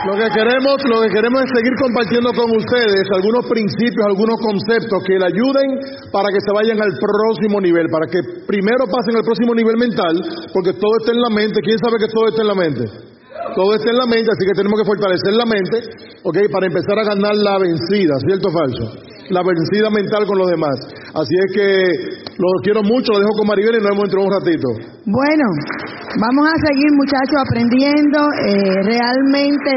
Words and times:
Lo 0.00 0.16
que 0.16 0.32
queremos, 0.32 0.80
lo 0.88 1.04
que 1.04 1.12
queremos 1.12 1.44
es 1.44 1.50
seguir 1.52 1.76
compartiendo 1.76 2.32
con 2.32 2.48
ustedes 2.56 3.04
algunos 3.12 3.44
principios, 3.44 4.00
algunos 4.08 4.40
conceptos 4.40 4.96
que 5.04 5.20
le 5.20 5.28
ayuden 5.28 5.68
para 6.08 6.32
que 6.32 6.40
se 6.40 6.52
vayan 6.56 6.80
al 6.80 6.96
próximo 6.96 7.60
nivel, 7.60 7.84
para 7.92 8.08
que 8.08 8.24
primero 8.48 8.88
pasen 8.88 9.20
al 9.20 9.24
próximo 9.28 9.52
nivel 9.52 9.76
mental, 9.76 10.16
porque 10.56 10.72
todo 10.72 10.94
está 11.04 11.12
en 11.12 11.20
la 11.20 11.28
mente. 11.28 11.60
¿Quién 11.60 11.76
sabe 11.76 12.00
que 12.00 12.08
todo 12.08 12.32
está 12.32 12.40
en 12.40 12.48
la 12.48 12.56
mente? 12.56 12.84
Todo 13.52 13.76
está 13.76 13.90
en 13.92 13.98
la 14.00 14.08
mente, 14.08 14.32
así 14.32 14.44
que 14.48 14.56
tenemos 14.56 14.80
que 14.80 14.88
fortalecer 14.88 15.32
la 15.36 15.44
mente, 15.44 15.76
¿ok? 16.24 16.36
Para 16.48 16.66
empezar 16.66 16.96
a 16.96 17.04
ganar 17.04 17.36
la 17.36 17.60
vencida, 17.60 18.16
¿cierto 18.24 18.48
o 18.48 18.52
falso? 18.56 18.84
La 19.30 19.42
vencida 19.46 19.88
mental 19.94 20.26
con 20.26 20.38
los 20.38 20.50
demás. 20.50 20.76
Así 21.14 21.34
es 21.38 21.48
que 21.54 21.66
los 22.34 22.54
quiero 22.62 22.82
mucho, 22.82 23.14
lo 23.14 23.20
dejo 23.22 23.34
con 23.38 23.46
Maribel 23.46 23.78
y 23.78 23.82
nos 23.82 23.90
vemos 23.94 24.02
dentro 24.10 24.20
de 24.20 24.26
un 24.26 24.34
ratito. 24.34 24.68
Bueno, 25.06 25.46
vamos 26.18 26.44
a 26.50 26.56
seguir 26.66 26.90
muchachos 26.98 27.38
aprendiendo. 27.46 28.18
Eh, 28.46 28.74
realmente 28.90 29.70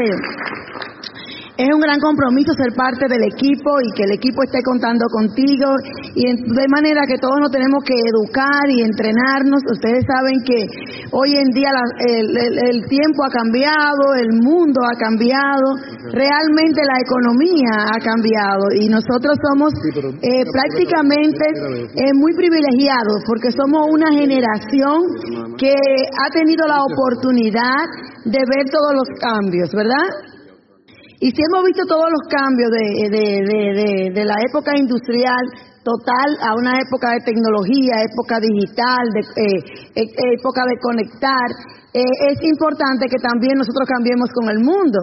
es 1.56 1.70
un 1.70 1.78
gran 1.78 2.00
compromiso 2.02 2.50
ser 2.58 2.74
parte 2.74 3.06
del 3.06 3.30
equipo 3.30 3.78
y 3.78 3.94
que 3.94 4.02
el 4.10 4.18
equipo 4.18 4.42
esté 4.42 4.58
contando 4.66 5.06
contigo. 5.06 5.70
Y 6.18 6.26
de 6.26 6.66
manera 6.66 7.06
que 7.06 7.18
todos 7.22 7.38
nos 7.38 7.50
tenemos 7.54 7.78
que 7.86 7.94
educar 7.94 8.66
y 8.74 8.82
entrenarnos. 8.82 9.62
Ustedes 9.70 10.02
saben 10.02 10.42
que 10.42 10.66
hoy 11.14 11.30
en 11.38 11.50
día 11.54 11.70
el, 12.10 12.82
tiempo 12.90 13.22
ha 13.22 13.30
cambiado, 13.30 14.18
el 14.18 14.34
mundo 14.42 14.82
ha 14.82 14.98
cambiado, 14.98 15.78
realmente 16.10 16.82
la 16.82 16.98
economía 16.98 17.86
ha 17.86 17.98
cambiado. 18.02 18.74
Y 18.74 18.90
nosotros 18.90 19.38
somos 19.38 19.70
eh, 20.26 20.42
prácticamente 20.50 21.44
eh, 21.54 22.10
muy 22.18 22.34
privilegiados 22.34 23.22
porque 23.30 23.54
somos 23.54 23.94
una 23.94 24.10
generación 24.10 25.06
que 25.54 25.70
ha 25.70 26.28
tenido 26.34 26.66
la 26.66 26.82
oportunidad 26.82 27.86
de 28.24 28.42
ver 28.42 28.66
todos 28.74 28.90
los 28.90 29.08
cambios, 29.22 29.70
¿verdad? 29.70 30.33
Y 31.24 31.32
si 31.32 31.40
hemos 31.40 31.64
visto 31.64 31.88
todos 31.88 32.04
los 32.04 32.28
cambios 32.28 32.68
de, 32.68 34.24
la 34.28 34.36
época 34.44 34.76
industrial 34.76 35.40
total 35.80 36.28
a 36.44 36.52
una 36.52 36.76
época 36.76 37.16
de 37.16 37.24
tecnología, 37.24 38.04
época 38.04 38.36
digital, 38.44 39.08
de, 39.08 39.24
eh, 39.40 40.04
e, 40.04 40.04
época 40.36 40.68
de 40.68 40.76
conectar, 40.84 41.48
eh, 41.96 42.04
es 42.28 42.44
importante 42.44 43.08
que 43.08 43.16
también 43.24 43.56
nosotros 43.56 43.88
cambiemos 43.88 44.28
con 44.36 44.52
el 44.52 44.60
mundo. 44.60 45.00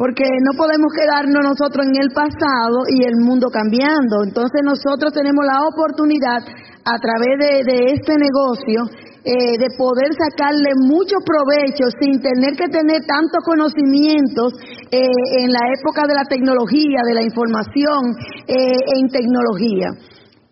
Porque 0.00 0.24
no 0.24 0.56
podemos 0.56 0.96
quedarnos 0.96 1.44
nosotros 1.44 1.84
en 1.84 2.08
el 2.08 2.08
pasado 2.08 2.88
y 2.88 3.04
el 3.04 3.20
mundo 3.20 3.52
cambiando. 3.52 4.24
Entonces 4.24 4.64
nosotros 4.64 5.12
tenemos 5.12 5.44
la 5.44 5.60
oportunidad 5.68 6.40
a 6.84 6.98
través 6.98 7.66
de 7.66 7.92
este 7.92 8.14
negocio 8.16 8.82
eh, 9.22 9.58
de 9.58 9.68
poder 9.76 10.08
sacarle 10.16 10.72
mucho 10.80 11.16
provecho 11.20 11.92
sin 12.00 12.22
tener 12.22 12.56
que 12.56 12.68
tener 12.72 13.04
tantos 13.04 13.44
conocimientos 13.44 14.54
eh, 14.90 15.12
en 15.44 15.52
la 15.52 15.60
época 15.76 16.06
de 16.08 16.14
la 16.14 16.24
tecnología, 16.24 17.02
de 17.04 17.12
la 17.12 17.22
información 17.22 18.16
eh, 18.48 18.80
en 18.96 19.08
tecnología. 19.08 19.92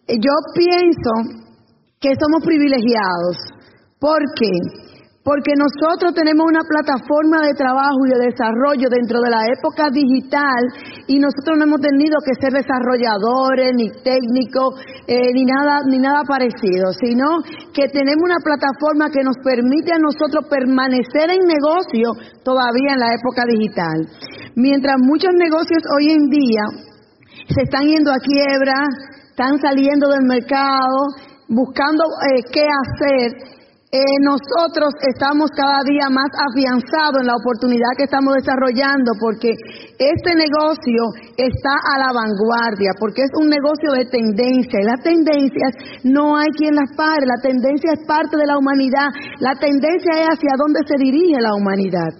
Yo 0.06 0.34
pienso 0.52 1.48
que 1.98 2.12
somos 2.20 2.44
privilegiados. 2.44 3.36
¿Por 3.98 4.20
qué? 4.36 4.52
Porque 5.28 5.52
nosotros 5.60 6.16
tenemos 6.16 6.48
una 6.48 6.64
plataforma 6.64 7.44
de 7.44 7.52
trabajo 7.52 8.00
y 8.08 8.16
de 8.16 8.32
desarrollo 8.32 8.88
dentro 8.88 9.20
de 9.20 9.28
la 9.28 9.44
época 9.44 9.92
digital 9.92 10.56
y 11.04 11.20
nosotros 11.20 11.60
no 11.60 11.68
hemos 11.68 11.84
tenido 11.84 12.16
que 12.24 12.32
ser 12.40 12.56
desarrolladores 12.56 13.76
ni 13.76 13.92
técnicos 14.00 14.80
eh, 15.04 15.28
ni 15.36 15.44
nada 15.44 15.84
ni 15.84 16.00
nada 16.00 16.24
parecido, 16.24 16.96
sino 16.96 17.44
que 17.76 17.92
tenemos 17.92 18.24
una 18.24 18.40
plataforma 18.40 19.12
que 19.12 19.20
nos 19.20 19.36
permite 19.44 19.92
a 19.92 20.00
nosotros 20.00 20.48
permanecer 20.48 21.28
en 21.28 21.44
negocio 21.44 22.08
todavía 22.40 22.96
en 22.96 23.00
la 23.04 23.12
época 23.12 23.44
digital. 23.44 24.08
Mientras 24.56 24.96
muchos 24.96 25.36
negocios 25.36 25.84
hoy 25.92 26.08
en 26.08 26.24
día 26.32 26.64
se 27.52 27.68
están 27.68 27.84
yendo 27.84 28.16
a 28.16 28.24
quiebra, 28.24 28.80
están 29.28 29.60
saliendo 29.60 30.08
del 30.08 30.24
mercado, 30.24 31.12
buscando 31.52 32.04
eh, 32.32 32.40
qué 32.48 32.64
hacer, 32.64 33.57
eh, 33.90 34.20
nosotros 34.20 34.92
estamos 35.00 35.48
cada 35.56 35.80
día 35.88 36.12
más 36.12 36.28
afianzados 36.36 37.24
en 37.24 37.26
la 37.26 37.40
oportunidad 37.40 37.96
que 37.96 38.04
estamos 38.04 38.36
desarrollando 38.36 39.16
porque 39.16 39.48
este 39.96 40.36
negocio 40.36 41.08
está 41.40 41.72
a 41.72 41.96
la 41.96 42.12
vanguardia, 42.12 42.92
porque 43.00 43.24
es 43.24 43.32
un 43.40 43.48
negocio 43.48 43.96
de 43.96 44.04
tendencia 44.12 44.76
y 44.76 44.84
las 44.84 45.00
tendencias 45.00 46.04
no 46.04 46.36
hay 46.36 46.52
quien 46.52 46.76
las 46.76 46.92
pare, 47.00 47.24
la 47.24 47.40
tendencia 47.40 47.96
es 47.96 48.04
parte 48.04 48.36
de 48.36 48.44
la 48.44 48.58
humanidad, 48.58 49.08
la 49.40 49.56
tendencia 49.56 50.20
es 50.20 50.36
hacia 50.36 50.60
dónde 50.60 50.84
se 50.84 51.00
dirige 51.00 51.40
la 51.40 51.56
humanidad. 51.56 52.12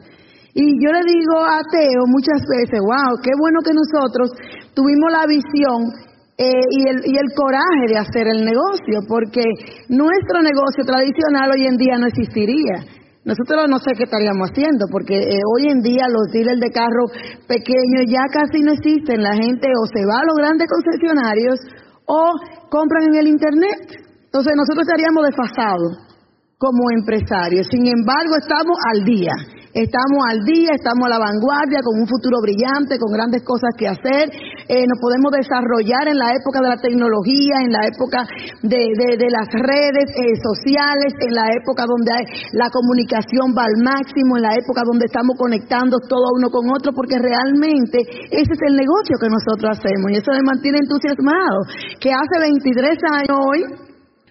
Y 0.56 0.72
yo 0.80 0.88
le 0.88 1.04
digo 1.04 1.36
a 1.44 1.60
Teo 1.68 2.02
muchas 2.08 2.40
veces, 2.48 2.80
wow, 2.80 3.20
qué 3.20 3.30
bueno 3.36 3.60
que 3.60 3.76
nosotros 3.76 4.32
tuvimos 4.72 5.12
la 5.12 5.28
visión 5.28 6.07
eh, 6.38 6.64
y, 6.70 6.88
el, 6.88 6.98
y 7.02 7.18
el 7.18 7.34
coraje 7.34 7.84
de 7.90 7.98
hacer 7.98 8.30
el 8.30 8.46
negocio, 8.46 9.02
porque 9.08 9.42
nuestro 9.90 10.38
negocio 10.38 10.86
tradicional 10.86 11.50
hoy 11.50 11.66
en 11.66 11.76
día 11.76 11.98
no 11.98 12.06
existiría. 12.06 12.86
Nosotros 13.26 13.66
no 13.68 13.82
sé 13.82 13.92
qué 13.98 14.04
estaríamos 14.06 14.48
haciendo, 14.48 14.86
porque 14.86 15.18
eh, 15.18 15.42
hoy 15.50 15.68
en 15.68 15.82
día 15.82 16.06
los 16.06 16.30
dealers 16.30 16.60
de 16.62 16.70
carro 16.70 17.10
pequeños 17.50 18.06
ya 18.06 18.22
casi 18.30 18.62
no 18.62 18.72
existen. 18.72 19.20
La 19.20 19.34
gente 19.34 19.66
o 19.66 19.84
se 19.90 20.06
va 20.06 20.22
a 20.22 20.28
los 20.30 20.38
grandes 20.38 20.68
concesionarios 20.70 21.58
o 22.06 22.22
compran 22.70 23.10
en 23.10 23.16
el 23.18 23.26
Internet. 23.28 23.98
Entonces 24.30 24.54
nosotros 24.54 24.86
estaríamos 24.86 25.26
desfasados 25.26 26.08
como 26.56 26.86
empresarios. 26.94 27.66
Sin 27.66 27.82
embargo, 27.84 28.38
estamos 28.38 28.78
al 28.94 29.04
día. 29.04 29.34
Estamos 29.78 30.18
al 30.26 30.42
día, 30.42 30.74
estamos 30.74 31.06
a 31.06 31.14
la 31.14 31.22
vanguardia, 31.22 31.78
con 31.86 32.02
un 32.02 32.08
futuro 32.10 32.42
brillante, 32.42 32.98
con 32.98 33.14
grandes 33.14 33.46
cosas 33.46 33.70
que 33.78 33.86
hacer. 33.86 34.26
Eh, 34.66 34.82
nos 34.82 34.98
podemos 34.98 35.30
desarrollar 35.30 36.10
en 36.10 36.18
la 36.18 36.34
época 36.34 36.58
de 36.58 36.68
la 36.74 36.82
tecnología, 36.82 37.62
en 37.62 37.70
la 37.70 37.86
época 37.86 38.26
de, 38.58 39.30
las 39.30 39.46
redes 39.54 40.10
eh, 40.18 40.34
sociales, 40.42 41.14
en 41.22 41.30
la 41.30 41.46
época 41.54 41.86
donde 41.86 42.10
la 42.58 42.66
comunicación 42.74 43.54
va 43.54 43.70
al 43.70 43.78
máximo, 43.78 44.34
en 44.34 44.50
la 44.50 44.58
época 44.58 44.82
donde 44.82 45.06
estamos 45.06 45.38
conectando 45.38 45.94
todo 46.10 46.26
uno 46.34 46.50
con 46.50 46.66
otro, 46.74 46.90
porque 46.90 47.14
realmente 47.14 48.02
ese 48.34 48.50
es 48.50 48.62
el 48.66 48.74
negocio 48.74 49.14
que 49.14 49.30
nosotros 49.30 49.78
hacemos 49.78 50.10
y 50.10 50.18
eso 50.18 50.34
me 50.34 50.42
mantiene 50.42 50.82
entusiasmado. 50.82 51.70
Que 52.02 52.10
hace 52.10 52.34
23 52.34 52.98
años 53.14 53.30
hoy, 53.30 53.62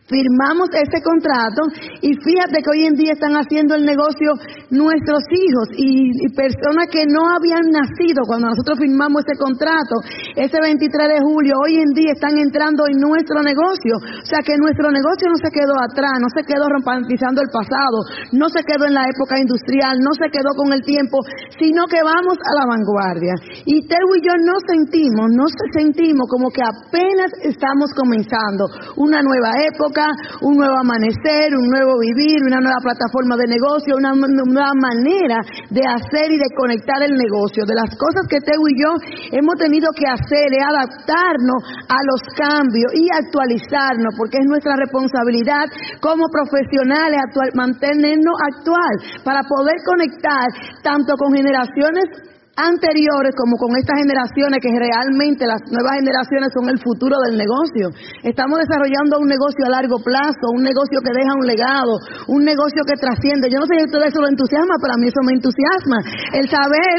firmamos 0.07 0.71
ese 0.71 1.03
contrato 1.03 1.67
y 2.01 2.15
fíjate 2.15 2.63
que 2.63 2.71
hoy 2.71 2.87
en 2.87 2.95
día 2.95 3.11
están 3.11 3.35
haciendo 3.35 3.75
el 3.75 3.83
negocio 3.85 4.39
nuestros 4.71 5.23
hijos 5.31 5.67
y, 5.75 6.07
personas 6.37 6.85
que 6.93 7.01
no 7.09 7.25
habían 7.33 7.65
nacido 7.73 8.21
cuando 8.27 8.53
nosotros 8.53 8.77
firmamos 8.77 9.25
ese 9.25 9.39
contrato, 9.41 9.95
ese 10.35 10.59
23 10.61 11.17
de 11.17 11.19
julio, 11.23 11.55
hoy 11.65 11.81
en 11.81 11.91
día 11.97 12.13
están 12.13 12.37
entrando 12.37 12.85
en 12.85 13.01
nuestro 13.01 13.41
negocio. 13.41 13.97
O 13.97 14.27
sea 14.27 14.45
que 14.45 14.53
nuestro 14.59 14.91
negocio 14.91 15.25
no 15.33 15.39
se 15.41 15.49
quedó 15.49 15.73
atrás, 15.81 16.13
no 16.21 16.29
se 16.29 16.45
quedó 16.45 16.69
romantizando 16.69 17.41
el 17.41 17.49
pasado, 17.49 17.97
no 18.37 18.47
se 18.53 18.61
quedó 18.61 18.85
en 18.85 18.93
la 18.93 19.09
época 19.09 19.39
industrial, 19.41 19.97
no 19.97 20.13
se 20.13 20.29
quedó 20.29 20.53
con 20.53 20.69
el 20.71 20.85
tiempo, 20.85 21.25
sino 21.57 21.89
que 21.89 22.05
vamos 22.05 22.37
a 22.37 22.51
la 22.53 22.65
vanguardia. 22.69 23.33
Y 23.65 23.81
Terry 23.87 24.07
y 24.07 24.21
yo 24.21 24.33
nos 24.45 24.61
sentimos, 24.67 25.25
nos 25.33 25.51
sentimos 25.73 26.29
como 26.29 26.53
que 26.53 26.61
apenas 26.61 27.33
estamos 27.41 27.89
comenzando 27.97 28.69
una 28.95 29.25
nueva 29.25 29.57
época 29.65 29.96
un 30.41 30.53
nuevo 30.57 30.77
amanecer, 30.77 31.49
un 31.57 31.67
nuevo 31.69 31.97
vivir, 31.99 32.37
una 32.45 32.61
nueva 32.61 32.77
plataforma 32.81 33.35
de 33.37 33.47
negocio, 33.47 33.97
una 33.97 34.13
nueva 34.13 34.73
manera 34.77 35.41
de 35.69 35.81
hacer 35.81 36.29
y 36.29 36.37
de 36.37 36.49
conectar 36.53 37.01
el 37.01 37.17
negocio. 37.17 37.65
De 37.65 37.73
las 37.73 37.89
cosas 37.97 38.29
que 38.29 38.41
Teo 38.41 38.61
y 38.61 38.75
yo 38.77 38.91
hemos 39.33 39.55
tenido 39.57 39.89
que 39.97 40.05
hacer 40.05 40.47
es 40.53 40.63
adaptarnos 40.63 41.61
a 41.89 41.99
los 42.05 42.21
cambios 42.37 42.91
y 42.93 43.09
actualizarnos, 43.09 44.13
porque 44.17 44.37
es 44.37 44.45
nuestra 44.45 44.75
responsabilidad 44.77 45.65
como 46.01 46.29
profesionales 46.29 47.19
mantenernos 47.53 48.37
actual 48.53 48.93
para 49.23 49.41
poder 49.43 49.77
conectar 49.85 50.45
tanto 50.83 51.15
con 51.17 51.33
generaciones 51.33 52.36
anteriores 52.57 53.37
como 53.37 53.53
con 53.61 53.77
estas 53.77 54.01
generaciones 54.01 54.57
que 54.57 54.73
realmente 54.73 55.45
las 55.45 55.61
nuevas 55.69 56.01
generaciones 56.01 56.49
son 56.57 56.65
el 56.73 56.81
futuro 56.81 57.15
del 57.29 57.37
negocio. 57.37 57.93
Estamos 58.25 58.57
desarrollando 58.65 59.21
un 59.21 59.29
negocio 59.29 59.61
a 59.69 59.77
largo 59.77 60.01
plazo, 60.01 60.49
un 60.57 60.65
negocio 60.65 60.97
que 61.05 61.13
deja 61.13 61.37
un 61.37 61.45
legado, 61.45 61.93
un 62.33 62.41
negocio 62.41 62.81
que 62.81 62.97
trasciende. 62.97 63.53
Yo 63.53 63.61
no 63.61 63.69
sé 63.69 63.77
si 63.77 63.93
todo 63.93 64.01
eso 64.01 64.19
lo 64.19 64.27
entusiasma, 64.33 64.73
pero 64.81 64.93
a 64.93 64.97
mí 64.97 65.05
eso 65.05 65.21
me 65.21 65.37
entusiasma. 65.37 65.97
El 66.33 66.45
saber, 66.49 66.97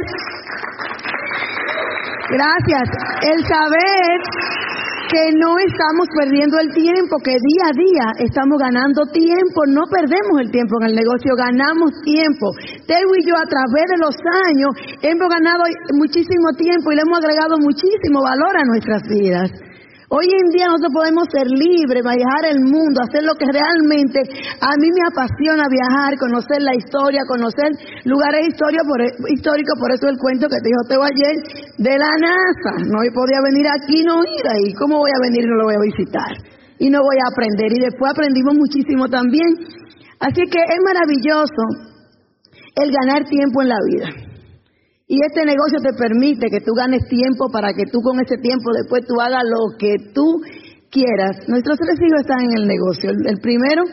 gracias, 2.30 2.86
el 3.26 3.38
saber 3.42 4.16
que 5.08 5.32
no 5.40 5.56
estamos 5.56 6.06
perdiendo 6.12 6.60
el 6.60 6.68
tiempo, 6.76 7.16
que 7.24 7.32
día 7.40 7.64
a 7.64 7.76
día 7.76 8.06
estamos 8.28 8.58
ganando 8.60 9.08
tiempo, 9.08 9.64
no 9.68 9.88
perdemos 9.88 10.40
el 10.40 10.50
tiempo 10.50 10.76
en 10.80 10.92
el 10.92 10.94
negocio, 10.94 11.32
ganamos 11.36 11.96
tiempo. 12.04 12.52
Teo 12.86 13.08
y 13.16 13.22
yo 13.24 13.34
a 13.36 13.48
través 13.48 13.86
de 13.88 13.98
los 13.98 14.16
años 14.48 14.70
hemos 15.00 15.28
ganado 15.32 15.64
muchísimo 15.96 16.52
tiempo 16.56 16.92
y 16.92 16.96
le 16.96 17.02
hemos 17.02 17.18
agregado 17.18 17.56
muchísimo 17.56 18.20
valor 18.22 18.52
a 18.52 18.64
nuestras 18.68 19.02
vidas. 19.08 19.67
Hoy 20.08 20.24
en 20.24 20.48
día 20.56 20.72
nosotros 20.72 20.88
podemos 20.96 21.28
ser 21.28 21.44
libres, 21.52 22.00
viajar 22.00 22.48
el 22.48 22.64
mundo, 22.64 23.04
hacer 23.04 23.28
lo 23.28 23.36
que 23.36 23.44
realmente 23.44 24.24
a 24.56 24.72
mí 24.80 24.88
me 24.88 25.04
apasiona 25.04 25.68
viajar, 25.68 26.16
conocer 26.16 26.64
la 26.64 26.72
historia, 26.72 27.28
conocer 27.28 27.76
lugares 28.08 28.48
históricos, 28.48 28.88
por, 28.88 29.92
eso 29.92 30.08
el 30.08 30.16
cuento 30.16 30.48
que 30.48 30.64
te 30.64 30.72
dijo 30.72 30.80
Teo 30.88 31.04
ayer 31.04 31.36
de 31.76 31.92
la 32.00 32.08
NASA. 32.24 32.88
No 32.88 33.04
podía 33.12 33.40
venir 33.52 33.68
aquí, 33.68 34.00
no 34.00 34.24
ir 34.24 34.48
ahí. 34.48 34.72
¿Cómo 34.80 34.96
voy 34.96 35.12
a 35.12 35.20
venir 35.28 35.44
no 35.44 35.60
lo 35.60 35.64
voy 35.68 35.76
a 35.76 35.84
visitar? 35.84 36.32
Y 36.80 36.88
no 36.88 37.04
voy 37.04 37.20
a 37.20 37.28
aprender. 37.28 37.68
Y 37.68 37.92
después 37.92 38.08
aprendimos 38.08 38.56
muchísimo 38.56 39.12
también. 39.12 39.60
Así 40.24 40.40
que 40.48 40.60
es 40.72 40.80
maravilloso 40.88 41.92
el 42.80 42.88
ganar 42.96 43.28
tiempo 43.28 43.60
en 43.60 43.68
la 43.68 43.80
vida. 43.92 44.27
Y 45.08 45.16
este 45.24 45.40
negocio 45.40 45.80
te 45.80 45.96
permite 45.96 46.52
que 46.52 46.60
tú 46.60 46.76
ganes 46.76 47.00
tiempo 47.08 47.48
para 47.48 47.72
que 47.72 47.88
tú 47.88 48.04
con 48.04 48.20
ese 48.20 48.36
tiempo 48.36 48.68
después 48.76 49.08
tú 49.08 49.16
hagas 49.16 49.40
lo 49.40 49.72
que 49.80 49.96
tú 50.12 50.44
quieras. 50.92 51.48
Nuestros 51.48 51.80
tres 51.80 51.96
hijos 51.96 52.20
están 52.20 52.44
en 52.44 52.52
el 52.60 52.68
negocio. 52.68 53.08
El, 53.16 53.40
primero 53.40 53.88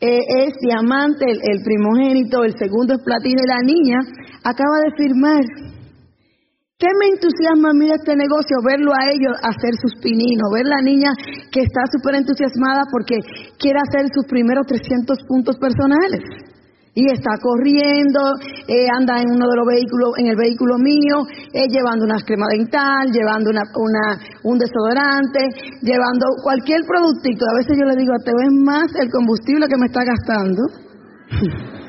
eh, 0.00 0.24
es 0.24 0.56
diamante, 0.64 1.28
el, 1.28 1.60
primogénito, 1.60 2.48
el 2.48 2.56
segundo 2.56 2.96
es 2.96 3.04
platino 3.04 3.44
y 3.44 3.52
la 3.52 3.60
niña 3.60 3.98
acaba 4.40 4.88
de 4.88 4.96
firmar. 4.96 5.44
¿Qué 6.80 6.88
me 6.96 7.12
entusiasma 7.12 7.68
a 7.68 7.76
mí 7.76 7.92
este 7.92 8.16
negocio? 8.16 8.56
Verlo 8.64 8.96
a 8.96 9.12
ellos 9.12 9.36
hacer 9.44 9.76
sus 9.76 10.00
pininos, 10.00 10.48
ver 10.48 10.64
la 10.64 10.80
niña 10.80 11.12
que 11.52 11.60
está 11.60 11.84
súper 11.92 12.16
entusiasmada 12.16 12.88
porque 12.90 13.20
quiere 13.60 13.84
hacer 13.84 14.08
sus 14.16 14.24
primeros 14.24 14.64
300 14.64 15.12
puntos 15.28 15.60
personales 15.60 16.24
y 16.94 17.10
está 17.10 17.36
corriendo, 17.42 18.20
eh, 18.68 18.86
anda 18.88 19.20
en 19.20 19.30
uno 19.30 19.50
de 19.50 19.56
los 19.56 19.66
vehículos, 19.66 20.14
en 20.18 20.28
el 20.28 20.36
vehículo 20.36 20.78
mío, 20.78 21.26
eh, 21.52 21.66
llevando 21.68 22.04
una 22.04 22.22
crema 22.24 22.46
dental, 22.50 23.10
llevando 23.10 23.50
una, 23.50 23.62
una, 23.74 24.18
un 24.44 24.58
desodorante, 24.58 25.50
llevando 25.82 26.26
cualquier 26.42 26.82
productito. 26.86 27.44
A 27.50 27.58
veces 27.58 27.76
yo 27.78 27.84
le 27.84 27.96
digo, 27.96 28.14
te 28.24 28.30
ves 28.30 28.52
más 28.62 28.86
el 28.94 29.10
combustible 29.10 29.66
que 29.66 29.78
me 29.78 29.86
está 29.86 30.04
gastando. 30.04 30.62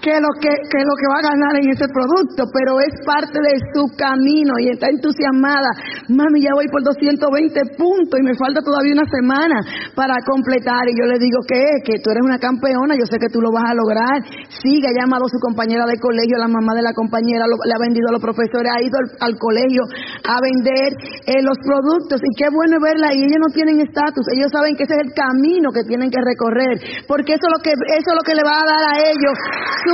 que 0.00 0.16
lo 0.16 0.32
que, 0.40 0.48
que 0.48 0.80
lo 0.80 0.94
que 0.96 1.06
va 1.12 1.18
a 1.20 1.28
ganar 1.30 1.54
en 1.60 1.68
ese 1.68 1.86
producto, 1.92 2.48
pero 2.48 2.80
es 2.80 2.92
parte 3.04 3.36
de 3.36 3.54
su 3.76 3.84
camino 3.96 4.56
y 4.58 4.72
está 4.72 4.88
entusiasmada. 4.88 5.68
Mami, 6.08 6.40
ya 6.40 6.56
voy 6.56 6.66
por 6.72 6.82
220 6.82 7.76
puntos 7.76 8.16
y 8.16 8.24
me 8.24 8.34
falta 8.34 8.64
todavía 8.64 8.96
una 8.96 9.08
semana 9.12 9.60
para 9.94 10.16
completar. 10.24 10.88
Y 10.88 10.96
yo 10.96 11.04
le 11.04 11.20
digo, 11.20 11.44
¿qué? 11.44 11.84
Que 11.84 12.00
tú 12.00 12.10
eres 12.10 12.24
una 12.24 12.40
campeona, 12.40 12.96
yo 12.96 13.04
sé 13.04 13.20
que 13.20 13.28
tú 13.28 13.44
lo 13.44 13.52
vas 13.52 13.68
a 13.68 13.76
lograr. 13.76 14.24
Sigue, 14.64 14.88
ha 14.88 14.96
llamado 14.96 15.28
a 15.28 15.32
su 15.32 15.38
compañera 15.38 15.84
de 15.84 16.00
colegio, 16.00 16.40
la 16.40 16.48
mamá 16.48 16.72
de 16.72 16.82
la 16.82 16.96
compañera, 16.96 17.44
le 17.44 17.72
ha 17.76 17.80
vendido 17.80 18.08
a 18.08 18.16
los 18.16 18.24
profesores, 18.24 18.72
ha 18.72 18.80
ido 18.80 18.96
al, 19.20 19.36
colegio 19.36 19.84
a 20.24 20.40
vender 20.40 20.96
eh, 21.28 21.44
los 21.44 21.60
productos. 21.60 22.24
Y 22.24 22.32
qué 22.40 22.48
bueno 22.48 22.80
verla. 22.80 23.12
Y 23.12 23.20
ellos 23.20 23.40
no 23.40 23.52
tienen 23.52 23.84
estatus, 23.84 24.24
ellos 24.32 24.48
saben 24.48 24.76
que 24.76 24.88
ese 24.88 24.96
es 24.96 25.02
el 25.04 25.12
camino 25.12 25.68
que 25.76 25.84
tienen 25.84 26.08
que 26.08 26.20
recorrer, 26.24 27.04
porque 27.04 27.36
eso 27.36 27.44
es 27.44 27.52
lo 27.52 27.60
que, 27.60 27.72
eso 27.72 28.08
es 28.08 28.16
lo 28.16 28.24
que 28.24 28.34
le 28.34 28.44
va 28.44 28.56
a 28.56 28.64
dar 28.64 28.84
a 28.88 28.94
ellos 28.96 29.36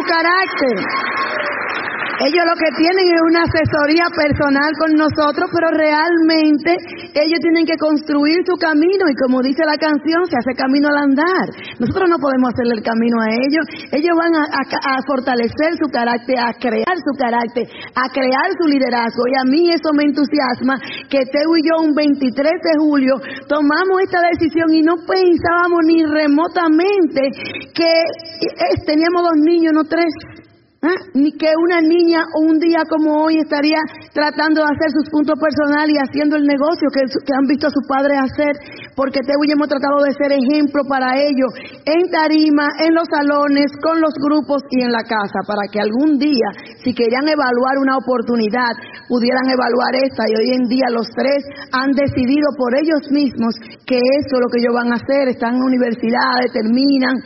carácter. 0.03 0.77
Ellos 2.17 2.49
lo 2.49 2.57
que 2.57 2.73
tienen 2.81 3.05
es 3.13 3.21
una 3.29 3.45
asesoría 3.45 4.09
personal 4.09 4.73
con 4.81 4.97
nosotros, 4.97 5.53
pero 5.53 5.69
realmente 5.69 6.73
ellos 7.13 7.41
tienen 7.45 7.69
que 7.69 7.77
construir 7.77 8.41
su 8.49 8.57
camino 8.57 9.05
y 9.05 9.15
como 9.21 9.45
dice 9.45 9.69
la 9.69 9.77
canción, 9.77 10.25
se 10.25 10.41
hace 10.41 10.57
camino 10.57 10.89
al 10.89 11.13
andar. 11.13 11.45
Nosotros 11.77 12.09
no 12.09 12.17
podemos 12.17 12.57
hacerle 12.57 12.81
el 12.81 12.85
camino 12.85 13.21
a 13.21 13.29
ellos. 13.37 13.65
Ellos 13.93 14.17
van 14.17 14.33
a, 14.33 14.45
a 14.49 14.97
fortalecer 15.05 15.77
su 15.77 15.93
carácter, 15.93 16.41
a 16.41 16.57
crear 16.57 16.97
su 16.97 17.13
carácter, 17.21 17.69
a 17.93 18.09
crear 18.09 18.49
su 18.57 18.65
liderazgo. 18.65 19.29
Y 19.29 19.35
a 19.37 19.45
mí 19.45 19.69
eso 19.69 19.93
me 19.93 20.09
entusiasma 20.09 20.81
que 21.13 21.21
Teo 21.29 21.53
y 21.53 21.69
yo 21.69 21.85
un 21.85 21.93
23 21.93 22.33
de 22.33 22.75
julio 22.81 23.21
tomamos 23.45 24.01
esta 24.01 24.25
decisión 24.33 24.73
y 24.73 24.81
no 24.81 24.97
pensábamos 25.05 25.85
ni 25.85 26.01
remotamente 26.01 27.29
que 27.77 27.93
eh, 28.41 28.77
teníamos 28.89 29.21
dos 29.21 29.39
niños, 29.45 29.73
no 29.77 29.85
tres. 29.88 30.12
¿Ah? 30.87 30.93
Ni 31.15 31.33
que 31.33 31.49
una 31.56 31.81
niña 31.81 32.21
un 32.37 32.61
día 32.61 32.85
como 32.85 33.25
hoy 33.25 33.41
estaría 33.41 33.81
tratando 34.12 34.61
de 34.61 34.69
hacer 34.71 34.91
sus 34.93 35.09
puntos 35.09 35.35
personales 35.41 35.88
y 35.88 35.99
haciendo 35.99 36.37
el 36.37 36.44
negocio 36.44 36.93
que, 36.93 37.00
han 37.33 37.49
visto 37.49 37.67
a 37.67 37.75
su 37.75 37.81
padre 37.88 38.15
hacer, 38.21 38.53
porque 38.94 39.25
te 39.25 39.33
hemos 39.33 39.73
tratado 39.73 40.05
de 40.05 40.12
ser 40.12 40.37
ejemplo 40.37 40.85
para 40.85 41.17
ellos 41.17 41.49
en 41.81 42.06
tarima, 42.12 42.69
en 42.85 42.93
los 42.93 43.09
salones, 43.09 43.73
con 43.81 44.05
los 44.05 44.12
grupos 44.21 44.62
y 44.69 44.85
en 44.85 44.93
la 44.93 45.00
casa, 45.00 45.41
para 45.49 45.65
que 45.73 45.81
algún 45.81 46.21
día, 46.21 46.53
si 46.85 46.93
querían 46.93 47.25
evaluar 47.25 47.81
una 47.81 47.97
oportunidad, 47.97 48.77
pudieran 49.09 49.49
evaluar 49.49 49.97
esta. 49.97 50.29
Y 50.29 50.33
hoy 50.37 50.49
en 50.61 50.69
día 50.69 50.93
los 50.93 51.09
tres 51.09 51.41
han 51.73 51.97
decidido 51.97 52.53
por 52.53 52.77
ellos 52.77 53.00
mismos 53.11 53.56
que 53.88 53.97
eso 53.97 54.33
es 54.37 54.43
lo 54.44 54.49
que 54.53 54.61
ellos 54.61 54.77
van 54.77 54.93
a 54.93 55.00
hacer, 55.00 55.33
están 55.33 55.56
en 55.56 55.65
universidades, 55.67 56.53
terminan 56.53 57.17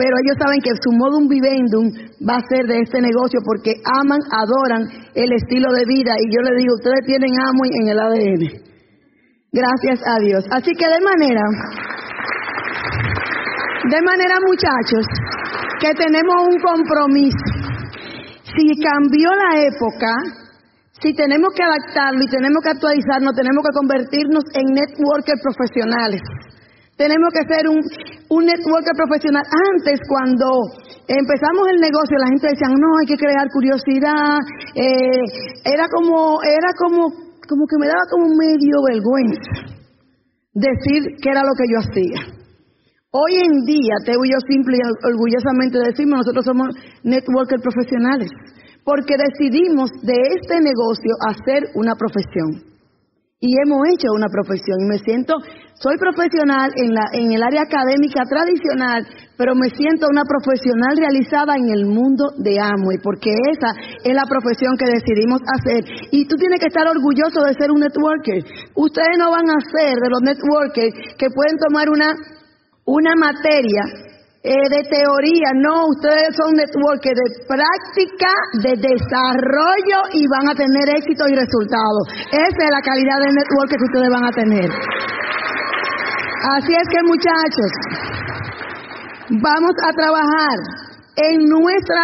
pero 0.00 0.16
ellos 0.16 0.40
saben 0.40 0.64
que 0.64 0.72
su 0.80 0.96
modum 0.96 1.28
vivendum 1.28 1.92
va 2.24 2.40
a 2.40 2.48
ser 2.48 2.64
de 2.64 2.80
este 2.80 3.04
negocio 3.04 3.36
porque 3.44 3.76
aman, 3.84 4.24
adoran 4.32 4.88
el 5.12 5.28
estilo 5.36 5.68
de 5.76 5.84
vida 5.84 6.16
y 6.16 6.32
yo 6.32 6.40
les 6.40 6.56
digo, 6.56 6.72
ustedes 6.72 7.04
tienen 7.04 7.36
amo 7.36 7.68
en 7.68 7.84
el 7.92 8.00
ADN. 8.00 8.44
Gracias 9.52 10.00
a 10.08 10.16
Dios. 10.24 10.48
Así 10.56 10.72
que 10.72 10.88
de 10.88 11.04
manera, 11.04 11.44
de 13.92 14.00
manera 14.00 14.40
muchachos, 14.40 15.04
que 15.84 15.92
tenemos 15.92 16.48
un 16.48 16.56
compromiso. 16.64 17.44
Si 18.56 18.72
cambió 18.80 19.28
la 19.36 19.60
época, 19.68 20.08
si 20.96 21.12
tenemos 21.12 21.52
que 21.52 21.62
adaptarlo 21.62 22.24
y 22.24 22.30
tenemos 22.30 22.64
que 22.64 22.70
actualizarnos, 22.70 23.36
tenemos 23.36 23.60
que 23.68 23.76
convertirnos 23.76 24.44
en 24.56 24.64
networkers 24.64 25.42
profesionales. 25.44 26.22
Tenemos 27.00 27.32
que 27.32 27.48
ser 27.48 27.64
un, 27.64 27.80
networker 28.44 28.92
profesional. 28.92 29.40
Antes, 29.40 30.04
cuando 30.04 30.68
empezamos 31.08 31.64
el 31.72 31.80
negocio, 31.80 32.12
la 32.20 32.28
gente 32.28 32.52
decía, 32.52 32.68
no, 32.68 32.90
hay 33.00 33.08
que 33.08 33.16
crear 33.16 33.48
curiosidad. 33.48 34.36
Eh, 34.76 35.24
era 35.64 35.88
como, 35.88 36.44
era 36.44 36.76
como, 36.76 37.08
como 37.48 37.64
que 37.64 37.80
me 37.80 37.88
daba 37.88 38.04
como 38.12 38.28
medio 38.36 38.84
vergüenza 38.84 39.80
decir 40.52 41.16
qué 41.24 41.30
era 41.32 41.40
lo 41.40 41.56
que 41.56 41.72
yo 41.72 41.80
hacía. 41.80 42.20
Hoy 43.12 43.32
en 43.48 43.64
día, 43.64 43.96
te 44.04 44.18
voy 44.20 44.28
yo 44.28 44.40
simple 44.44 44.76
y 44.76 44.84
orgullosamente 44.84 45.80
decimos, 45.80 46.20
nosotros 46.20 46.44
somos 46.44 46.68
networkers 47.02 47.62
profesionales, 47.64 48.28
porque 48.84 49.16
decidimos 49.16 49.88
de 50.04 50.20
este 50.36 50.60
negocio 50.60 51.16
hacer 51.24 51.64
una 51.74 51.96
profesión 51.96 52.69
y 53.40 53.56
hemos 53.56 53.80
hecho 53.88 54.12
una 54.12 54.28
profesión 54.28 54.84
y 54.84 54.84
me 54.84 54.98
siento, 54.98 55.32
soy 55.72 55.96
profesional 55.96 56.68
en, 56.76 56.92
la, 56.92 57.08
en 57.12 57.32
el 57.32 57.42
área 57.42 57.62
académica 57.62 58.20
tradicional, 58.28 59.08
pero 59.38 59.54
me 59.54 59.70
siento 59.70 60.08
una 60.12 60.28
profesional 60.28 60.92
realizada 60.92 61.56
en 61.56 61.72
el 61.72 61.86
mundo 61.86 62.36
de 62.36 62.60
Amway, 62.60 63.00
porque 63.02 63.32
esa 63.32 63.72
es 64.04 64.12
la 64.12 64.28
profesión 64.28 64.76
que 64.76 64.92
decidimos 64.92 65.40
hacer. 65.56 65.88
Y 66.12 66.28
tú 66.28 66.36
tienes 66.36 66.60
que 66.60 66.68
estar 66.68 66.84
orgulloso 66.86 67.40
de 67.48 67.56
ser 67.56 67.72
un 67.72 67.80
networker. 67.80 68.44
Ustedes 68.76 69.16
no 69.16 69.30
van 69.32 69.48
a 69.48 69.56
ser 69.72 69.96
de 69.96 70.10
los 70.12 70.20
networkers 70.20 70.92
que 71.16 71.32
pueden 71.32 71.56
tomar 71.64 71.88
una, 71.88 72.12
una 72.84 73.16
materia 73.16 74.09
eh, 74.42 74.56
de 74.56 74.82
teoría, 74.88 75.52
no, 75.52 75.84
ustedes 75.92 76.32
son 76.32 76.56
networkers 76.56 77.12
de 77.12 77.28
práctica, 77.44 78.32
de 78.64 78.72
desarrollo 78.72 80.00
y 80.16 80.24
van 80.32 80.48
a 80.48 80.56
tener 80.56 80.96
éxito 80.96 81.28
y 81.28 81.36
resultados. 81.36 82.08
Esa 82.32 82.60
es 82.64 82.72
la 82.72 82.80
calidad 82.80 83.20
de 83.20 83.36
network 83.36 83.68
que 83.68 83.84
ustedes 83.84 84.08
van 84.08 84.24
a 84.24 84.32
tener. 84.32 84.68
Así 86.56 86.72
es 86.72 86.88
que 86.88 87.04
muchachos, 87.04 87.70
vamos 89.44 89.76
a 89.84 89.92
trabajar 89.92 90.56
en 91.20 91.44
nuestra 91.44 92.00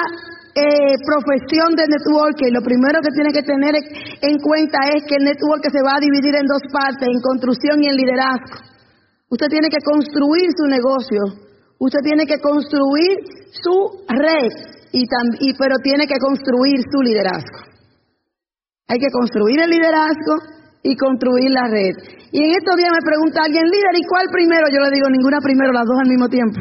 eh, 0.61 0.93
profesión 1.09 1.73
de 1.73 1.89
networking. 1.89 2.53
Lo 2.53 2.61
primero 2.61 3.01
que 3.01 3.17
tiene 3.17 3.33
que 3.33 3.49
tener 3.49 3.81
en 3.81 4.37
cuenta 4.45 4.93
es 4.93 5.09
que 5.09 5.17
el 5.17 5.25
network 5.25 5.65
se 5.73 5.81
va 5.81 5.97
a 5.97 6.05
dividir 6.05 6.37
en 6.37 6.45
dos 6.45 6.61
partes, 6.69 7.09
en 7.09 7.21
construcción 7.25 7.81
y 7.81 7.89
en 7.89 7.97
liderazgo. 7.97 8.61
Usted 9.33 9.49
tiene 9.49 9.73
que 9.73 9.81
construir 9.81 10.53
su 10.53 10.69
negocio 10.69 11.46
Usted 11.79 12.01
tiene 12.03 12.25
que 12.25 12.41
construir 12.41 13.21
su 13.53 14.05
red, 14.09 14.49
y, 14.93 15.53
pero 15.59 15.77
tiene 15.83 16.07
que 16.07 16.17
construir 16.19 16.81
su 16.89 17.03
liderazgo. 17.03 17.69
Hay 18.89 18.99
que 18.99 19.11
construir 19.13 19.61
el 19.61 19.71
liderazgo 19.71 20.35
y 20.83 20.97
construir 20.97 21.51
la 21.51 21.69
red. 21.69 21.95
Y 22.33 22.39
en 22.39 22.51
estos 22.51 22.77
días 22.77 22.93
me 22.93 23.05
pregunta 23.05 23.43
alguien, 23.45 23.65
líder, 23.65 23.95
¿y 23.99 24.07
cuál 24.07 24.27
primero? 24.33 24.67
Yo 24.73 24.81
le 24.81 24.95
digo, 24.95 25.11
ninguna 25.11 25.39
primero, 25.41 25.73
las 25.73 25.85
dos 25.85 25.99
al 26.01 26.09
mismo 26.09 26.29
tiempo. 26.29 26.61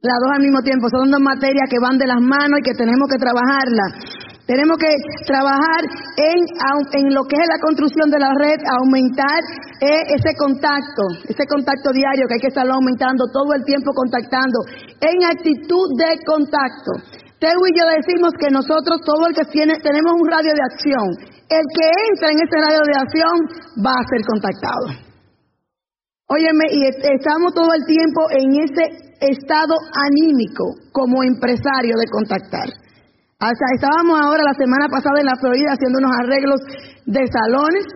Las 0.00 0.18
dos 0.22 0.30
al 0.32 0.42
mismo 0.42 0.62
tiempo. 0.62 0.88
Son 0.88 1.10
dos 1.10 1.20
materias 1.20 1.68
que 1.68 1.82
van 1.82 1.98
de 1.98 2.06
las 2.06 2.20
manos 2.22 2.60
y 2.60 2.62
que 2.62 2.78
tenemos 2.78 3.08
que 3.10 3.18
trabajarlas. 3.18 4.07
Tenemos 4.48 4.80
que 4.80 4.88
trabajar 5.28 5.84
en, 6.16 6.40
en 6.40 7.12
lo 7.12 7.20
que 7.28 7.36
es 7.36 7.44
la 7.52 7.60
construcción 7.60 8.08
de 8.08 8.16
la 8.16 8.32
red, 8.32 8.56
aumentar 8.80 9.44
eh, 9.76 10.16
ese 10.16 10.32
contacto, 10.40 11.04
ese 11.28 11.44
contacto 11.44 11.92
diario 11.92 12.24
que 12.24 12.40
hay 12.40 12.44
que 12.48 12.48
estarlo 12.48 12.80
aumentando 12.80 13.28
todo 13.28 13.52
el 13.52 13.60
tiempo 13.68 13.92
contactando, 13.92 14.64
en 15.04 15.20
actitud 15.20 15.92
de 16.00 16.16
contacto. 16.24 16.96
Teo 17.36 17.60
y 17.60 17.76
yo 17.76 17.84
decimos 17.92 18.32
que 18.40 18.48
nosotros, 18.48 19.04
todo 19.04 19.28
el 19.28 19.36
que 19.36 19.44
tiene, 19.52 19.84
tenemos 19.84 20.16
un 20.16 20.24
radio 20.24 20.56
de 20.56 20.64
acción. 20.64 21.06
El 21.44 21.64
que 21.68 21.86
entra 22.08 22.32
en 22.32 22.40
ese 22.40 22.56
radio 22.56 22.82
de 22.88 22.96
acción 23.04 23.36
va 23.84 24.00
a 24.00 24.08
ser 24.08 24.24
contactado. 24.24 24.96
Óyeme, 26.24 26.72
y 26.72 26.88
estamos 26.88 27.52
todo 27.52 27.68
el 27.76 27.84
tiempo 27.84 28.32
en 28.32 28.48
ese 28.64 29.12
estado 29.20 29.76
anímico 29.92 30.72
como 30.88 31.20
empresario 31.20 32.00
de 32.00 32.08
contactar. 32.08 32.87
O 33.38 33.46
sea, 33.46 33.70
estábamos 33.78 34.18
ahora 34.18 34.42
la 34.42 34.58
semana 34.58 34.90
pasada 34.90 35.22
en 35.22 35.30
la 35.30 35.38
Florida 35.38 35.70
haciendo 35.70 36.02
unos 36.02 36.10
arreglos 36.10 36.58
de 37.06 37.22
salones 37.22 37.86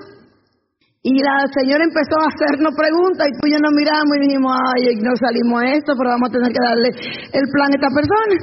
y 1.03 1.19
la 1.19 1.51
señora 1.51 1.83
empezó 1.83 2.15
a 2.23 2.31
hacernos 2.31 2.71
preguntas 2.79 3.27
y 3.27 3.35
tú 3.35 3.51
y 3.51 3.59
nos 3.59 3.75
miramos 3.75 4.07
y 4.07 4.23
dijimos, 4.23 4.55
ay, 4.55 5.03
no 5.03 5.11
salimos 5.19 5.59
a 5.59 5.75
esto, 5.75 5.99
pero 5.99 6.15
vamos 6.15 6.31
a 6.31 6.35
tener 6.39 6.51
que 6.55 6.63
darle 6.63 6.91
el 6.95 7.47
plan 7.51 7.75
a 7.75 7.75
esta 7.75 7.91
persona. 7.91 8.37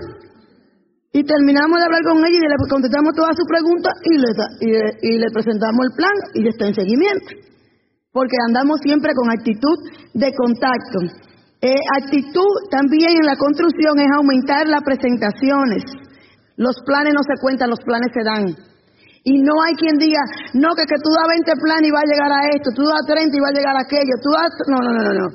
Y 1.15 1.23
terminamos 1.23 1.79
de 1.79 1.85
hablar 1.87 2.03
con 2.03 2.19
ella 2.19 2.35
y 2.35 2.51
le 2.51 2.67
contestamos 2.67 3.15
todas 3.15 3.31
sus 3.31 3.47
preguntas 3.47 3.95
y 4.03 4.13
le, 4.19 4.29
y 4.99 5.11
le 5.23 5.29
presentamos 5.31 5.79
el 5.87 5.93
plan 5.95 6.15
y 6.35 6.51
está 6.51 6.67
en 6.67 6.75
seguimiento. 6.75 7.31
Porque 8.11 8.35
andamos 8.43 8.83
siempre 8.83 9.15
con 9.15 9.31
actitud 9.31 9.77
de 10.19 10.35
contacto. 10.35 10.99
Eh, 11.63 11.79
actitud 11.95 12.51
también 12.75 13.23
en 13.23 13.25
la 13.25 13.39
construcción 13.39 14.03
es 14.03 14.11
aumentar 14.11 14.67
las 14.67 14.83
presentaciones. 14.83 16.08
Los 16.59 16.75
planes 16.83 17.15
no 17.15 17.23
se 17.23 17.39
cuentan, 17.39 17.71
los 17.71 17.79
planes 17.79 18.11
se 18.11 18.19
dan. 18.19 18.43
Y 19.23 19.39
no 19.39 19.55
hay 19.63 19.75
quien 19.79 19.95
diga, 19.95 20.19
no, 20.59 20.75
que, 20.75 20.83
que 20.83 20.99
tú 20.99 21.09
das 21.15 21.27
20 21.47 21.55
planes 21.55 21.87
y 21.87 21.95
va 21.95 22.03
a 22.03 22.11
llegar 22.11 22.31
a 22.35 22.41
esto, 22.51 22.75
tú 22.75 22.83
das 22.83 23.03
30 23.07 23.31
y 23.31 23.39
va 23.39 23.47
a 23.47 23.55
llegar 23.55 23.75
a 23.79 23.83
aquello, 23.87 24.15
tú 24.19 24.29
das... 24.35 24.51
No, 24.67 24.79
no, 24.83 24.91
no, 24.91 25.01
no, 25.07 25.13
no. 25.23 25.27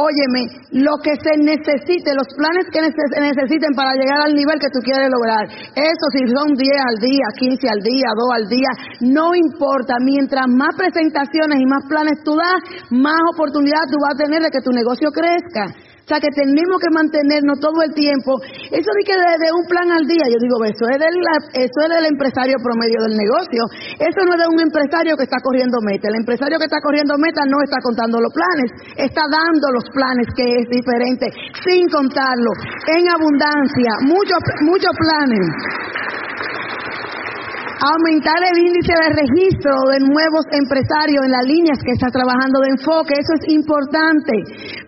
Óyeme, 0.00 0.48
lo 0.80 0.96
que 1.04 1.12
se 1.20 1.36
necesite, 1.36 2.16
los 2.16 2.32
planes 2.32 2.64
que 2.72 2.80
se 2.80 3.20
necesiten 3.20 3.76
para 3.76 3.92
llegar 3.92 4.24
al 4.24 4.32
nivel 4.32 4.56
que 4.56 4.72
tú 4.72 4.80
quieres 4.80 5.10
lograr, 5.12 5.44
eso 5.50 6.06
si 6.16 6.24
son 6.32 6.56
10 6.56 6.64
al 6.80 6.96
día, 6.96 7.26
15 7.36 7.68
al 7.68 7.82
día, 7.84 8.08
2 8.16 8.30
al 8.32 8.46
día, 8.48 8.70
no 9.12 9.34
importa, 9.34 10.00
mientras 10.00 10.46
más 10.48 10.72
presentaciones 10.78 11.60
y 11.60 11.66
más 11.66 11.84
planes 11.90 12.22
tú 12.24 12.32
das, 12.38 12.64
más 12.88 13.20
oportunidad 13.34 13.84
tú 13.90 13.98
vas 14.00 14.14
a 14.14 14.22
tener 14.24 14.40
de 14.40 14.48
que 14.48 14.64
tu 14.64 14.70
negocio 14.70 15.10
crezca. 15.12 15.68
Sea 16.10 16.18
que 16.18 16.34
tenemos 16.34 16.74
que 16.82 16.90
mantenernos 16.90 17.62
todo 17.62 17.86
el 17.86 17.94
tiempo. 17.94 18.34
Eso 18.42 18.90
de 18.90 19.02
que 19.06 19.14
de, 19.14 19.48
un 19.54 19.62
plan 19.70 19.94
al 19.94 20.02
día, 20.10 20.26
yo 20.26 20.42
digo, 20.42 20.58
eso 20.66 20.90
es, 20.90 20.98
del, 20.98 21.14
eso 21.54 21.78
es 21.86 21.90
del 21.94 22.06
empresario 22.10 22.58
promedio 22.58 22.98
del 23.06 23.14
negocio. 23.14 23.62
Eso 23.94 24.18
no 24.26 24.34
es 24.34 24.40
de 24.42 24.50
un 24.50 24.58
empresario 24.58 25.14
que 25.14 25.30
está 25.30 25.38
corriendo 25.38 25.78
meta. 25.86 26.10
El 26.10 26.18
empresario 26.18 26.58
que 26.58 26.66
está 26.66 26.82
corriendo 26.82 27.14
meta 27.14 27.46
no 27.46 27.62
está 27.62 27.78
contando 27.78 28.18
los 28.18 28.34
planes, 28.34 28.74
está 28.98 29.22
dando 29.30 29.70
los 29.70 29.86
planes 29.94 30.26
que 30.34 30.50
es 30.50 30.66
diferente, 30.66 31.30
sin 31.62 31.86
contarlo, 31.86 32.50
en 32.90 33.06
abundancia, 33.06 33.90
muchos, 34.10 34.42
muchos 34.66 34.90
planes 34.98 35.46
aumentar 37.80 38.36
el 38.44 38.56
índice 38.60 38.92
de 38.92 39.08
registro 39.24 39.72
de 39.88 40.04
nuevos 40.04 40.44
empresarios 40.52 41.24
en 41.24 41.32
las 41.32 41.46
líneas 41.48 41.80
que 41.80 41.96
está 41.96 42.12
trabajando 42.12 42.60
de 42.60 42.76
enfoque. 42.76 43.16
Eso 43.16 43.32
es 43.40 43.44
importante, 43.56 44.36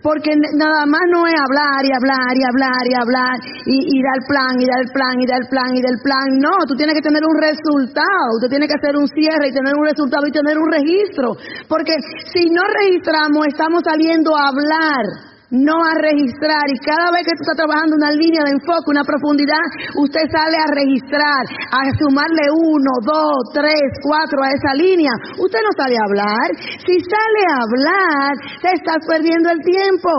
porque 0.05 0.37
nada 0.37 0.85
más 0.85 1.01
no 1.09 1.25
es 1.25 1.33
hablar 1.33 1.81
y 1.89 1.93
hablar 1.97 2.33
y 2.37 2.45
hablar 2.45 2.83
y 2.85 2.95
hablar 2.95 3.37
y, 3.65 3.77
y 3.81 3.99
dar 4.05 4.21
plan 4.29 4.55
y 4.61 4.67
dar 4.69 4.85
plan 4.93 5.15
y 5.17 5.27
dar 5.27 5.45
plan 5.49 5.71
y 5.73 5.81
dar 5.81 5.99
plan. 6.05 6.29
No, 6.37 6.55
tú 6.69 6.77
tienes 6.77 6.93
que 6.93 7.05
tener 7.05 7.25
un 7.25 7.39
resultado, 7.41 8.41
tú 8.45 8.47
tienes 8.53 8.69
que 8.69 8.77
hacer 8.77 8.93
un 8.97 9.09
cierre 9.09 9.49
y 9.49 9.57
tener 9.57 9.73
un 9.73 9.89
resultado 9.89 10.29
y 10.29 10.33
tener 10.33 10.61
un 10.61 10.69
registro, 10.69 11.33
porque 11.69 11.97
si 12.29 12.53
no 12.53 12.61
registramos 12.69 13.49
estamos 13.49 13.81
saliendo 13.89 14.37
a 14.37 14.53
hablar 14.53 15.32
no 15.53 15.77
a 15.85 15.93
registrar. 16.01 16.65
Y 16.73 16.79
cada 16.81 17.13
vez 17.13 17.29
que 17.29 17.37
tú 17.37 17.45
estás 17.45 17.61
trabajando 17.61 17.97
una 17.97 18.13
línea 18.17 18.43
de 18.49 18.57
enfoque, 18.57 18.89
una 18.89 19.05
profundidad, 19.05 19.65
usted 20.01 20.25
sale 20.33 20.57
a 20.57 20.69
registrar, 20.73 21.43
a 21.71 21.81
sumarle 22.01 22.49
uno, 22.57 22.93
dos, 23.05 23.53
tres, 23.53 23.87
cuatro 24.01 24.41
a 24.41 24.49
esa 24.49 24.73
línea. 24.75 25.13
Usted 25.37 25.61
no 25.61 25.73
sale 25.77 25.97
a 25.97 26.07
hablar. 26.09 26.47
Si 26.81 26.97
sale 27.05 27.43
a 27.53 27.57
hablar, 27.61 28.33
te 28.65 28.71
estás 28.73 29.01
perdiendo 29.07 29.51
el 29.53 29.61
tiempo. 29.61 30.11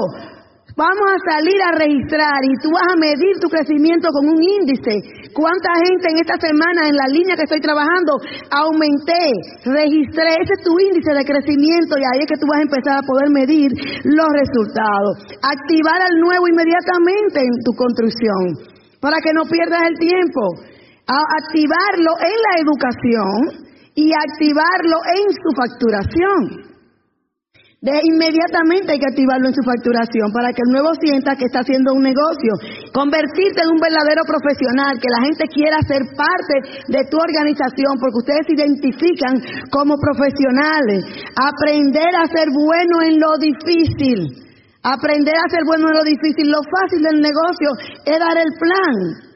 Vamos 0.73 1.05
a 1.05 1.37
salir 1.37 1.59
a 1.61 1.77
registrar 1.77 2.41
y 2.41 2.57
tú 2.57 2.73
vas 2.73 2.89
a 2.89 2.97
medir 2.97 3.37
tu 3.37 3.45
crecimiento 3.45 4.09
con 4.09 4.25
un 4.25 4.41
índice. 4.41 5.29
¿Cuánta 5.29 5.69
gente 5.85 6.09
en 6.09 6.17
esta 6.17 6.33
semana 6.41 6.89
en 6.89 6.97
la 6.97 7.13
línea 7.13 7.37
que 7.37 7.45
estoy 7.45 7.61
trabajando 7.61 8.17
aumenté, 8.49 9.37
registré? 9.69 10.33
Ese 10.33 10.57
es 10.57 10.65
tu 10.65 10.73
índice 10.73 11.13
de 11.13 11.29
crecimiento 11.29 11.93
y 11.93 12.01
ahí 12.09 12.25
es 12.25 12.29
que 12.29 12.41
tú 12.41 12.49
vas 12.49 12.57
a 12.57 12.65
empezar 12.65 12.95
a 12.97 13.05
poder 13.05 13.29
medir 13.29 13.69
los 14.01 14.29
resultados. 14.33 15.13
Activar 15.45 16.09
al 16.09 16.17
nuevo 16.17 16.49
inmediatamente 16.49 17.45
en 17.45 17.53
tu 17.61 17.77
construcción 17.77 18.73
para 18.97 19.21
que 19.21 19.29
no 19.29 19.45
pierdas 19.45 19.93
el 19.93 19.97
tiempo. 20.01 20.41
activarlo 21.05 22.17
en 22.17 22.37
la 22.49 22.53
educación 22.65 23.69
y 23.93 24.09
activarlo 24.09 24.97
en 25.05 25.25
su 25.37 25.49
facturación. 25.53 26.72
De 27.83 27.91
inmediatamente 27.99 28.95
hay 28.95 28.99
que 29.03 29.11
activarlo 29.11 29.51
en 29.51 29.59
su 29.59 29.59
facturación 29.59 30.31
para 30.31 30.55
que 30.55 30.63
el 30.63 30.71
nuevo 30.71 30.95
sienta 31.03 31.35
que 31.35 31.51
está 31.51 31.67
haciendo 31.67 31.91
un 31.91 31.99
negocio. 31.99 32.55
Convertirte 32.95 33.59
en 33.59 33.75
un 33.75 33.79
verdadero 33.83 34.23
profesional, 34.23 34.95
que 35.03 35.11
la 35.11 35.19
gente 35.27 35.43
quiera 35.51 35.83
ser 35.83 36.07
parte 36.15 36.55
de 36.87 37.03
tu 37.11 37.19
organización 37.19 37.99
porque 37.99 38.23
ustedes 38.23 38.47
se 38.47 38.55
identifican 38.55 39.35
como 39.67 39.99
profesionales. 39.99 41.27
Aprender 41.35 42.15
a 42.15 42.31
ser 42.31 42.55
bueno 42.55 43.03
en 43.03 43.19
lo 43.19 43.35
difícil. 43.35 44.31
Aprender 44.79 45.35
a 45.35 45.51
ser 45.51 45.67
bueno 45.67 45.91
en 45.91 45.95
lo 45.99 46.07
difícil. 46.07 46.55
Lo 46.55 46.63
fácil 46.63 47.03
del 47.03 47.19
negocio 47.19 47.67
es 48.07 48.15
dar 48.15 48.39
el 48.39 48.51
plan. 48.63 49.32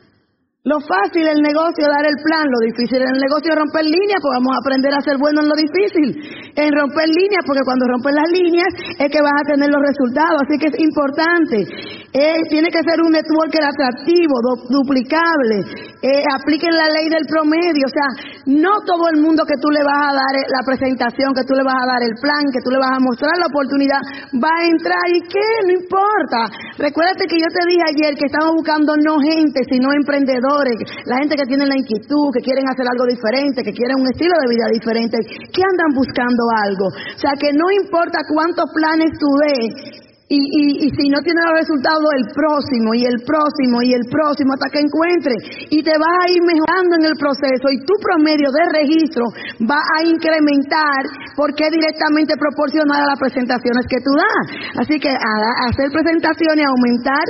Lo 0.67 0.83
fácil 0.83 1.23
el 1.23 1.39
negocio 1.39 1.87
dar 1.87 2.03
el 2.03 2.19
plan, 2.19 2.43
lo 2.43 2.59
difícil 2.59 2.99
en 2.99 3.15
el 3.15 3.23
negocio 3.23 3.55
es 3.55 3.57
romper 3.57 3.87
líneas, 3.87 4.19
pues 4.19 4.35
vamos 4.35 4.51
a 4.51 4.59
aprender 4.59 4.91
a 4.91 4.99
ser 4.99 5.15
bueno 5.15 5.39
en 5.39 5.47
lo 5.47 5.55
difícil. 5.55 6.11
En 6.59 6.75
romper 6.75 7.07
líneas, 7.07 7.39
porque 7.47 7.63
cuando 7.63 7.87
rompes 7.87 8.11
las 8.11 8.27
líneas 8.27 8.67
es 8.99 9.07
que 9.07 9.23
vas 9.23 9.31
a 9.31 9.47
tener 9.47 9.71
los 9.71 9.79
resultados, 9.79 10.43
así 10.43 10.59
que 10.59 10.67
es 10.67 10.75
importante. 10.83 11.63
Eh, 12.11 12.43
tiene 12.51 12.67
que 12.67 12.83
ser 12.83 12.99
un 12.99 13.15
networker 13.15 13.63
atractivo, 13.63 14.35
duplicable. 14.67 15.87
Eh, 16.03 16.23
apliquen 16.35 16.75
la 16.75 16.91
ley 16.91 17.07
del 17.15 17.23
promedio, 17.31 17.87
o 17.87 17.93
sea, 17.95 18.09
no 18.51 18.83
todo 18.83 19.07
el 19.07 19.23
mundo 19.23 19.47
que 19.47 19.55
tú 19.63 19.71
le 19.71 19.79
vas 19.87 20.11
a 20.11 20.19
dar 20.19 20.33
eh, 20.35 20.51
la 20.51 20.67
presentación, 20.67 21.31
que 21.31 21.47
tú 21.47 21.55
le 21.55 21.63
vas 21.63 21.79
a 21.79 21.87
dar 21.95 22.03
el 22.03 22.15
plan, 22.19 22.43
que 22.51 22.59
tú 22.59 22.75
le 22.75 22.79
vas 22.83 22.91
a 22.91 22.99
mostrar 22.99 23.39
la 23.39 23.47
oportunidad, 23.47 24.03
va 24.35 24.51
a 24.51 24.67
entrar 24.67 25.07
y 25.15 25.19
qué, 25.31 25.47
no 25.63 25.71
importa. 25.79 26.51
Recuérdate 26.75 27.23
que 27.23 27.39
yo 27.39 27.47
te 27.55 27.63
dije 27.71 27.85
ayer 27.87 28.11
que 28.19 28.27
estamos 28.27 28.51
buscando 28.51 28.91
no 28.99 29.15
gente, 29.23 29.63
sino 29.71 29.95
emprendedores 29.95 30.56
la 31.05 31.17
gente 31.19 31.35
que 31.35 31.45
tiene 31.45 31.65
la 31.65 31.77
inquietud, 31.77 32.33
que 32.33 32.43
quieren 32.43 32.65
hacer 32.69 32.85
algo 32.87 33.05
diferente, 33.05 33.63
que 33.63 33.73
quieren 33.73 33.99
un 33.99 34.07
estilo 34.07 34.33
de 34.41 34.47
vida 34.49 34.67
diferente, 34.71 35.17
que 35.51 35.61
andan 35.61 35.91
buscando 35.93 36.43
algo. 36.65 36.87
O 36.87 37.19
sea, 37.19 37.33
que 37.39 37.53
no 37.53 37.67
importa 37.71 38.19
cuántos 38.27 38.65
planes 38.73 39.11
tú 39.19 39.29
des, 39.43 40.06
y, 40.29 40.43
y, 40.83 40.89
si 40.91 41.07
no 41.07 41.23
tiene 41.23 41.39
los 41.39 41.63
resultados, 41.63 42.03
el 42.19 42.27
próximo 42.35 42.91
y 42.91 43.07
el 43.07 43.23
próximo 43.23 43.79
y 43.79 43.95
el 43.95 44.03
próximo 44.11 44.59
hasta 44.59 44.67
que 44.75 44.83
encuentre. 44.83 45.31
Y 45.71 45.79
te 45.79 45.95
vas 45.95 46.15
a 46.19 46.27
ir 46.27 46.43
mejorando 46.43 46.99
en 46.99 47.05
el 47.07 47.15
proceso 47.15 47.71
y 47.71 47.79
tu 47.87 47.95
promedio 48.03 48.51
de 48.51 48.63
registro 48.75 49.23
va 49.63 49.79
a 49.79 50.03
incrementar 50.03 51.31
porque 51.39 51.71
es 51.71 51.71
directamente 51.71 52.35
proporcional 52.35 53.07
a 53.07 53.15
las 53.15 53.19
presentaciones 53.23 53.87
que 53.87 54.03
tú 54.03 54.11
das. 54.19 54.83
Así 54.83 54.99
que 54.99 55.15
a, 55.15 55.33
hacer 55.71 55.95
presentaciones, 55.95 56.65
aumentar 56.67 57.23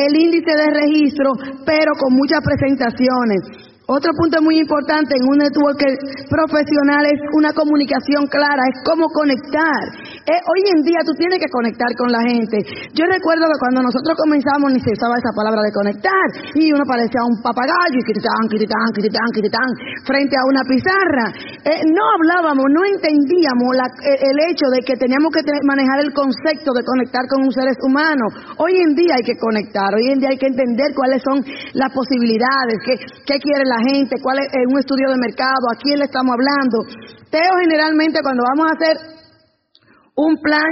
el 0.00 0.16
índice 0.16 0.48
de 0.48 0.68
registro, 0.72 1.36
pero 1.68 1.92
con 2.00 2.16
muchas 2.16 2.40
presentaciones. 2.40 3.67
Otro 3.88 4.12
punto 4.12 4.36
muy 4.44 4.60
importante 4.60 5.16
en 5.16 5.24
un 5.32 5.40
network 5.40 5.80
profesional 6.28 7.08
es 7.08 7.24
una 7.32 7.56
comunicación 7.56 8.28
clara, 8.28 8.60
es 8.68 8.84
cómo 8.84 9.08
conectar. 9.08 9.80
Eh, 10.28 10.44
hoy 10.44 10.60
en 10.76 10.84
día 10.84 11.00
tú 11.08 11.16
tienes 11.16 11.40
que 11.40 11.48
conectar 11.48 11.88
con 11.96 12.12
la 12.12 12.20
gente. 12.20 12.60
Yo 12.92 13.08
recuerdo 13.08 13.48
que 13.48 13.56
cuando 13.56 13.80
nosotros 13.80 14.12
comenzamos 14.12 14.76
ni 14.76 14.80
se 14.84 14.92
usaba 14.92 15.16
esa 15.16 15.32
palabra 15.32 15.64
de 15.64 15.72
conectar 15.72 16.26
y 16.52 16.68
uno 16.68 16.84
parecía 16.84 17.24
un 17.24 17.40
papagayo 17.40 17.96
y 17.96 18.04
quiritán, 18.04 18.44
quiritán, 18.52 18.92
quiritán, 18.92 19.28
quiritán, 19.32 19.70
frente 20.04 20.36
a 20.36 20.44
una 20.44 20.60
pizarra. 20.68 21.26
Eh, 21.64 21.80
no 21.88 22.04
hablábamos, 22.12 22.68
no 22.68 22.84
entendíamos 22.84 23.72
eh, 24.04 24.20
el 24.20 24.36
hecho 24.52 24.68
de 24.68 24.84
que 24.84 25.00
teníamos 25.00 25.32
que 25.32 25.40
manejar 25.64 26.04
el 26.04 26.12
concepto 26.12 26.76
de 26.76 26.84
conectar 26.84 27.24
con 27.24 27.40
un 27.40 27.52
seres 27.56 27.80
humano. 27.80 28.28
Hoy 28.60 28.84
en 28.84 28.92
día 28.92 29.16
hay 29.16 29.24
que 29.24 29.40
conectar, 29.40 29.88
hoy 29.96 30.12
en 30.12 30.20
día 30.20 30.36
hay 30.36 30.40
que 30.40 30.52
entender 30.52 30.92
cuáles 30.92 31.24
son 31.24 31.40
las 31.72 31.88
posibilidades, 31.88 32.76
qué, 32.84 33.00
qué 33.24 33.40
quiere 33.40 33.64
la 33.64 33.77
gente, 33.82 34.16
cuál 34.22 34.38
es 34.38 34.48
un 34.66 34.78
estudio 34.78 35.10
de 35.10 35.18
mercado, 35.18 35.64
a 35.72 35.78
quién 35.78 35.98
le 35.98 36.06
estamos 36.06 36.34
hablando. 36.34 36.84
Teo 37.30 37.54
generalmente 37.60 38.20
cuando 38.22 38.42
vamos 38.44 38.66
a 38.66 38.74
hacer 38.76 38.96
un 40.16 40.36
plan 40.42 40.70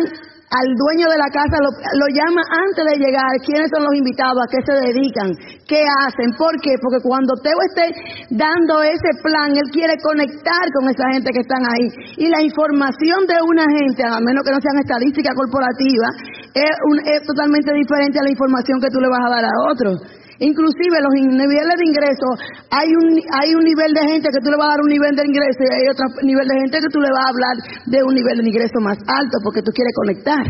al 0.50 0.68
dueño 0.78 1.10
de 1.10 1.18
la 1.18 1.30
casa 1.30 1.58
lo, 1.58 2.06
llama 2.14 2.42
antes 2.46 2.84
de 2.86 2.96
llegar, 3.02 3.26
quiénes 3.44 3.70
son 3.70 3.82
los 3.82 3.94
invitados, 3.94 4.38
a 4.38 4.50
qué 4.50 4.60
se 4.62 4.74
dedican, 4.78 5.30
qué 5.66 5.82
hacen, 5.82 6.30
por 6.38 6.54
qué, 6.62 6.78
porque 6.78 7.02
cuando 7.02 7.34
Teo 7.42 7.58
esté 7.66 7.90
dando 8.30 8.82
ese 8.82 9.10
plan, 9.22 9.50
él 9.50 9.68
quiere 9.74 9.98
conectar 9.98 10.64
con 10.78 10.88
esa 10.88 11.10
gente 11.12 11.34
que 11.34 11.42
están 11.42 11.62
ahí. 11.66 11.86
Y 12.22 12.26
la 12.30 12.40
información 12.40 13.26
de 13.26 13.38
una 13.42 13.66
gente, 13.66 14.02
a 14.06 14.22
menos 14.22 14.46
que 14.46 14.54
no 14.54 14.62
sean 14.62 14.78
estadísticas 14.78 15.34
corporativas, 15.34 16.14
es, 16.54 16.74
es 17.10 17.20
totalmente 17.26 17.74
diferente 17.74 18.18
a 18.18 18.24
la 18.24 18.30
información 18.30 18.78
que 18.80 18.90
tú 18.94 19.02
le 19.02 19.10
vas 19.10 19.26
a 19.26 19.34
dar 19.34 19.44
a 19.44 19.54
otros. 19.70 19.98
Inclusive 20.38 21.00
los 21.00 21.14
niveles 21.16 21.76
de 21.80 21.86
ingreso, 21.88 22.28
hay 22.68 22.92
un, 22.92 23.16
hay 23.40 23.56
un 23.56 23.64
nivel 23.64 23.90
de 23.96 24.04
gente 24.04 24.28
que 24.28 24.40
tú 24.44 24.52
le 24.52 24.60
vas 24.60 24.68
a 24.68 24.72
dar 24.76 24.82
un 24.84 24.92
nivel 24.92 25.16
de 25.16 25.24
ingreso 25.24 25.60
y 25.64 25.70
hay 25.72 25.86
otro 25.88 26.04
nivel 26.28 26.46
de 26.46 26.56
gente 26.60 26.76
que 26.76 26.92
tú 26.92 27.00
le 27.00 27.08
vas 27.08 27.24
a 27.24 27.32
hablar 27.32 27.56
de 27.88 27.98
un 28.04 28.12
nivel 28.12 28.44
de 28.44 28.48
ingreso 28.48 28.76
más 28.84 29.00
alto 29.00 29.36
porque 29.42 29.64
tú 29.64 29.72
quieres 29.72 29.96
conectar. 29.96 30.44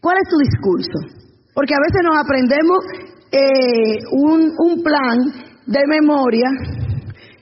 ¿Cuál 0.00 0.16
es 0.24 0.28
tu 0.28 0.40
discurso? 0.40 0.98
Porque 1.52 1.76
a 1.76 1.84
veces 1.84 2.00
nos 2.02 2.16
aprendemos 2.16 2.80
eh, 3.34 3.98
un, 4.12 4.82
plan 4.82 5.18
de 5.66 5.82
memoria 5.88 6.46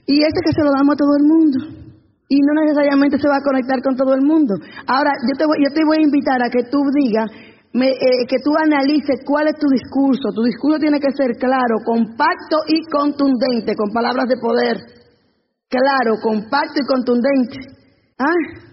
y 0.07 0.25
ese 0.25 0.41
que 0.45 0.53
se 0.57 0.65
lo 0.65 0.73
damos 0.73 0.95
a 0.95 1.03
todo 1.05 1.17
el 1.21 1.25
mundo. 1.29 1.59
Y 2.29 2.41
no 2.41 2.55
necesariamente 2.65 3.19
se 3.19 3.29
va 3.29 3.37
a 3.37 3.45
conectar 3.45 3.83
con 3.83 3.95
todo 3.95 4.15
el 4.15 4.23
mundo. 4.23 4.55
Ahora, 4.87 5.13
yo 5.29 5.37
te 5.37 5.45
voy, 5.45 5.59
yo 5.61 5.69
te 5.75 5.85
voy 5.85 5.99
a 5.99 6.09
invitar 6.09 6.41
a 6.41 6.49
que 6.49 6.65
tú 6.65 6.81
digas, 6.97 7.29
eh, 7.29 8.25
que 8.27 8.41
tú 8.43 8.57
analices 8.57 9.21
cuál 9.27 9.49
es 9.49 9.57
tu 9.61 9.69
discurso. 9.69 10.33
Tu 10.33 10.43
discurso 10.45 10.79
tiene 10.79 10.99
que 10.99 11.13
ser 11.13 11.37
claro, 11.37 11.85
compacto 11.85 12.65
y 12.69 12.89
contundente, 12.89 13.77
con 13.77 13.93
palabras 13.93 14.29
de 14.29 14.41
poder. 14.41 14.81
Claro, 15.69 16.17
compacto 16.23 16.81
y 16.81 16.87
contundente. 16.89 17.59
¿Ah? 18.17 18.73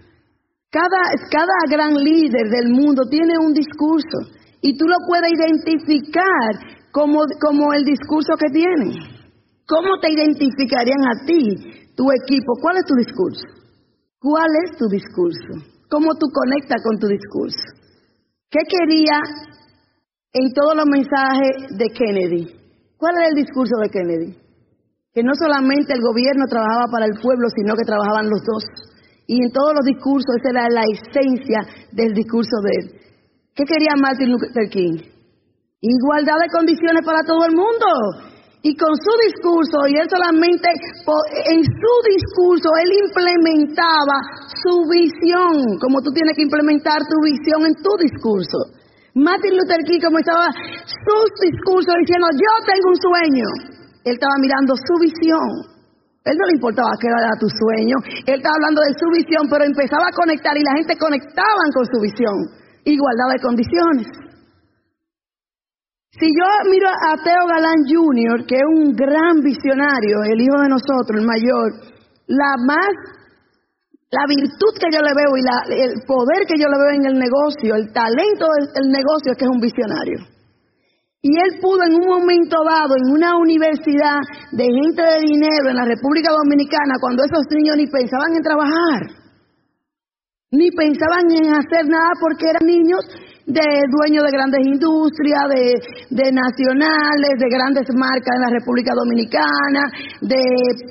Cada, 0.70 1.00
cada 1.28 1.58
gran 1.68 1.92
líder 2.00 2.48
del 2.48 2.72
mundo 2.72 3.02
tiene 3.10 3.34
un 3.36 3.52
discurso 3.52 4.40
y 4.62 4.76
tú 4.78 4.86
lo 4.86 4.96
puedes 5.06 5.32
identificar 5.36 6.79
como, 6.92 7.20
como 7.40 7.72
el 7.72 7.84
discurso 7.84 8.34
que 8.38 8.50
tiene. 8.50 9.20
¿Cómo 9.66 9.98
te 10.00 10.10
identificarían 10.10 11.02
a 11.06 11.26
ti, 11.26 11.92
tu 11.94 12.10
equipo? 12.10 12.54
¿Cuál 12.60 12.78
es 12.78 12.84
tu 12.86 12.94
discurso? 12.94 13.46
¿Cuál 14.18 14.50
es 14.64 14.76
tu 14.76 14.86
discurso? 14.88 15.64
¿Cómo 15.88 16.14
tú 16.14 16.26
conectas 16.32 16.82
con 16.84 16.98
tu 16.98 17.06
discurso? 17.06 17.62
¿Qué 18.50 18.60
quería 18.66 19.22
en 20.32 20.52
todos 20.52 20.74
los 20.74 20.86
mensajes 20.86 21.78
de 21.78 21.86
Kennedy? 21.90 22.60
¿Cuál 22.96 23.14
era 23.16 23.28
el 23.28 23.34
discurso 23.34 23.78
de 23.80 23.88
Kennedy? 23.90 24.36
Que 25.14 25.22
no 25.22 25.32
solamente 25.34 25.94
el 25.94 26.00
gobierno 26.00 26.46
trabajaba 26.46 26.86
para 26.90 27.06
el 27.06 27.18
pueblo, 27.22 27.48
sino 27.54 27.74
que 27.74 27.86
trabajaban 27.86 28.28
los 28.28 28.42
dos. 28.42 28.64
Y 29.26 29.42
en 29.42 29.52
todos 29.52 29.74
los 29.74 29.86
discursos 29.86 30.34
esa 30.38 30.50
era 30.50 30.68
la 30.68 30.82
esencia 30.82 31.60
del 31.92 32.12
discurso 32.12 32.56
de 32.62 32.70
él. 32.78 33.00
¿Qué 33.54 33.64
quería 33.64 33.94
Martin 33.96 34.30
Luther 34.30 34.68
King? 34.68 35.19
Igualdad 35.80 36.36
de 36.36 36.52
condiciones 36.52 37.00
para 37.08 37.24
todo 37.24 37.40
el 37.48 37.56
mundo. 37.56 37.88
Y 38.60 38.76
con 38.76 38.92
su 38.92 39.12
discurso, 39.24 39.88
y 39.88 39.96
él 39.96 40.04
solamente, 40.12 40.68
en 40.68 41.64
su 41.64 41.94
discurso, 42.04 42.68
él 42.84 43.08
implementaba 43.08 44.20
su 44.60 44.84
visión, 44.84 45.80
como 45.80 46.04
tú 46.04 46.12
tienes 46.12 46.36
que 46.36 46.44
implementar 46.44 47.00
tu 47.08 47.16
visión 47.24 47.64
en 47.64 47.72
tu 47.80 47.96
discurso. 47.96 48.76
Martin 49.16 49.56
Luther 49.56 49.80
King 49.88 50.04
comenzaba 50.04 50.52
sus 50.52 51.28
discursos 51.40 51.96
diciendo, 52.04 52.28
yo 52.36 52.52
tengo 52.68 52.86
un 52.92 53.00
sueño. 53.00 53.48
Él 54.04 54.20
estaba 54.20 54.36
mirando 54.36 54.76
su 54.76 54.94
visión. 55.00 55.48
Él 56.28 56.36
no 56.36 56.44
le 56.44 56.60
importaba 56.60 56.92
qué 57.00 57.08
era 57.08 57.32
tu 57.40 57.48
sueño. 57.48 57.96
Él 58.28 58.36
estaba 58.36 58.60
hablando 58.60 58.84
de 58.84 58.92
su 59.00 59.08
visión, 59.16 59.48
pero 59.48 59.64
empezaba 59.64 60.12
a 60.12 60.12
conectar 60.12 60.52
y 60.52 60.60
la 60.60 60.76
gente 60.76 61.00
conectaba 61.00 61.64
con 61.72 61.88
su 61.88 61.96
visión. 62.04 62.36
Igualdad 62.84 63.32
de 63.32 63.40
condiciones. 63.40 64.29
Si 66.10 66.26
yo 66.26 66.46
miro 66.68 66.90
a 66.90 67.14
Teo 67.22 67.46
Galán 67.46 67.86
Jr., 67.86 68.42
que 68.44 68.56
es 68.58 68.66
un 68.66 68.90
gran 68.98 69.38
visionario, 69.46 70.26
el 70.26 70.42
hijo 70.42 70.58
de 70.58 70.68
nosotros, 70.68 71.22
el 71.22 71.26
mayor, 71.26 71.70
la 72.26 72.58
más, 72.66 72.90
la 74.10 74.26
virtud 74.26 74.74
que 74.74 74.90
yo 74.90 75.06
le 75.06 75.14
veo 75.14 75.30
y 75.38 75.42
la, 75.46 75.62
el 75.70 76.02
poder 76.02 76.50
que 76.50 76.58
yo 76.58 76.66
le 76.66 76.82
veo 76.82 76.92
en 76.98 77.06
el 77.06 77.16
negocio, 77.16 77.78
el 77.78 77.94
talento 77.94 78.50
del 78.74 78.90
negocio 78.90 79.30
es 79.30 79.38
que 79.38 79.46
es 79.46 79.54
un 79.54 79.62
visionario. 79.62 80.18
Y 81.22 81.30
él 81.30 81.62
pudo 81.62 81.86
en 81.86 81.94
un 81.94 82.08
momento 82.08 82.58
dado, 82.66 82.96
en 82.98 83.06
una 83.14 83.38
universidad 83.38 84.18
de 84.50 84.66
gente 84.66 85.02
de 85.06 85.20
dinero 85.30 85.70
en 85.70 85.76
la 85.76 85.86
República 85.86 86.34
Dominicana, 86.34 86.98
cuando 86.98 87.22
esos 87.22 87.46
niños 87.54 87.76
ni 87.76 87.86
pensaban 87.86 88.34
en 88.34 88.42
trabajar, 88.42 89.14
ni 90.50 90.72
pensaban 90.72 91.30
en 91.30 91.54
hacer 91.54 91.86
nada 91.86 92.18
porque 92.18 92.50
eran 92.50 92.66
niños 92.66 92.98
de 93.50 93.66
dueños 93.90 94.22
de 94.22 94.30
grandes 94.30 94.62
industrias, 94.62 95.44
de, 95.50 95.74
de, 96.10 96.26
nacionales, 96.30 97.34
de 97.34 97.48
grandes 97.50 97.86
marcas 97.98 98.34
en 98.38 98.42
la 98.46 98.52
República 98.54 98.94
Dominicana, 98.94 99.90
de 100.22 100.42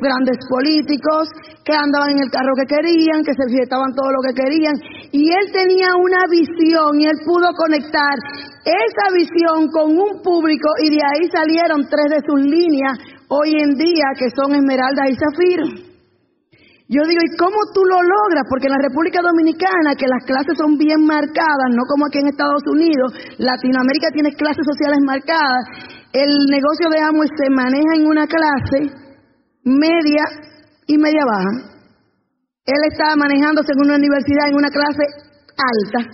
grandes 0.04 0.38
políticos 0.50 1.32
que 1.63 1.72
andaban 1.72 2.12
en 2.12 2.24
el 2.24 2.32
carro 2.32 2.51
que 2.60 2.68
querían, 2.68 3.24
que 3.24 3.32
se 3.32 3.48
fiestaban 3.48 3.96
todo 3.96 4.12
lo 4.12 4.22
que 4.28 4.36
querían. 4.36 4.75
Y 5.12 5.24
él 5.32 5.46
tenía 5.56 5.96
una 5.96 6.27
visión 6.27 7.00
y 7.00 7.05
él 7.07 7.18
pudo 7.24 7.48
conectar 7.55 8.16
esa 8.68 9.05
visión 9.16 9.72
con 9.72 9.96
un 9.96 10.22
público 10.22 10.68
y 10.83 10.90
de 10.92 11.01
ahí 11.01 11.24
salieron 11.31 11.88
tres 11.88 12.12
de 12.12 12.22
sus 12.27 12.40
líneas 12.44 13.00
hoy 13.29 13.55
en 13.55 13.72
día 13.77 14.12
que 14.18 14.27
son 14.36 14.53
Esmeralda 14.53 15.07
y 15.07 15.16
Zafiro. 15.16 15.89
Yo 16.90 17.06
digo, 17.06 17.22
¿y 17.22 17.38
cómo 17.38 17.62
tú 17.70 17.86
lo 17.86 18.02
logras? 18.02 18.50
Porque 18.50 18.66
en 18.66 18.74
la 18.74 18.82
República 18.82 19.22
Dominicana, 19.22 19.94
que 19.94 20.10
las 20.10 20.25
clases 20.25 20.58
son 20.58 20.74
bien 20.74 21.06
marcadas, 21.06 21.70
no 21.70 21.86
como 21.86 22.10
aquí 22.10 22.18
en 22.18 22.34
Estados 22.34 22.66
Unidos, 22.66 23.14
Latinoamérica 23.38 24.10
tiene 24.10 24.34
clases 24.34 24.66
sociales 24.66 24.98
marcadas, 25.06 25.70
el 26.18 26.34
negocio 26.50 26.90
de 26.90 26.98
Amway 26.98 27.30
se 27.30 27.54
maneja 27.54 27.94
en 27.94 28.10
una 28.10 28.25
clase 28.25 28.90
media 29.62 30.25
y 30.90 30.98
media 30.98 31.22
baja. 31.30 31.78
Él 32.66 32.82
estaba 32.90 33.22
manejándose 33.22 33.70
en 33.70 33.86
una 33.86 34.02
universidad 34.02 34.50
en 34.50 34.58
una 34.58 34.74
clase 34.74 35.06
alta. 35.62 36.10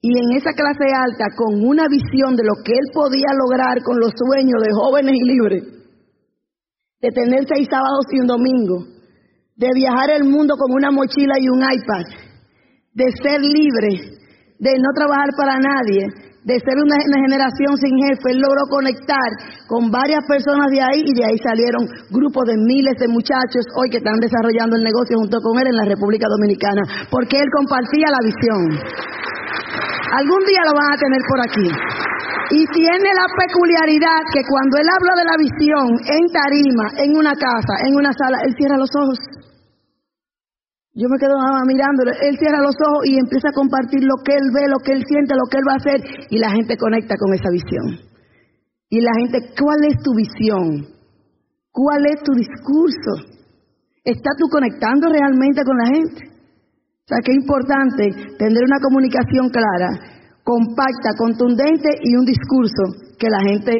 Y 0.00 0.08
en 0.08 0.40
esa 0.40 0.56
clase 0.56 0.88
alta, 0.88 1.36
con 1.36 1.60
una 1.68 1.84
visión 1.92 2.34
de 2.34 2.48
lo 2.48 2.64
que 2.64 2.72
él 2.72 2.88
podía 2.96 3.28
lograr 3.36 3.82
con 3.84 4.00
los 4.00 4.16
sueños 4.16 4.56
de 4.64 4.72
jóvenes 4.72 5.12
y 5.20 5.28
libres, 5.28 5.62
de 6.96 7.10
tener 7.12 7.44
seis 7.44 7.68
sábados 7.68 8.08
y 8.10 8.20
un 8.20 8.26
domingo, 8.26 9.01
de 9.56 9.68
viajar 9.74 10.10
el 10.16 10.24
mundo 10.24 10.54
con 10.56 10.72
una 10.74 10.90
mochila 10.90 11.34
y 11.38 11.48
un 11.48 11.60
iPad, 11.60 12.04
de 12.94 13.06
ser 13.22 13.40
libre, 13.40 14.20
de 14.58 14.72
no 14.78 14.90
trabajar 14.94 15.28
para 15.36 15.58
nadie, 15.58 16.06
de 16.42 16.58
ser 16.58 16.74
una, 16.74 16.98
generación 16.98 17.78
sin 17.78 17.94
jefe, 18.02 18.34
él 18.34 18.42
logró 18.42 18.66
conectar 18.66 19.30
con 19.70 19.90
varias 19.90 20.26
personas 20.26 20.66
de 20.74 20.82
ahí 20.82 21.00
y 21.06 21.14
de 21.14 21.24
ahí 21.24 21.38
salieron 21.38 21.86
grupos 22.10 22.50
de 22.50 22.58
miles 22.58 22.98
de 22.98 23.06
muchachos 23.06 23.62
hoy 23.78 23.90
que 23.90 24.02
están 24.02 24.18
desarrollando 24.18 24.74
el 24.74 24.82
negocio 24.82 25.18
junto 25.22 25.38
con 25.38 25.54
él 25.62 25.70
en 25.70 25.78
la 25.78 25.86
República 25.86 26.26
Dominicana, 26.26 26.82
porque 27.10 27.38
él 27.38 27.46
compartía 27.54 28.10
la 28.10 28.22
visión. 28.26 28.62
Algún 30.18 30.42
día 30.44 30.66
lo 30.66 30.74
van 30.74 30.90
a 30.92 30.98
tener 30.98 31.22
por 31.30 31.40
aquí. 31.46 31.68
Y 32.52 32.66
tiene 32.74 33.08
la 33.16 33.26
peculiaridad 33.32 34.20
que 34.34 34.42
cuando 34.44 34.76
él 34.76 34.88
habla 34.92 35.14
de 35.16 35.26
la 35.30 35.36
visión 35.40 35.88
en 36.04 36.22
tarima, 36.28 36.86
en 37.00 37.16
una 37.16 37.32
casa, 37.32 37.74
en 37.86 37.96
una 37.96 38.12
sala, 38.12 38.42
él 38.44 38.52
cierra 38.58 38.76
los 38.76 38.90
ojos. 38.92 39.41
Yo 40.94 41.08
me 41.08 41.16
quedo 41.16 41.32
mirándolo. 41.66 42.12
Él 42.20 42.36
cierra 42.36 42.60
los 42.60 42.76
ojos 42.76 43.08
y 43.08 43.16
empieza 43.16 43.48
a 43.48 43.56
compartir 43.56 44.04
lo 44.04 44.20
que 44.24 44.36
él 44.36 44.48
ve, 44.52 44.68
lo 44.68 44.78
que 44.84 44.92
él 44.92 45.02
siente, 45.08 45.34
lo 45.34 45.48
que 45.48 45.56
él 45.56 45.64
va 45.66 45.72
a 45.72 45.80
hacer. 45.80 46.00
Y 46.28 46.38
la 46.38 46.50
gente 46.50 46.76
conecta 46.76 47.16
con 47.16 47.32
esa 47.32 47.48
visión. 47.48 48.12
Y 48.90 49.00
la 49.00 49.12
gente, 49.16 49.56
¿cuál 49.56 49.84
es 49.88 49.96
tu 50.04 50.12
visión? 50.12 50.84
¿Cuál 51.72 52.04
es 52.04 52.20
tu 52.22 52.32
discurso? 52.36 53.40
¿Estás 54.04 54.36
tú 54.36 54.48
conectando 54.52 55.08
realmente 55.08 55.64
con 55.64 55.78
la 55.78 55.86
gente? 55.86 56.28
O 56.28 57.08
sea, 57.08 57.18
que 57.24 57.32
es 57.32 57.38
importante 57.40 58.36
tener 58.36 58.62
una 58.62 58.78
comunicación 58.84 59.48
clara, 59.48 59.96
compacta, 60.44 61.16
contundente 61.16 61.88
y 62.04 62.16
un 62.16 62.26
discurso 62.26 63.16
que 63.18 63.30
la 63.30 63.40
gente 63.40 63.72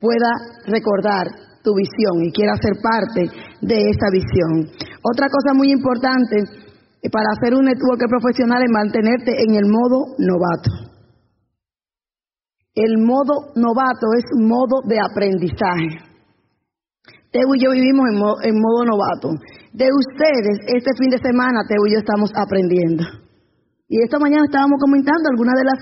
pueda 0.00 0.32
recordar 0.66 1.28
tu 1.62 1.74
visión 1.74 2.24
y 2.24 2.32
quiera 2.32 2.56
ser 2.56 2.72
parte 2.82 3.28
de 3.60 3.90
esa 3.90 4.08
visión. 4.10 4.87
Otra 5.08 5.26
cosa 5.32 5.54
muy 5.56 5.72
importante 5.72 6.36
eh, 6.36 7.08
para 7.10 7.32
hacer 7.32 7.54
un 7.54 7.64
network 7.64 8.00
profesional 8.08 8.62
es 8.62 8.70
mantenerte 8.70 9.32
en 9.32 9.54
el 9.54 9.64
modo 9.64 10.12
novato. 10.18 10.70
El 12.74 12.98
modo 12.98 13.56
novato 13.56 14.06
es 14.16 14.24
modo 14.36 14.82
de 14.84 15.00
aprendizaje. 15.00 16.04
Teo 17.32 17.54
y 17.54 17.64
yo 17.64 17.72
vivimos 17.72 18.06
en 18.12 18.18
modo, 18.18 18.36
en 18.42 18.54
modo 18.60 18.84
novato. 18.84 19.28
De 19.72 19.88
ustedes, 19.88 20.60
este 20.66 20.92
fin 20.98 21.10
de 21.10 21.18
semana, 21.18 21.64
Teo 21.66 21.86
y 21.86 21.92
yo 21.92 21.98
estamos 21.98 22.30
aprendiendo. 22.34 23.04
Y 23.88 24.02
esta 24.02 24.18
mañana 24.18 24.44
estábamos 24.44 24.78
comentando 24.80 25.28
algunas 25.30 25.54
de 25.56 25.64
las 25.64 25.78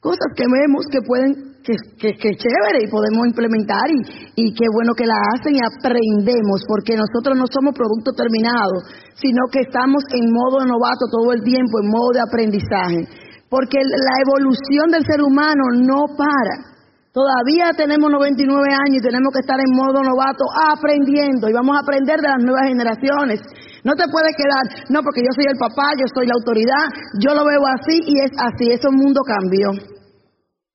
cosas 0.00 0.28
que 0.34 0.44
vemos 0.44 0.86
que 0.90 1.00
pueden 1.06 1.53
que, 1.64 2.12
que, 2.20 2.30
chévere 2.36 2.84
y 2.84 2.92
podemos 2.92 3.24
implementar 3.24 3.88
y, 3.88 3.98
y 4.36 4.52
qué 4.52 4.68
bueno 4.68 4.92
que 4.92 5.08
la 5.08 5.16
hacen 5.32 5.56
y 5.56 5.64
aprendemos, 5.64 6.60
porque 6.68 6.92
nosotros 6.92 7.40
no 7.40 7.48
somos 7.48 7.72
producto 7.72 8.12
terminado, 8.12 8.84
sino 9.16 9.48
que 9.48 9.64
estamos 9.64 10.04
en 10.12 10.28
modo 10.28 10.60
novato 10.60 11.08
todo 11.08 11.32
el 11.32 11.40
tiempo, 11.40 11.80
en 11.80 11.88
modo 11.88 12.12
de 12.12 12.20
aprendizaje, 12.20 13.08
porque 13.48 13.80
la 13.80 14.16
evolución 14.28 14.92
del 14.92 15.08
ser 15.08 15.24
humano 15.24 15.64
no 15.72 16.04
para. 16.12 16.76
Todavía 17.16 17.72
tenemos 17.78 18.10
99 18.10 18.44
años 18.68 19.00
y 19.00 19.06
tenemos 19.06 19.32
que 19.32 19.40
estar 19.40 19.56
en 19.56 19.70
modo 19.72 20.02
novato 20.02 20.44
aprendiendo 20.68 21.48
y 21.48 21.54
vamos 21.54 21.78
a 21.78 21.80
aprender 21.80 22.20
de 22.20 22.28
las 22.28 22.42
nuevas 22.42 22.68
generaciones. 22.68 23.40
No 23.86 23.94
te 23.94 24.04
puedes 24.10 24.34
quedar, 24.36 24.84
no, 24.90 25.00
porque 25.00 25.22
yo 25.22 25.32
soy 25.32 25.46
el 25.48 25.56
papá, 25.56 25.94
yo 25.96 26.04
soy 26.12 26.26
la 26.26 26.34
autoridad, 26.36 26.84
yo 27.22 27.32
lo 27.32 27.46
veo 27.46 27.62
así 27.72 28.02
y 28.04 28.18
es 28.20 28.32
así, 28.36 28.68
ese 28.68 28.90
mundo 28.90 29.22
cambió. 29.22 29.93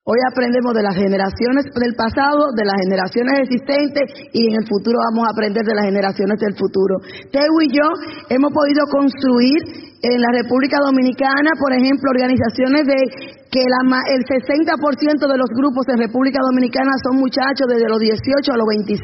Hoy 0.00 0.16
aprendemos 0.32 0.72
de 0.72 0.80
las 0.80 0.96
generaciones 0.96 1.68
del 1.76 1.92
pasado, 1.92 2.56
de 2.56 2.64
las 2.64 2.72
generaciones 2.88 3.44
existentes 3.44 4.32
y 4.32 4.48
en 4.48 4.56
el 4.56 4.64
futuro 4.64 4.96
vamos 4.96 5.28
a 5.28 5.32
aprender 5.36 5.60
de 5.60 5.76
las 5.76 5.84
generaciones 5.84 6.40
del 6.40 6.56
futuro. 6.56 7.04
Teo 7.28 7.52
y 7.60 7.68
yo 7.68 7.84
hemos 8.32 8.48
podido 8.48 8.88
construir 8.88 9.60
en 10.00 10.16
la 10.16 10.32
República 10.40 10.80
Dominicana, 10.80 11.52
por 11.60 11.76
ejemplo, 11.76 12.16
organizaciones 12.16 12.88
de 12.88 12.96
que 13.52 13.60
la, 13.60 14.00
el 14.16 14.24
60% 14.24 15.20
de 15.20 15.36
los 15.36 15.52
grupos 15.52 15.84
en 15.92 16.00
República 16.00 16.40
Dominicana 16.48 16.96
son 17.04 17.20
muchachos 17.20 17.68
desde 17.68 17.92
los 17.92 18.00
18 18.00 18.40
a 18.40 18.56
los 18.56 18.68
25 18.72 18.96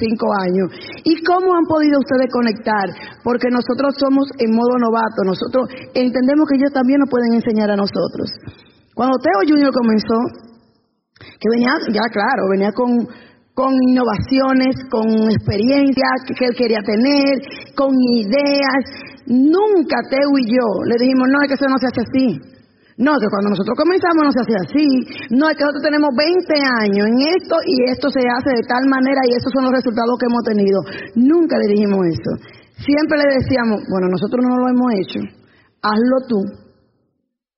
años. 0.48 0.72
¿Y 1.04 1.20
cómo 1.28 1.60
han 1.60 1.68
podido 1.68 2.00
ustedes 2.00 2.32
conectar? 2.32 2.88
Porque 3.20 3.52
nosotros 3.52 4.00
somos 4.00 4.32
en 4.40 4.48
modo 4.48 4.80
novato, 4.80 5.28
nosotros 5.28 5.68
entendemos 5.92 6.48
que 6.48 6.56
ellos 6.56 6.72
también 6.72 7.04
nos 7.04 7.12
pueden 7.12 7.36
enseñar 7.36 7.68
a 7.68 7.76
nosotros. 7.76 8.32
Cuando 8.96 9.20
Teo 9.20 9.44
Junior 9.44 9.76
comenzó, 9.76 10.45
que 11.18 11.48
venía, 11.50 11.72
ya 11.92 12.06
claro, 12.12 12.48
venía 12.50 12.72
con, 12.72 13.08
con 13.54 13.72
innovaciones, 13.88 14.76
con 14.90 15.08
experiencia 15.30 16.06
que 16.36 16.44
él 16.44 16.54
quería 16.56 16.80
tener, 16.84 17.40
con 17.74 17.90
ideas. 18.14 18.82
Nunca 19.26 19.96
Teo 20.08 20.30
y 20.38 20.44
yo 20.46 20.66
le 20.86 20.96
dijimos, 21.00 21.26
no, 21.28 21.42
es 21.42 21.48
que 21.48 21.54
eso 21.54 21.68
no 21.68 21.78
se 21.78 21.86
hace 21.88 22.02
así. 22.04 22.56
No, 22.96 23.12
que 23.20 23.28
cuando 23.28 23.52
nosotros 23.52 23.76
comenzamos 23.76 24.24
no 24.24 24.32
se 24.32 24.40
hacía 24.40 24.60
así. 24.64 24.88
No, 25.36 25.52
es 25.52 25.56
que 25.56 25.68
nosotros 25.68 25.84
tenemos 25.84 26.08
20 26.16 26.48
años 26.80 27.04
en 27.04 27.16
esto 27.28 27.56
y 27.68 27.92
esto 27.92 28.08
se 28.08 28.24
hace 28.24 28.56
de 28.56 28.64
tal 28.64 28.88
manera 28.88 29.20
y 29.28 29.36
esos 29.36 29.52
son 29.52 29.68
los 29.68 29.76
resultados 29.76 30.16
que 30.16 30.24
hemos 30.24 30.44
tenido. 30.48 30.78
Nunca 31.12 31.60
le 31.60 31.76
dijimos 31.76 32.00
eso. 32.08 32.32
Siempre 32.80 33.20
le 33.20 33.36
decíamos, 33.36 33.84
bueno, 33.92 34.08
nosotros 34.08 34.40
no 34.40 34.56
lo 34.56 34.68
hemos 34.68 34.88
hecho, 34.96 35.20
hazlo 35.84 36.16
tú. 36.28 36.65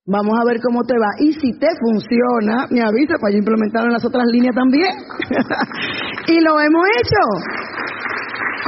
Vamos 0.08 0.40
a 0.40 0.44
ver 0.48 0.56
cómo 0.64 0.84
te 0.84 0.94
va. 0.96 1.12
Y 1.20 1.34
si 1.34 1.52
te 1.58 1.68
funciona, 1.78 2.66
me 2.70 2.80
avisa 2.80 3.20
para 3.20 3.32
yo 3.32 3.38
implementarlo 3.44 3.88
en 3.88 3.92
las 3.92 4.04
otras 4.06 4.24
líneas 4.32 4.54
también. 4.54 4.88
y 6.28 6.40
lo 6.40 6.58
hemos 6.58 6.84
hecho 6.96 7.20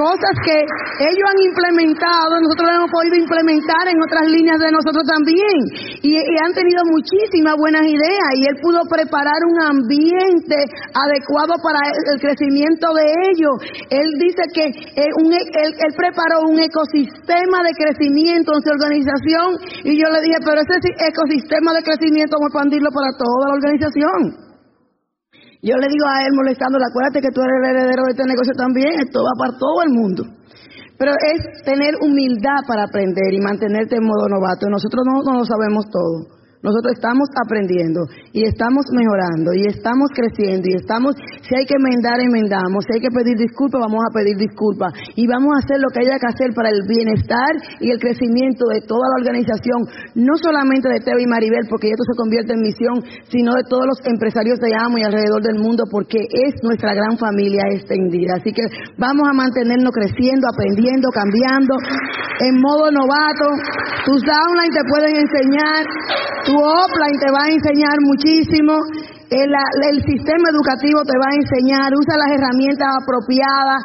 cosas 0.00 0.34
que 0.48 0.56
ellos 0.56 1.26
han 1.28 1.40
implementado, 1.44 2.40
nosotros 2.40 2.64
lo 2.64 2.74
hemos 2.80 2.90
podido 2.90 3.20
implementar 3.20 3.84
en 3.84 4.00
otras 4.00 4.24
líneas 4.32 4.56
de 4.56 4.72
nosotros 4.72 5.04
también. 5.04 5.56
Y, 6.00 6.16
han 6.40 6.56
tenido 6.56 6.80
muchísimas 6.88 7.52
buenas 7.60 7.84
ideas 7.84 8.30
y 8.40 8.48
él 8.48 8.56
pudo 8.64 8.80
preparar 8.88 9.36
un 9.44 9.60
ambiente 9.60 10.56
adecuado 10.96 11.52
para 11.60 11.84
el, 11.84 12.16
crecimiento 12.16 12.88
de 12.96 13.04
ellos. 13.28 13.54
Él 13.92 14.08
dice 14.16 14.42
que 14.56 14.64
eh, 14.72 15.12
un, 15.20 15.32
e, 15.32 15.36
él, 15.36 15.70
él, 15.76 15.92
preparó 15.96 16.48
un 16.48 16.56
ecosistema 16.56 17.60
de 17.60 17.76
crecimiento 17.76 18.56
en 18.56 18.62
su 18.64 18.70
organización 18.72 19.48
y 19.84 20.00
yo 20.00 20.08
le 20.08 20.24
dije, 20.24 20.40
pero 20.40 20.64
ese 20.64 20.80
ecosistema 20.96 21.76
de 21.76 21.82
crecimiento 21.84 22.40
vamos 22.40 22.48
a 22.48 22.52
expandirlo 22.56 22.88
para 22.88 23.12
toda 23.20 23.52
la 23.52 23.54
organización. 23.60 24.49
Yo 25.62 25.76
le 25.76 25.88
digo 25.92 26.06
a 26.08 26.24
él 26.24 26.32
molestándole, 26.32 26.84
acuérdate 26.88 27.20
que 27.20 27.32
tú 27.34 27.44
eres 27.44 27.56
el 27.60 27.76
heredero 27.76 28.02
de 28.08 28.12
este 28.16 28.24
negocio 28.24 28.54
también, 28.56 28.96
esto 28.96 29.20
va 29.20 29.34
para 29.36 29.58
todo 29.60 29.82
el 29.84 29.92
mundo. 29.92 30.22
Pero 30.96 31.12
es 31.12 31.64
tener 31.64 31.96
humildad 32.00 32.64
para 32.66 32.84
aprender 32.84 33.32
y 33.32 33.40
mantenerte 33.40 33.96
en 33.96 34.04
modo 34.04 34.28
novato. 34.28 34.68
Nosotros 34.68 35.04
no, 35.04 35.20
no 35.20 35.38
lo 35.40 35.44
sabemos 35.44 35.84
todo. 35.92 36.39
Nosotros 36.60 36.92
estamos 36.92 37.24
aprendiendo 37.40 38.04
y 38.36 38.44
estamos 38.44 38.84
mejorando 38.92 39.56
y 39.56 39.64
estamos 39.64 40.12
creciendo 40.12 40.68
y 40.68 40.76
estamos, 40.76 41.16
si 41.40 41.56
hay 41.56 41.64
que 41.64 41.80
enmendar, 41.80 42.20
enmendamos, 42.20 42.84
si 42.84 43.00
hay 43.00 43.00
que 43.00 43.08
pedir 43.08 43.32
disculpas, 43.40 43.80
vamos 43.80 44.04
a 44.04 44.12
pedir 44.12 44.36
disculpas 44.36 44.92
y 45.16 45.24
vamos 45.24 45.56
a 45.56 45.64
hacer 45.64 45.80
lo 45.80 45.88
que 45.88 46.04
haya 46.04 46.20
que 46.20 46.28
hacer 46.28 46.52
para 46.52 46.68
el 46.68 46.84
bienestar 46.84 47.80
y 47.80 47.88
el 47.88 47.96
crecimiento 47.96 48.68
de 48.68 48.84
toda 48.84 49.08
la 49.08 49.24
organización, 49.24 49.88
no 50.12 50.36
solamente 50.36 50.92
de 50.92 51.00
Teo 51.00 51.16
y 51.16 51.24
Maribel, 51.24 51.64
porque 51.64 51.96
esto 51.96 52.04
se 52.04 52.20
convierte 52.20 52.52
en 52.52 52.60
misión, 52.60 53.08
sino 53.32 53.56
de 53.56 53.64
todos 53.64 53.88
los 53.88 53.98
empresarios 54.04 54.60
de 54.60 54.76
Amo 54.76 55.00
y 55.00 55.08
alrededor 55.08 55.40
del 55.40 55.56
mundo, 55.56 55.88
porque 55.88 56.20
es 56.28 56.60
nuestra 56.60 56.92
gran 56.92 57.16
familia 57.16 57.72
extendida. 57.72 58.36
Así 58.36 58.52
que 58.52 58.68
vamos 59.00 59.24
a 59.24 59.32
mantenernos 59.32 59.96
creciendo, 59.96 60.44
aprendiendo, 60.52 61.08
cambiando, 61.08 61.72
en 62.44 62.54
modo 62.60 62.92
novato. 62.92 63.48
Tus 64.04 64.20
downline 64.28 64.76
te 64.76 64.84
pueden 64.92 65.16
enseñar 65.24 65.88
tu 66.50 66.58
offline 66.58 67.18
te 67.22 67.30
va 67.30 67.46
a 67.46 67.54
enseñar 67.54 67.94
muchísimo. 68.02 68.74
El, 69.30 69.50
el, 69.54 69.98
sistema 70.02 70.50
educativo 70.50 71.06
te 71.06 71.14
va 71.14 71.30
a 71.30 71.38
enseñar. 71.38 71.88
Usa 71.94 72.18
las 72.18 72.30
herramientas 72.34 72.90
apropiadas. 72.98 73.80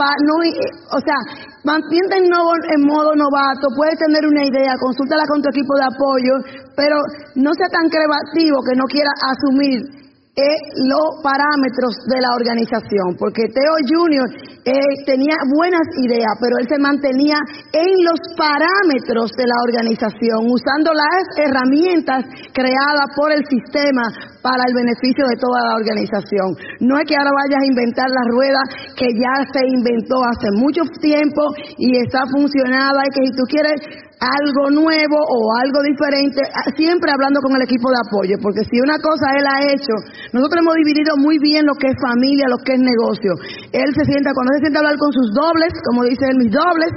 Pa, 0.00 0.16
no, 0.24 0.40
o 0.40 1.00
sea, 1.04 1.20
mantente 1.64 2.16
en, 2.16 2.32
en 2.32 2.80
modo 2.88 3.12
novato. 3.12 3.68
Puedes 3.76 4.00
tener 4.00 4.24
una 4.24 4.48
idea, 4.48 4.72
consúltala 4.80 5.28
con 5.28 5.44
tu 5.44 5.48
equipo 5.52 5.76
de 5.76 5.84
apoyo, 5.84 6.34
pero 6.72 6.96
no 7.36 7.52
sea 7.52 7.68
tan 7.68 7.88
creativo 7.92 8.64
que 8.64 8.76
no 8.76 8.84
quiera 8.88 9.12
asumir 9.20 9.84
eh, 9.84 10.05
los 10.36 11.16
parámetros 11.24 11.96
de 12.12 12.20
la 12.20 12.28
organización, 12.36 13.16
porque 13.16 13.48
Teo 13.48 13.76
Junior 13.88 14.28
eh, 14.68 14.76
tenía 15.08 15.32
buenas 15.56 15.88
ideas, 15.96 16.36
pero 16.36 16.60
él 16.60 16.68
se 16.68 16.76
mantenía 16.76 17.40
en 17.72 18.04
los 18.04 18.20
parámetros 18.36 19.32
de 19.32 19.48
la 19.48 19.56
organización, 19.64 20.44
usando 20.44 20.92
las 20.92 21.24
herramientas 21.40 22.28
creadas 22.52 23.08
por 23.16 23.32
el 23.32 23.48
sistema 23.48 24.04
para 24.44 24.60
el 24.68 24.76
beneficio 24.76 25.24
de 25.24 25.40
toda 25.40 25.72
la 25.72 25.74
organización. 25.80 26.52
No 26.84 27.00
es 27.00 27.08
que 27.08 27.16
ahora 27.16 27.32
vayas 27.32 27.62
a 27.64 27.70
inventar 27.72 28.08
la 28.12 28.24
rueda 28.28 28.60
que 28.92 29.08
ya 29.16 29.40
se 29.56 29.62
inventó 29.72 30.20
hace 30.20 30.52
mucho 30.52 30.84
tiempo 31.00 31.48
y 31.80 31.96
está 31.96 32.28
funcionada 32.28 33.08
y 33.08 33.10
que 33.16 33.24
si 33.24 33.32
tú 33.32 33.44
quieres 33.48 33.80
algo 34.20 34.70
nuevo 34.72 35.18
o 35.20 35.38
algo 35.60 35.84
diferente, 35.84 36.40
siempre 36.76 37.12
hablando 37.12 37.40
con 37.44 37.52
el 37.52 37.62
equipo 37.68 37.92
de 37.92 38.00
apoyo, 38.00 38.34
porque 38.40 38.64
si 38.64 38.80
una 38.80 38.96
cosa 38.96 39.28
él 39.36 39.44
ha 39.44 39.60
hecho, 39.68 39.92
nosotros 40.32 40.64
hemos 40.64 40.76
dividido 40.80 41.16
muy 41.20 41.36
bien 41.38 41.66
lo 41.66 41.76
que 41.76 41.92
es 41.92 41.96
familia, 42.00 42.48
lo 42.48 42.56
que 42.64 42.74
es 42.74 42.80
negocio. 42.80 43.36
Él 43.76 43.92
se 43.92 44.04
sienta, 44.08 44.32
cuando 44.32 44.56
se 44.56 44.60
sienta 44.64 44.80
a 44.80 44.82
hablar 44.88 44.96
con 44.96 45.12
sus 45.12 45.28
dobles, 45.36 45.72
como 45.84 46.08
dice 46.08 46.24
él, 46.32 46.36
mis 46.40 46.52
dobles, 46.52 46.90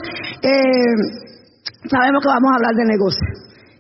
eh, 0.47 1.29
sabemos 1.91 2.23
que 2.23 2.31
vamos 2.31 2.51
a 2.51 2.55
hablar 2.55 2.75
de 2.75 2.87
negocio. 2.87 3.27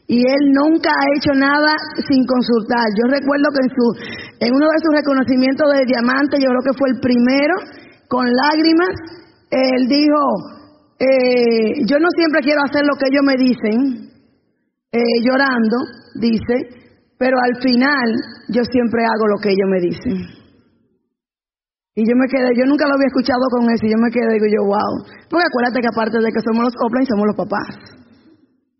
Y 0.09 0.25
él 0.25 0.43
nunca 0.51 0.89
ha 0.89 1.05
hecho 1.15 1.31
nada 1.37 1.77
sin 2.09 2.25
consultar. 2.25 2.81
Yo 2.97 3.05
recuerdo 3.13 3.45
que 3.53 3.61
en, 3.61 3.69
su, 3.69 3.85
en 4.41 4.49
uno 4.51 4.67
de 4.67 4.81
sus 4.81 4.91
reconocimientos 4.91 5.69
de 5.69 5.85
diamante, 5.85 6.41
yo 6.41 6.49
creo 6.49 6.65
que 6.65 6.77
fue 6.77 6.89
el 6.89 6.99
primero, 6.99 7.55
con 8.09 8.25
lágrimas, 8.25 8.89
él 9.51 9.87
dijo, 9.87 10.58
eh, 10.99 11.79
yo 11.87 11.97
no 11.97 12.09
siempre 12.11 12.41
quiero 12.43 12.61
hacer 12.67 12.83
lo 12.83 12.95
que 12.99 13.07
ellos 13.07 13.23
me 13.23 13.37
dicen, 13.39 14.11
eh, 14.91 15.17
llorando, 15.23 15.77
dice, 16.19 16.75
pero 17.17 17.37
al 17.39 17.55
final 17.61 18.07
yo 18.49 18.63
siempre 18.63 19.03
hago 19.05 19.27
lo 19.27 19.39
que 19.39 19.49
ellos 19.49 19.69
me 19.71 19.79
dicen. 19.79 20.39
Y 21.95 22.03
yo 22.07 22.15
me 22.15 22.27
quedé, 22.27 22.51
yo 22.55 22.65
nunca 22.65 22.87
lo 22.87 22.95
había 22.95 23.07
escuchado 23.07 23.43
con 23.51 23.71
eso, 23.71 23.85
y 23.85 23.91
yo 23.91 23.97
me 23.99 24.11
quedé, 24.11 24.33
digo 24.33 24.47
yo, 24.47 24.63
wow. 24.67 25.03
Porque 25.29 25.47
acuérdate 25.47 25.81
que 25.81 25.91
aparte 25.91 26.17
de 26.19 26.31
que 26.31 26.43
somos 26.43 26.63
los 26.63 26.75
offline, 26.79 27.07
somos 27.07 27.27
los 27.27 27.35
papás. 27.35 27.98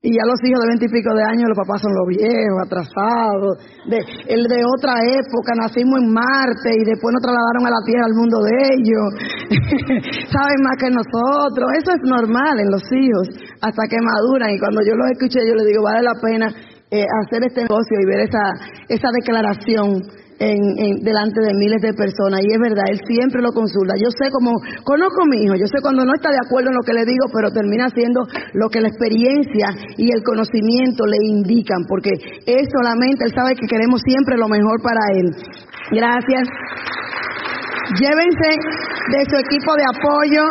Y 0.01 0.15
ya 0.15 0.23
los 0.23 0.39
hijos 0.47 0.63
de 0.63 0.69
veinte 0.71 0.88
y 0.88 0.95
pico 0.95 1.12
de 1.12 1.27
años, 1.27 1.51
los 1.51 1.59
papás 1.59 1.83
son 1.83 1.91
los 1.91 2.07
viejos, 2.07 2.55
atrasados. 2.63 3.59
De, 3.83 3.99
el 4.31 4.47
de 4.47 4.63
otra 4.63 4.95
época, 4.95 5.59
nacimos 5.59 5.99
en 5.99 6.07
Marte 6.15 6.71
y 6.71 6.88
después 6.88 7.12
nos 7.12 7.19
trasladaron 7.19 7.67
a 7.67 7.75
la 7.75 7.83
Tierra, 7.83 8.07
al 8.07 8.15
mundo 8.15 8.39
de 8.39 8.55
ellos. 8.79 9.07
Saben 10.31 10.59
más 10.63 10.79
que 10.79 10.88
nosotros. 10.88 11.67
Eso 11.83 11.91
es 11.99 12.01
normal 12.07 12.63
en 12.63 12.71
los 12.71 12.85
hijos, 12.95 13.27
hasta 13.59 13.83
que 13.91 13.99
maduran. 13.99 14.55
Y 14.55 14.59
cuando 14.63 14.79
yo 14.88 14.95
los 14.95 15.12
escuché, 15.12 15.43
yo 15.43 15.51
les 15.59 15.67
digo, 15.67 15.83
vale 15.83 15.99
la 15.99 16.15
pena 16.15 16.47
eh, 16.47 17.03
hacer 17.03 17.43
este 17.43 17.67
negocio 17.67 17.99
y 17.99 18.07
ver 18.07 18.23
esa, 18.23 18.55
esa 18.88 19.09
declaración 19.12 19.99
en, 20.39 21.04
delante 21.04 21.41
de 21.41 21.54
miles 21.54 21.82
de 21.82 21.93
personas. 21.93 22.41
Y 22.41 22.52
es 22.52 22.60
verdad, 22.60 22.86
él 22.89 22.99
siempre 23.06 23.41
lo 23.41 23.52
consulta. 23.52 23.95
Yo 23.99 24.10
sé 24.12 24.32
cómo, 24.32 24.52
conozco 24.84 25.23
a 25.23 25.30
mi 25.30 25.43
hijo, 25.43 25.56
yo 25.56 25.67
sé 25.67 25.82
cuando 25.82 26.06
no 26.06 26.13
está 26.15 26.32
de 26.32 26.39
acuerdo 26.39 26.69
en 26.69 26.75
lo 26.75 26.84
que 26.84 26.93
le 26.93 27.06
digo, 27.06 27.28
pero 27.34 27.52
termina 27.52 27.86
haciendo 27.86 28.25
lo 28.54 28.69
que 28.69 28.82
la 28.82 28.88
experiencia 28.88 29.69
y 29.97 30.12
el 30.12 30.23
conocimiento 30.23 31.06
le 31.06 31.19
indican, 31.28 31.84
porque 31.88 32.12
es 32.45 32.63
solamente, 32.71 33.25
él 33.25 33.34
sabe 33.36 33.56
que 33.56 33.67
queremos 33.67 34.02
siempre 34.02 34.38
lo 34.38 34.47
mejor 34.47 34.82
para 34.82 35.02
él. 35.13 35.28
Gracias. 35.91 36.47
Llévense 37.99 38.49
de 39.12 39.21
su 39.25 39.36
equipo 39.36 39.75
de 39.75 39.84
apoyo. 39.84 40.43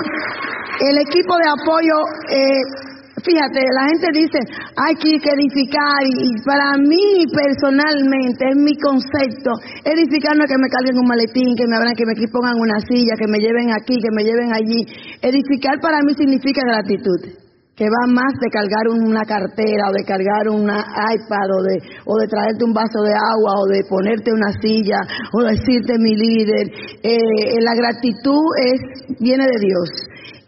El 0.80 0.98
equipo 0.98 1.34
de 1.34 1.48
apoyo 1.50 1.96
eh, 2.30 2.87
Fíjate, 3.28 3.60
la 3.60 3.84
gente 3.92 4.08
dice, 4.16 4.40
hay 4.72 4.94
que 4.96 5.20
edificar 5.20 6.00
y 6.00 6.32
para 6.48 6.80
mí 6.80 7.28
personalmente, 7.28 8.40
es 8.48 8.56
mi 8.56 8.72
concepto, 8.80 9.52
edificar 9.84 10.32
no 10.32 10.44
es 10.44 10.50
que 10.50 10.56
me 10.56 10.72
carguen 10.72 10.96
un 10.96 11.04
maletín, 11.04 11.52
que 11.52 11.68
me 11.68 11.76
abran, 11.76 11.92
que 11.92 12.08
me 12.08 12.16
pongan 12.32 12.56
una 12.56 12.80
silla, 12.80 13.20
que 13.20 13.28
me 13.28 13.36
lleven 13.36 13.68
aquí, 13.76 14.00
que 14.00 14.08
me 14.16 14.24
lleven 14.24 14.48
allí. 14.48 14.80
Edificar 15.20 15.76
para 15.78 16.00
mí 16.08 16.14
significa 16.16 16.64
gratitud 16.64 17.48
que 17.76 17.84
va 17.84 18.10
más 18.10 18.32
de 18.42 18.50
cargar 18.50 18.88
una 18.90 19.22
cartera 19.22 19.86
o 19.88 19.92
de 19.92 20.02
cargar 20.02 20.48
una 20.50 20.82
iPad 20.82 21.48
o 21.54 21.62
de, 21.62 21.76
o 22.06 22.16
de 22.18 22.26
traerte 22.26 22.64
un 22.64 22.74
vaso 22.74 23.06
de 23.06 23.14
agua 23.14 23.52
o 23.62 23.66
de 23.70 23.84
ponerte 23.88 24.32
una 24.32 24.50
silla 24.60 24.98
o 25.30 25.44
decirte 25.44 25.94
mi 26.00 26.16
líder. 26.16 26.66
Eh, 27.04 27.60
la 27.62 27.74
gratitud 27.76 28.42
es, 28.66 28.80
viene 29.20 29.44
de 29.44 29.58
Dios. 29.60 29.88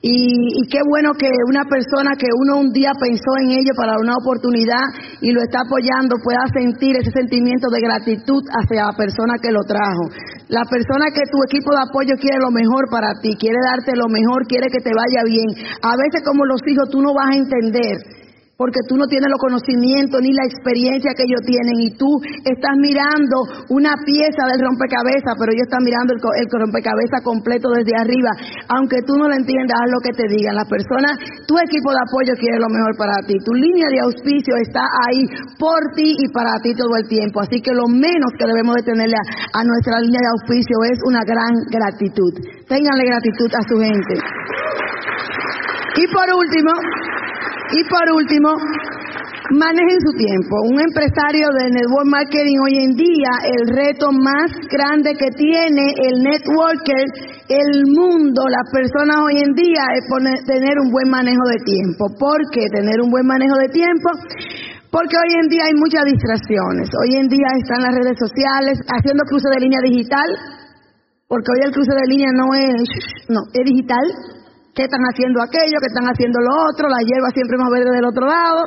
Y, 0.03 0.65
qué 0.73 0.81
bueno 0.89 1.13
que 1.13 1.29
una 1.53 1.69
persona 1.69 2.17
que 2.17 2.33
uno 2.33 2.61
un 2.65 2.73
día 2.73 2.93
pensó 2.97 3.37
en 3.45 3.51
ello 3.53 3.77
para 3.77 4.01
una 4.01 4.17
oportunidad 4.17 4.81
y 5.21 5.31
lo 5.31 5.43
está 5.43 5.61
apoyando 5.61 6.17
pueda 6.25 6.41
sentir 6.57 6.97
ese 6.97 7.13
sentimiento 7.13 7.69
de 7.69 7.85
gratitud 7.85 8.41
hacia 8.49 8.89
la 8.89 8.97
persona 8.97 9.37
que 9.37 9.53
lo 9.53 9.61
trajo. 9.69 10.09
La 10.49 10.65
persona 10.65 11.13
que 11.13 11.29
tu 11.29 11.37
equipo 11.45 11.77
de 11.77 11.85
apoyo 11.85 12.17
quiere 12.17 12.41
lo 12.41 12.51
mejor 12.51 12.89
para 12.91 13.13
ti, 13.21 13.37
quiere 13.37 13.61
darte 13.61 13.93
lo 13.93 14.09
mejor, 14.09 14.49
quiere 14.49 14.73
que 14.73 14.81
te 14.81 14.97
vaya 14.97 15.21
bien. 15.29 15.53
A 15.85 15.93
veces 15.93 16.25
como 16.25 16.47
los 16.47 16.65
hijos 16.65 16.89
tú 16.89 17.03
no 17.03 17.13
vas 17.13 17.37
a 17.37 17.37
entender 17.37 18.21
porque 18.61 18.85
tú 18.85 19.01
no 19.01 19.09
tienes 19.09 19.33
los 19.33 19.41
conocimientos 19.41 20.21
ni 20.21 20.37
la 20.37 20.45
experiencia 20.45 21.17
que 21.17 21.25
ellos 21.25 21.41
tienen 21.49 21.81
y 21.81 21.97
tú 21.97 22.13
estás 22.45 22.77
mirando 22.77 23.65
una 23.73 23.97
pieza 24.05 24.45
del 24.53 24.61
rompecabezas, 24.61 25.33
pero 25.41 25.49
ellos 25.49 25.65
están 25.65 25.81
mirando 25.81 26.13
el, 26.13 26.21
rompecabezas 26.21 27.25
completo 27.25 27.73
desde 27.73 27.97
arriba. 27.97 28.37
Aunque 28.69 29.01
tú 29.09 29.17
no 29.17 29.33
lo 29.33 29.35
entiendas, 29.41 29.81
haz 29.81 29.89
lo 29.89 30.05
que 30.05 30.13
te 30.13 30.29
digan. 30.29 30.61
La 30.61 30.69
persona, 30.69 31.09
tu 31.49 31.57
equipo 31.57 31.89
de 31.89 32.05
apoyo 32.05 32.37
quiere 32.37 32.61
lo 32.61 32.69
mejor 32.69 32.93
para 33.01 33.17
ti. 33.25 33.33
Tu 33.41 33.53
línea 33.57 33.89
de 33.89 34.05
auspicio 34.05 34.53
está 34.61 34.85
ahí 35.09 35.25
por 35.57 35.81
ti 35.97 36.21
y 36.21 36.29
para 36.29 36.53
ti 36.61 36.77
todo 36.77 36.93
el 37.01 37.09
tiempo. 37.09 37.41
Así 37.41 37.65
que 37.65 37.73
lo 37.73 37.89
menos 37.89 38.29
que 38.37 38.45
debemos 38.45 38.77
de 38.77 38.85
tenerle 38.85 39.17
a, 39.17 39.25
a 39.57 39.65
nuestra 39.65 40.05
línea 40.05 40.21
de 40.21 40.31
auspicio 40.37 40.77
es 40.85 41.01
una 41.09 41.25
gran 41.25 41.65
gratitud. 41.73 42.37
Ténganle 42.69 43.09
gratitud 43.09 43.49
a 43.57 43.63
su 43.65 43.81
gente. 43.81 44.21
Y 45.97 46.05
por 46.13 46.29
último, 46.29 46.73
y 47.73 47.81
por 47.87 48.07
último, 48.15 48.51
manejen 49.55 49.99
su 50.03 50.13
tiempo. 50.19 50.55
Un 50.67 50.79
empresario 50.83 51.47
de 51.55 51.71
network 51.71 52.07
marketing 52.07 52.59
hoy 52.67 52.75
en 52.83 52.93
día, 52.99 53.33
el 53.47 53.63
reto 53.71 54.11
más 54.11 54.51
grande 54.71 55.15
que 55.15 55.31
tiene 55.35 55.95
el 55.95 56.15
networker, 56.23 57.05
el 57.47 57.87
mundo, 57.95 58.43
las 58.51 58.67
personas 58.71 59.23
hoy 59.23 59.43
en 59.43 59.55
día 59.55 59.85
es 59.95 60.05
tener 60.47 60.75
un 60.83 60.91
buen 60.91 61.11
manejo 61.11 61.45
de 61.51 61.63
tiempo. 61.63 62.11
¿Por 62.19 62.39
qué 62.51 62.67
tener 62.71 63.01
un 63.03 63.11
buen 63.11 63.27
manejo 63.27 63.55
de 63.59 63.71
tiempo? 63.71 64.11
Porque 64.91 65.15
hoy 65.15 65.33
en 65.39 65.49
día 65.49 65.63
hay 65.71 65.75
muchas 65.79 66.05
distracciones. 66.11 66.91
Hoy 66.99 67.23
en 67.23 67.29
día 67.29 67.47
están 67.55 67.83
las 67.87 67.95
redes 67.95 68.19
sociales 68.19 68.79
haciendo 68.87 69.23
cruce 69.31 69.47
de 69.55 69.63
línea 69.63 69.79
digital, 69.83 70.27
porque 71.27 71.51
hoy 71.55 71.61
el 71.67 71.73
cruce 71.73 71.95
de 71.95 72.07
línea 72.11 72.31
no 72.35 72.51
es, 72.55 72.83
no, 73.31 73.47
es 73.55 73.65
digital 73.65 74.03
que 74.75 74.85
están 74.85 75.03
haciendo 75.11 75.43
aquello, 75.43 75.83
que 75.83 75.91
están 75.91 76.07
haciendo 76.07 76.39
lo 76.41 76.71
otro, 76.71 76.89
la 76.89 77.03
hierba 77.03 77.31
siempre 77.35 77.59
más 77.59 77.71
verde 77.71 77.91
del 77.91 78.07
otro 78.07 78.27
lado. 78.27 78.63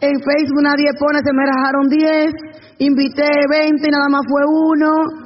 En 0.00 0.16
Facebook 0.20 0.62
nadie 0.62 0.90
pone, 0.98 1.20
se 1.20 1.32
me 1.32 1.44
rajaron 1.44 1.88
10, 1.88 2.80
invité 2.80 3.28
20 3.50 3.80
y 3.80 3.90
nada 3.92 4.08
más 4.08 4.24
fue 4.28 4.42
uno. 4.48 5.22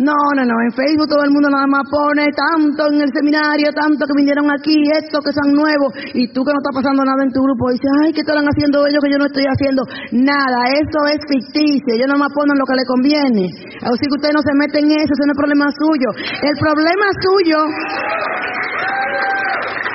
No, 0.00 0.16
no, 0.32 0.42
no, 0.48 0.56
en 0.64 0.72
Facebook 0.72 1.12
todo 1.12 1.28
el 1.28 1.34
mundo 1.34 1.52
nada 1.52 1.68
más 1.68 1.84
pone 1.92 2.24
tanto 2.32 2.88
en 2.88 3.04
el 3.04 3.12
seminario, 3.12 3.68
tanto 3.68 4.08
que 4.08 4.16
vinieron 4.16 4.48
aquí, 4.48 4.72
esto 4.96 5.20
que 5.20 5.28
son 5.28 5.52
nuevos, 5.52 5.92
y 6.16 6.24
tú 6.32 6.40
que 6.40 6.56
no 6.56 6.60
está 6.64 6.72
pasando 6.72 7.04
nada 7.04 7.20
en 7.20 7.28
tu 7.28 7.44
grupo, 7.44 7.68
dices, 7.68 7.92
ay, 8.00 8.08
¿qué 8.16 8.24
están 8.24 8.40
haciendo 8.48 8.88
ellos 8.88 8.96
que 8.96 9.12
yo 9.12 9.20
no 9.20 9.28
estoy 9.28 9.44
haciendo? 9.44 9.84
Nada, 10.24 10.72
eso 10.72 11.00
es 11.04 11.20
ficticio, 11.28 12.00
ellos 12.00 12.08
nada 12.08 12.16
más 12.16 12.32
ponen 12.32 12.56
lo 12.56 12.64
que 12.64 12.80
les 12.80 12.88
conviene. 12.88 13.44
Así 13.84 14.04
que 14.08 14.16
usted 14.16 14.32
no 14.32 14.40
se 14.40 14.56
mete 14.56 14.80
en 14.80 14.88
eso, 14.88 15.12
ese 15.12 15.26
no 15.28 15.36
es 15.36 15.40
problema 15.44 15.68
suyo. 15.68 16.08
El 16.48 16.56
problema 16.56 17.06
suyo 17.20 17.58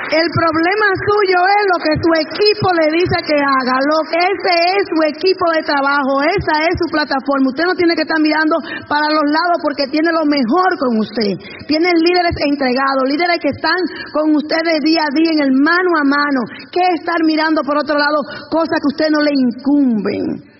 el 0.06 0.28
problema 0.30 0.86
suyo 1.02 1.38
es 1.42 1.64
lo 1.66 1.78
que 1.82 1.94
su 1.98 2.10
equipo 2.30 2.66
le 2.78 2.86
dice 2.94 3.16
que 3.26 3.38
haga. 3.42 3.76
Lo 3.82 3.98
que 4.06 4.18
ese 4.22 4.54
es 4.78 4.82
su 4.86 4.98
equipo 5.02 5.44
de 5.50 5.66
trabajo, 5.66 6.22
esa 6.22 6.54
es 6.62 6.74
su 6.78 6.86
plataforma. 6.94 7.50
Usted 7.50 7.66
no 7.66 7.74
tiene 7.74 7.98
que 7.98 8.06
estar 8.06 8.20
mirando 8.22 8.54
para 8.86 9.10
los 9.10 9.26
lados 9.26 9.58
porque 9.66 9.90
tiene 9.90 10.14
lo 10.14 10.22
mejor 10.30 10.70
con 10.78 11.02
usted. 11.02 11.34
Tiene 11.66 11.90
líderes 11.90 12.38
entregados, 12.38 13.10
líderes 13.10 13.42
que 13.42 13.50
están 13.50 13.78
con 14.14 14.30
ustedes 14.34 14.78
día 14.86 15.02
a 15.02 15.14
día 15.14 15.30
en 15.34 15.40
el 15.42 15.52
mano 15.58 15.90
a 15.98 16.04
mano. 16.06 16.40
¿Qué 16.70 16.86
estar 16.94 17.18
mirando 17.26 17.66
por 17.66 17.74
otro 17.74 17.98
lado 17.98 18.22
cosas 18.50 18.78
que 18.78 18.90
usted 18.94 19.10
no 19.10 19.20
le 19.26 19.34
incumben? 19.34 20.55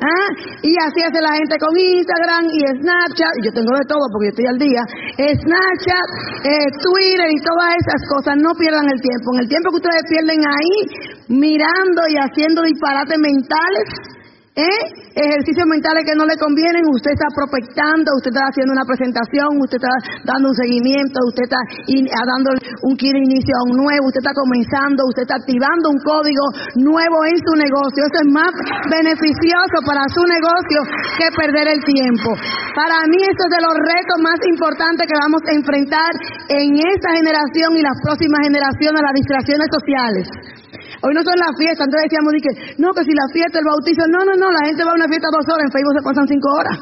¿Ah? 0.00 0.28
Y 0.64 0.72
así 0.80 1.00
hace 1.04 1.20
la 1.20 1.36
gente 1.36 1.60
con 1.60 1.76
Instagram 1.76 2.48
y 2.48 2.60
Snapchat, 2.80 3.34
yo 3.44 3.52
tengo 3.52 3.72
de 3.76 3.84
todo 3.84 4.00
porque 4.08 4.28
yo 4.28 4.32
estoy 4.32 4.48
al 4.48 4.56
día, 4.56 4.82
Snapchat, 5.20 6.08
eh, 6.48 6.68
Twitter 6.80 7.28
y 7.28 7.40
todas 7.44 7.76
esas 7.76 8.02
cosas, 8.08 8.40
no 8.40 8.56
pierdan 8.56 8.88
el 8.88 9.00
tiempo. 9.00 9.28
En 9.36 9.40
el 9.44 9.48
tiempo 9.48 9.68
que 9.68 9.80
ustedes 9.84 10.04
pierden 10.08 10.40
ahí, 10.40 10.74
mirando 11.28 12.00
y 12.08 12.16
haciendo 12.16 12.64
disparates 12.64 13.18
mentales, 13.20 13.86
¿Eh? 14.58 14.82
Ejercicios 15.14 15.62
mentales 15.70 16.02
que 16.02 16.18
no 16.18 16.26
le 16.26 16.34
convienen, 16.34 16.82
usted 16.90 17.14
está 17.14 17.30
prospectando, 17.30 18.10
usted 18.18 18.34
está 18.34 18.50
haciendo 18.50 18.74
una 18.74 18.82
presentación, 18.82 19.46
usted 19.62 19.78
está 19.78 19.94
dando 20.26 20.50
un 20.50 20.56
seguimiento, 20.58 21.22
usted 21.30 21.46
está 21.46 21.62
dando 21.86 22.58
un 22.82 22.94
kit 22.98 23.14
de 23.14 23.22
inicio 23.30 23.54
a 23.54 23.62
un 23.70 23.78
nuevo, 23.78 24.10
usted 24.10 24.26
está 24.26 24.34
comenzando, 24.34 25.06
usted 25.06 25.22
está 25.22 25.38
activando 25.38 25.94
un 25.94 26.02
código 26.02 26.42
nuevo 26.82 27.18
en 27.30 27.38
su 27.38 27.52
negocio. 27.62 28.00
Eso 28.02 28.18
es 28.26 28.28
más 28.34 28.50
beneficioso 28.90 29.76
para 29.86 30.02
su 30.10 30.22
negocio 30.26 30.78
que 31.14 31.30
perder 31.30 31.70
el 31.70 31.82
tiempo. 31.86 32.34
Para 32.74 33.06
mí 33.06 33.22
eso 33.22 33.42
es 33.46 33.52
de 33.54 33.62
los 33.62 33.76
retos 33.86 34.18
más 34.18 34.38
importantes 34.50 35.06
que 35.06 35.14
vamos 35.14 35.42
a 35.46 35.52
enfrentar 35.54 36.10
en 36.50 36.74
esta 36.74 37.14
generación 37.14 37.70
y 37.78 37.86
las 37.86 37.98
próximas 38.02 38.42
generaciones, 38.50 38.98
las 38.98 39.14
distracciones 39.14 39.68
sociales. 39.70 40.26
Hoy 41.00 41.12
no 41.16 41.22
son 41.24 41.36
las 41.40 41.56
fiestas, 41.56 41.88
entonces 41.88 42.06
decíamos 42.12 42.30
que, 42.36 42.52
no, 42.76 42.88
que 42.92 43.04
si 43.08 43.12
la 43.16 43.28
fiesta, 43.32 43.56
el 43.58 43.64
bautizo, 43.64 44.04
no, 44.12 44.20
no, 44.24 44.34
no, 44.36 44.48
la 44.52 44.62
gente 44.68 44.84
va 44.84 44.92
a 44.92 45.00
una 45.00 45.08
fiesta 45.08 45.32
dos 45.32 45.46
horas, 45.48 45.64
en 45.64 45.72
Facebook 45.72 45.96
se 45.96 46.04
pasan 46.04 46.26
cinco 46.28 46.48
horas. 46.60 46.76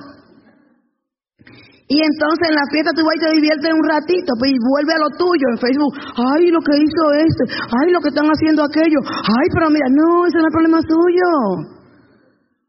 Y 1.88 1.96
entonces 2.04 2.44
en 2.50 2.56
la 2.58 2.68
fiesta 2.68 2.92
tú 2.92 3.00
vas 3.00 3.16
y 3.16 3.24
te 3.24 3.32
diviertes 3.32 3.72
un 3.72 3.86
ratito, 3.86 4.30
pues 4.36 4.52
y 4.52 4.58
vuelve 4.60 4.92
a 4.92 5.00
lo 5.00 5.10
tuyo 5.16 5.46
en 5.54 5.58
Facebook. 5.62 5.94
Ay, 6.20 6.52
lo 6.52 6.60
que 6.60 6.76
hizo 6.76 7.02
este, 7.16 7.44
ay, 7.48 7.88
lo 7.94 8.00
que 8.04 8.12
están 8.12 8.28
haciendo 8.28 8.60
aquello. 8.60 9.00
Ay, 9.06 9.46
pero 9.54 9.70
mira, 9.72 9.88
no, 9.88 10.26
ese 10.28 10.36
no 10.36 10.50
es 10.50 10.52
problema 10.52 10.84
suyo. 10.84 11.77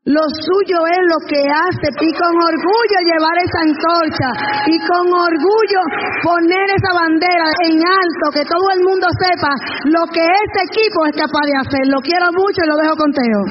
Lo 0.10 0.26
suyo 0.42 0.80
es 0.90 1.02
lo 1.06 1.20
que 1.30 1.38
hace 1.38 1.86
y 2.02 2.10
con 2.18 2.34
orgullo 2.34 2.98
llevar 3.06 3.38
esa 3.46 3.62
antorcha 3.62 4.30
y 4.66 4.76
con 4.82 5.06
orgullo 5.06 5.82
poner 6.26 6.66
esa 6.66 6.98
bandera 6.98 7.46
en 7.70 7.78
alto, 7.78 8.26
que 8.34 8.42
todo 8.42 8.66
el 8.74 8.82
mundo 8.90 9.06
sepa 9.22 9.54
lo 9.86 10.02
que 10.10 10.26
este 10.26 10.66
equipo 10.66 11.06
es 11.06 11.14
capaz 11.14 11.46
de 11.46 11.54
hacer. 11.62 11.84
Lo 11.94 12.02
quiero 12.02 12.26
mucho 12.34 12.58
y 12.58 12.70
lo 12.70 12.78
dejo 12.82 12.96
con 12.98 13.12
Teo. 13.14 13.42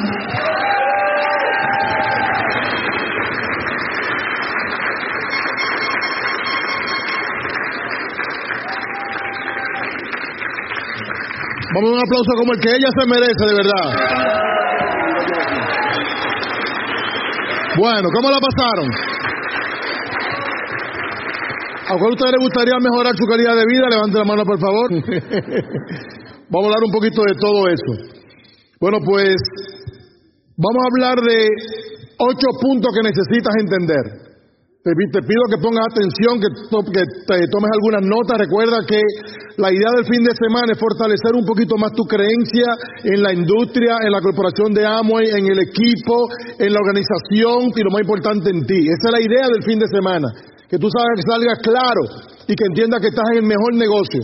Vamos 11.70 11.90
a 11.90 11.94
un 11.94 12.02
aplauso 12.02 12.32
como 12.34 12.52
el 12.54 12.58
que 12.58 12.70
ella 12.74 12.90
se 12.98 13.06
merece, 13.06 13.46
de 13.46 13.54
verdad. 13.54 14.27
Bueno, 17.78 18.08
¿cómo 18.12 18.28
la 18.28 18.40
pasaron? 18.40 18.90
¿A 21.86 21.94
cuál 21.96 22.10
usted 22.10 22.26
le 22.26 22.42
gustaría 22.42 22.74
mejorar 22.82 23.14
su 23.16 23.24
calidad 23.24 23.54
de 23.54 23.64
vida? 23.70 23.88
Levante 23.88 24.18
la 24.18 24.24
mano, 24.24 24.44
por 24.44 24.58
favor. 24.58 24.90
vamos 26.50 26.64
a 26.64 26.74
hablar 26.74 26.82
un 26.84 26.92
poquito 26.92 27.22
de 27.22 27.34
todo 27.38 27.68
eso. 27.68 28.18
Bueno, 28.80 28.98
pues 29.06 29.36
vamos 30.56 30.82
a 30.82 30.88
hablar 30.90 31.22
de 31.22 31.48
ocho 32.18 32.48
puntos 32.60 32.90
que 32.92 33.08
necesitas 33.08 33.54
entender. 33.60 34.27
Te, 34.78 34.94
pido 34.94 35.42
que 35.50 35.58
pongas 35.58 35.90
atención, 35.90 36.38
que, 36.38 36.48
te 36.54 37.36
tomes 37.50 37.70
algunas 37.74 38.02
notas. 38.06 38.38
Recuerda 38.38 38.78
que 38.86 39.02
la 39.58 39.74
idea 39.74 39.90
del 39.98 40.06
fin 40.06 40.22
de 40.22 40.30
semana 40.38 40.70
es 40.70 40.78
fortalecer 40.78 41.34
un 41.34 41.44
poquito 41.44 41.74
más 41.76 41.90
tu 41.98 42.06
creencia 42.06 42.78
en 43.02 43.18
la 43.20 43.34
industria, 43.34 43.98
en 44.06 44.12
la 44.14 44.22
corporación 44.22 44.70
de 44.72 44.86
Amway, 44.86 45.34
en 45.34 45.50
el 45.50 45.58
equipo, 45.58 46.30
en 46.62 46.70
la 46.70 46.78
organización 46.78 47.74
y 47.74 47.82
lo 47.82 47.90
más 47.90 48.06
importante 48.06 48.54
en 48.54 48.62
ti. 48.70 48.86
Esa 48.86 49.10
es 49.10 49.14
la 49.18 49.22
idea 49.26 49.50
del 49.50 49.66
fin 49.66 49.82
de 49.82 49.90
semana. 49.90 50.30
Que 50.70 50.78
tú 50.78 50.86
salgas, 50.94 51.26
salgas 51.26 51.58
claro 51.58 52.02
y 52.46 52.54
que 52.54 52.66
entiendas 52.70 53.02
que 53.02 53.10
estás 53.10 53.26
en 53.34 53.42
el 53.42 53.50
mejor 53.50 53.74
negocio. 53.74 54.22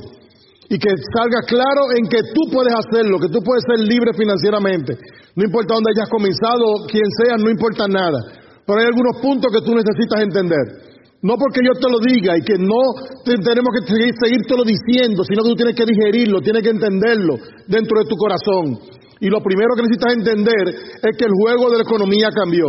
Y 0.70 0.78
que 0.78 0.94
salgas 1.18 1.50
claro 1.50 1.90
en 1.98 2.06
que 2.06 2.30
tú 2.30 2.46
puedes 2.54 2.72
hacerlo, 2.72 3.18
que 3.18 3.28
tú 3.28 3.42
puedes 3.42 3.66
ser 3.66 3.82
libre 3.82 4.14
financieramente. 4.14 4.94
No 5.34 5.42
importa 5.42 5.74
dónde 5.74 5.90
hayas 5.98 6.08
comenzado, 6.08 6.86
quién 6.86 7.10
seas, 7.18 7.42
no 7.42 7.50
importa 7.50 7.90
nada. 7.90 8.43
Pero 8.66 8.81
hay 8.81 8.87
algunos 8.87 9.20
puntos 9.20 9.53
que 9.53 9.61
tú 9.61 9.74
necesitas 9.74 10.20
entender. 10.20 10.94
No 11.24 11.37
porque 11.40 11.61
yo 11.64 11.72
te 11.72 11.88
lo 11.88 12.00
diga 12.00 12.37
y 12.37 12.42
que 12.44 12.61
no 12.61 12.81
tenemos 13.24 13.72
que 13.72 13.88
seguir, 13.88 14.12
seguírtelo 14.12 14.64
diciendo, 14.64 15.24
sino 15.24 15.42
que 15.42 15.50
tú 15.50 15.57
tienes 15.57 15.77
que 15.77 15.88
digerirlo, 15.88 16.40
tienes 16.40 16.62
que 16.62 16.70
entenderlo 16.70 17.37
dentro 17.66 17.96
de 18.00 18.09
tu 18.09 18.16
corazón. 18.16 18.77
Y 19.20 19.29
lo 19.29 19.40
primero 19.40 19.72
que 19.74 19.88
necesitas 19.88 20.20
entender 20.20 20.68
es 20.68 21.12
que 21.16 21.24
el 21.24 21.33
juego 21.33 21.70
de 21.70 21.79
la 21.79 21.85
economía 21.85 22.29
cambió. 22.29 22.68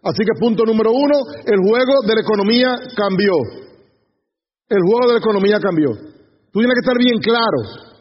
Así 0.00 0.20
que 0.24 0.40
punto 0.40 0.64
número 0.64 0.92
uno, 0.92 1.16
el 1.44 1.60
juego 1.60 2.00
de 2.08 2.14
la 2.14 2.20
economía 2.20 2.68
cambió. 2.96 3.36
El 4.68 4.80
juego 4.80 5.08
de 5.08 5.12
la 5.12 5.20
economía 5.20 5.60
cambió. 5.60 5.92
Tú 5.92 6.60
tienes 6.60 6.76
que 6.76 6.84
estar 6.88 6.96
bien 6.96 7.18
claro. 7.20 7.93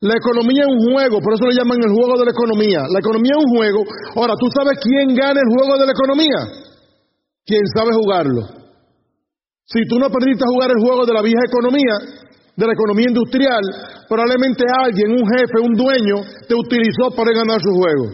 La 0.00 0.14
economía 0.14 0.62
es 0.62 0.70
un 0.70 0.94
juego, 0.94 1.18
por 1.18 1.34
eso 1.34 1.42
lo 1.42 1.50
llaman 1.50 1.82
el 1.82 1.90
juego 1.90 2.14
de 2.14 2.24
la 2.24 2.30
economía. 2.30 2.80
La 2.86 3.02
economía 3.02 3.34
es 3.34 3.42
un 3.42 3.50
juego. 3.50 3.80
Ahora, 4.14 4.34
¿tú 4.38 4.46
sabes 4.54 4.78
quién 4.78 5.10
gana 5.10 5.42
el 5.42 5.50
juego 5.50 5.74
de 5.74 5.86
la 5.86 5.94
economía? 5.94 6.40
Quien 7.42 7.66
sabe 7.74 7.90
jugarlo. 7.98 8.42
Si 9.66 9.82
tú 9.90 9.98
no 9.98 10.06
aprendiste 10.06 10.44
a 10.46 10.54
jugar 10.54 10.70
el 10.70 10.80
juego 10.86 11.02
de 11.04 11.14
la 11.14 11.22
vieja 11.22 11.42
economía, 11.50 11.94
de 12.54 12.66
la 12.66 12.72
economía 12.72 13.10
industrial, 13.10 13.62
probablemente 14.08 14.62
alguien, 14.70 15.18
un 15.18 15.26
jefe, 15.26 15.58
un 15.66 15.74
dueño, 15.74 16.16
te 16.46 16.54
utilizó 16.54 17.10
para 17.18 17.34
ganar 17.34 17.58
su 17.58 17.74
juego. 17.74 18.06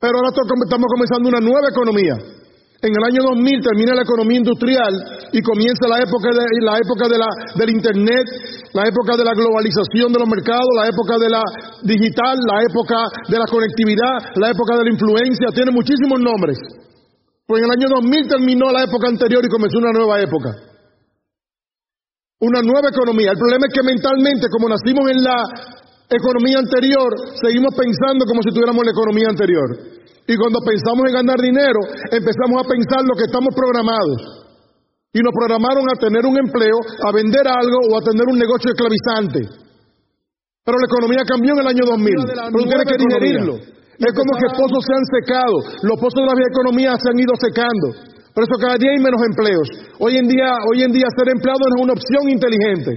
Pero 0.00 0.16
ahora 0.16 0.32
estamos 0.32 0.88
comenzando 0.88 1.28
una 1.28 1.44
nueva 1.44 1.68
economía. 1.68 2.39
En 2.80 2.96
el 2.96 3.04
año 3.04 3.20
2000 3.36 3.60
termina 3.60 3.92
la 3.92 4.08
economía 4.08 4.40
industrial 4.40 4.88
y 5.36 5.44
comienza 5.44 5.84
la 5.84 6.00
época, 6.00 6.32
de, 6.32 6.40
la 6.64 6.80
época 6.80 7.12
de 7.12 7.18
la, 7.20 7.28
del 7.60 7.76
Internet, 7.76 8.24
la 8.72 8.88
época 8.88 9.20
de 9.20 9.24
la 9.24 9.36
globalización 9.36 10.08
de 10.08 10.16
los 10.16 10.24
mercados, 10.24 10.64
la 10.80 10.88
época 10.88 11.20
de 11.20 11.28
la 11.28 11.44
digital, 11.84 12.40
la 12.40 12.64
época 12.64 13.04
de 13.28 13.36
la 13.36 13.44
conectividad, 13.44 14.32
la 14.40 14.48
época 14.48 14.80
de 14.80 14.84
la 14.88 14.92
influencia, 14.96 15.52
tiene 15.52 15.76
muchísimos 15.76 16.24
nombres. 16.24 16.56
Pues 17.44 17.60
en 17.60 17.68
el 17.68 17.76
año 17.76 18.00
2000 18.00 18.28
terminó 18.32 18.72
la 18.72 18.88
época 18.88 19.12
anterior 19.12 19.44
y 19.44 19.52
comenzó 19.52 19.76
una 19.76 19.92
nueva 19.92 20.16
época. 20.24 20.56
Una 22.40 22.64
nueva 22.64 22.88
economía. 22.88 23.36
El 23.36 23.42
problema 23.44 23.68
es 23.68 23.74
que 23.76 23.84
mentalmente, 23.84 24.48
como 24.48 24.72
nacimos 24.72 25.04
en 25.04 25.20
la 25.20 25.36
economía 26.08 26.64
anterior, 26.64 27.12
seguimos 27.44 27.76
pensando 27.76 28.24
como 28.24 28.40
si 28.40 28.48
tuviéramos 28.56 28.80
la 28.88 28.96
economía 28.96 29.28
anterior. 29.28 29.99
Y 30.26 30.36
cuando 30.36 30.60
pensamos 30.60 31.04
en 31.08 31.14
ganar 31.14 31.38
dinero, 31.40 31.80
empezamos 32.10 32.56
a 32.60 32.68
pensar 32.68 33.02
lo 33.04 33.14
que 33.16 33.26
estamos 33.26 33.52
programados. 33.54 34.50
Y 35.12 35.18
nos 35.20 35.34
programaron 35.34 35.84
a 35.90 35.98
tener 35.98 36.22
un 36.22 36.38
empleo, 36.38 36.78
a 37.02 37.10
vender 37.10 37.42
algo 37.46 37.78
o 37.90 37.98
a 37.98 38.02
tener 38.02 38.26
un 38.30 38.38
negocio 38.38 38.70
esclavizante. 38.70 39.42
Pero 40.62 40.76
la 40.78 40.86
economía 40.86 41.22
cambió 41.26 41.50
en 41.54 41.60
el 41.66 41.68
año 41.72 41.84
2000. 41.84 42.14
Pero 42.54 42.62
tiene 42.62 42.84
que 42.86 42.98
digerirlo. 43.00 43.54
Es 44.00 44.12
como 44.14 44.32
que 44.38 44.48
pozos 44.54 44.80
se 44.86 44.94
han 44.94 45.06
secado. 45.18 45.56
Los 45.82 45.98
pozos 45.98 46.22
de 46.22 46.30
la 46.30 46.36
vieja 46.38 46.54
economía 46.54 46.90
se 46.94 47.10
han 47.10 47.18
ido 47.18 47.34
secando. 47.36 47.86
Por 48.32 48.46
eso 48.46 48.54
cada 48.62 48.78
día 48.78 48.94
hay 48.94 49.02
menos 49.02 49.20
empleos. 49.20 49.66
Hoy 49.98 50.16
en 50.16 50.28
día, 50.30 50.54
hoy 50.70 50.86
en 50.86 50.92
día 50.94 51.10
ser 51.10 51.28
empleado 51.28 51.58
no 51.58 51.74
es 51.74 51.82
una 51.84 51.96
opción 51.98 52.24
inteligente. 52.30 52.92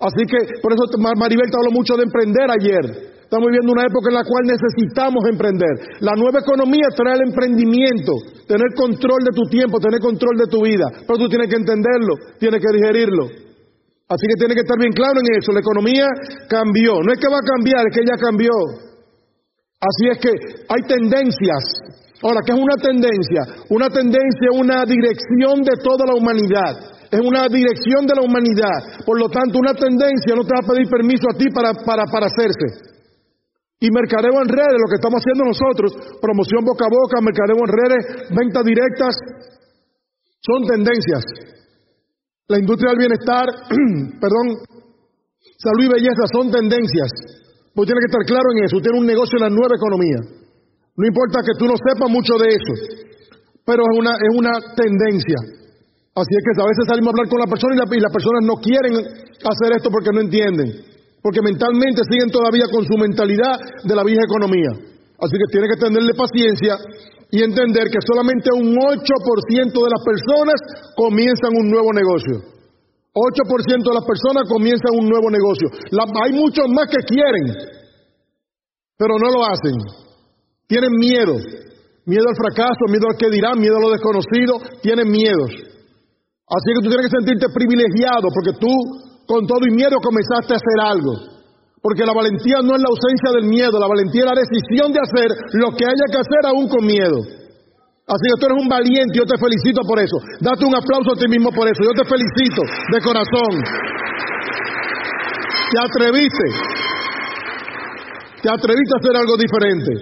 Así 0.00 0.22
que 0.24 0.38
por 0.62 0.72
eso 0.72 0.86
Maribel 0.96 1.50
te 1.50 1.56
habló 1.58 1.74
mucho 1.74 1.96
de 1.98 2.04
emprender 2.08 2.48
ayer. 2.48 2.84
Estamos 3.30 3.46
viviendo 3.46 3.70
una 3.70 3.86
época 3.86 4.10
en 4.10 4.18
la 4.18 4.26
cual 4.26 4.42
necesitamos 4.42 5.22
emprender. 5.30 6.02
La 6.02 6.18
nueva 6.18 6.42
economía 6.42 6.90
trae 6.90 7.14
el 7.14 7.30
emprendimiento, 7.30 8.10
tener 8.42 8.74
control 8.74 9.22
de 9.22 9.30
tu 9.30 9.46
tiempo, 9.46 9.78
tener 9.78 10.02
control 10.02 10.34
de 10.34 10.50
tu 10.50 10.58
vida. 10.66 10.90
Pero 11.06 11.14
tú 11.14 11.30
tienes 11.30 11.46
que 11.46 11.62
entenderlo, 11.62 12.18
tienes 12.42 12.58
que 12.58 12.74
digerirlo. 12.74 13.30
Así 14.10 14.26
que 14.26 14.34
tienes 14.34 14.58
que 14.58 14.66
estar 14.66 14.74
bien 14.82 14.90
claro 14.90 15.22
en 15.22 15.30
eso. 15.38 15.54
La 15.54 15.62
economía 15.62 16.10
cambió. 16.50 16.98
No 17.06 17.14
es 17.14 17.22
que 17.22 17.30
va 17.30 17.38
a 17.38 17.46
cambiar, 17.46 17.86
es 17.86 17.94
que 17.94 18.02
ya 18.02 18.18
cambió. 18.18 18.50
Así 19.78 20.10
es 20.10 20.18
que 20.18 20.34
hay 20.66 20.82
tendencias. 20.90 21.62
Ahora, 22.26 22.42
¿qué 22.42 22.50
es 22.50 22.58
una 22.58 22.82
tendencia? 22.82 23.46
Una 23.70 23.94
tendencia 23.94 24.46
es 24.50 24.58
una 24.58 24.82
dirección 24.82 25.62
de 25.62 25.78
toda 25.78 26.02
la 26.02 26.18
humanidad 26.18 26.98
es 27.10 27.18
una 27.18 27.50
dirección 27.50 28.06
de 28.06 28.14
la 28.14 28.22
humanidad. 28.22 29.02
Por 29.04 29.18
lo 29.18 29.28
tanto, 29.28 29.58
una 29.58 29.74
tendencia 29.74 30.30
no 30.30 30.46
te 30.46 30.54
va 30.54 30.62
a 30.62 30.70
pedir 30.70 30.86
permiso 30.86 31.26
a 31.26 31.36
ti 31.36 31.50
para, 31.50 31.74
para, 31.74 32.06
para 32.06 32.26
hacerse. 32.26 32.89
Y 33.80 33.88
mercadeo 33.88 34.36
en 34.44 34.48
redes, 34.52 34.76
lo 34.76 34.88
que 34.92 35.00
estamos 35.00 35.24
haciendo 35.24 35.48
nosotros, 35.48 35.88
promoción 36.20 36.60
boca 36.68 36.84
a 36.84 36.92
boca, 36.92 37.24
mercadeo 37.24 37.64
en 37.64 37.72
redes, 37.72 38.02
ventas 38.28 38.64
directas, 38.68 39.16
son 40.44 40.68
tendencias. 40.68 41.24
La 42.44 42.60
industria 42.60 42.92
del 42.92 43.08
bienestar, 43.08 43.48
perdón, 44.20 44.46
salud 45.56 45.84
y 45.88 45.92
belleza 45.96 46.28
son 46.28 46.52
tendencias. 46.52 47.08
Pues 47.72 47.88
tiene 47.88 48.04
que 48.04 48.12
estar 48.12 48.24
claro 48.28 48.52
en 48.52 48.68
eso. 48.68 48.76
Usted 48.76 48.92
tiene 48.92 49.00
un 49.00 49.08
negocio 49.08 49.40
en 49.40 49.48
la 49.48 49.54
nueva 49.56 49.72
economía. 49.72 50.20
No 50.28 51.04
importa 51.08 51.40
que 51.40 51.56
tú 51.56 51.64
no 51.64 51.80
sepas 51.80 52.10
mucho 52.12 52.36
de 52.36 52.52
eso, 52.52 52.74
pero 53.64 53.80
es 53.80 53.94
una, 53.96 54.12
es 54.12 54.32
una 54.36 54.52
tendencia. 54.76 55.40
Así 56.12 56.32
es 56.36 56.42
que 56.44 56.52
a 56.60 56.68
veces 56.68 56.84
salimos 56.84 57.08
a 57.08 57.12
hablar 57.16 57.32
con 57.32 57.40
la 57.40 57.48
persona 57.48 57.80
y, 57.80 57.96
y 57.96 58.04
las 58.04 58.12
personas 58.12 58.44
no 58.44 58.60
quieren 58.60 58.92
hacer 58.92 59.70
esto 59.72 59.88
porque 59.88 60.12
no 60.12 60.20
entienden 60.20 60.89
porque 61.22 61.44
mentalmente 61.44 62.02
siguen 62.08 62.30
todavía 62.32 62.64
con 62.72 62.84
su 62.84 62.96
mentalidad 62.96 63.60
de 63.84 63.94
la 63.94 64.04
vieja 64.04 64.24
economía. 64.24 64.72
Así 65.20 65.36
que 65.36 65.52
tiene 65.52 65.68
que 65.68 65.76
tenerle 65.76 66.16
paciencia 66.16 66.80
y 67.30 67.44
entender 67.44 67.92
que 67.92 68.00
solamente 68.00 68.48
un 68.56 68.74
8% 68.74 69.04
de 69.04 69.90
las 69.92 70.02
personas 70.02 70.58
comienzan 70.96 71.52
un 71.54 71.68
nuevo 71.68 71.92
negocio. 71.92 72.60
8% 73.12 73.84
de 73.84 73.94
las 73.94 74.06
personas 74.06 74.48
comienzan 74.48 74.96
un 74.96 75.06
nuevo 75.08 75.28
negocio. 75.30 75.68
hay 76.24 76.32
muchos 76.32 76.64
más 76.72 76.86
que 76.88 77.02
quieren, 77.04 77.44
pero 78.96 79.14
no 79.18 79.28
lo 79.30 79.44
hacen. 79.44 79.76
Tienen 80.66 80.92
miedo. 80.96 81.36
Miedo 82.06 82.26
al 82.26 82.36
fracaso, 82.36 82.88
miedo 82.88 83.06
al 83.10 83.18
que 83.18 83.30
dirán, 83.30 83.58
miedo 83.60 83.76
a 83.76 83.80
lo 83.80 83.90
desconocido, 83.90 84.58
tienen 84.82 85.10
miedos. 85.10 85.50
Así 86.50 86.68
que 86.74 86.82
tú 86.82 86.88
tienes 86.88 87.06
que 87.06 87.16
sentirte 87.18 87.54
privilegiado 87.54 88.26
porque 88.34 88.58
tú 88.58 88.72
con 89.30 89.46
todo 89.46 89.62
y 89.62 89.70
miedo 89.70 89.94
comenzaste 90.02 90.54
a 90.54 90.58
hacer 90.58 90.78
algo. 90.82 91.14
Porque 91.78 92.02
la 92.02 92.12
valentía 92.12 92.58
no 92.66 92.74
es 92.74 92.82
la 92.82 92.90
ausencia 92.90 93.30
del 93.38 93.46
miedo, 93.46 93.78
la 93.78 93.86
valentía 93.86 94.26
es 94.26 94.30
la 94.34 94.42
decisión 94.42 94.90
de 94.90 95.00
hacer 95.00 95.30
lo 95.54 95.70
que 95.78 95.86
haya 95.86 96.06
que 96.10 96.18
hacer 96.18 96.42
aún 96.50 96.66
con 96.66 96.82
miedo. 96.84 97.22
Así 98.10 98.26
que 98.26 98.36
tú 98.42 98.44
eres 98.50 98.58
un 98.58 98.68
valiente, 98.68 99.14
yo 99.14 99.24
te 99.24 99.38
felicito 99.38 99.86
por 99.86 100.02
eso. 100.02 100.18
Date 100.42 100.66
un 100.66 100.74
aplauso 100.74 101.14
a 101.14 101.16
ti 101.16 101.30
mismo 101.30 101.54
por 101.54 101.70
eso. 101.70 101.78
Yo 101.78 101.94
te 101.94 102.02
felicito 102.02 102.60
de 102.90 102.98
corazón. 102.98 103.54
Te 105.70 105.78
atreviste. 105.78 106.46
Te 108.42 108.48
atreviste 108.50 108.92
a 108.92 109.00
hacer 109.00 109.14
algo 109.14 109.38
diferente. 109.38 109.92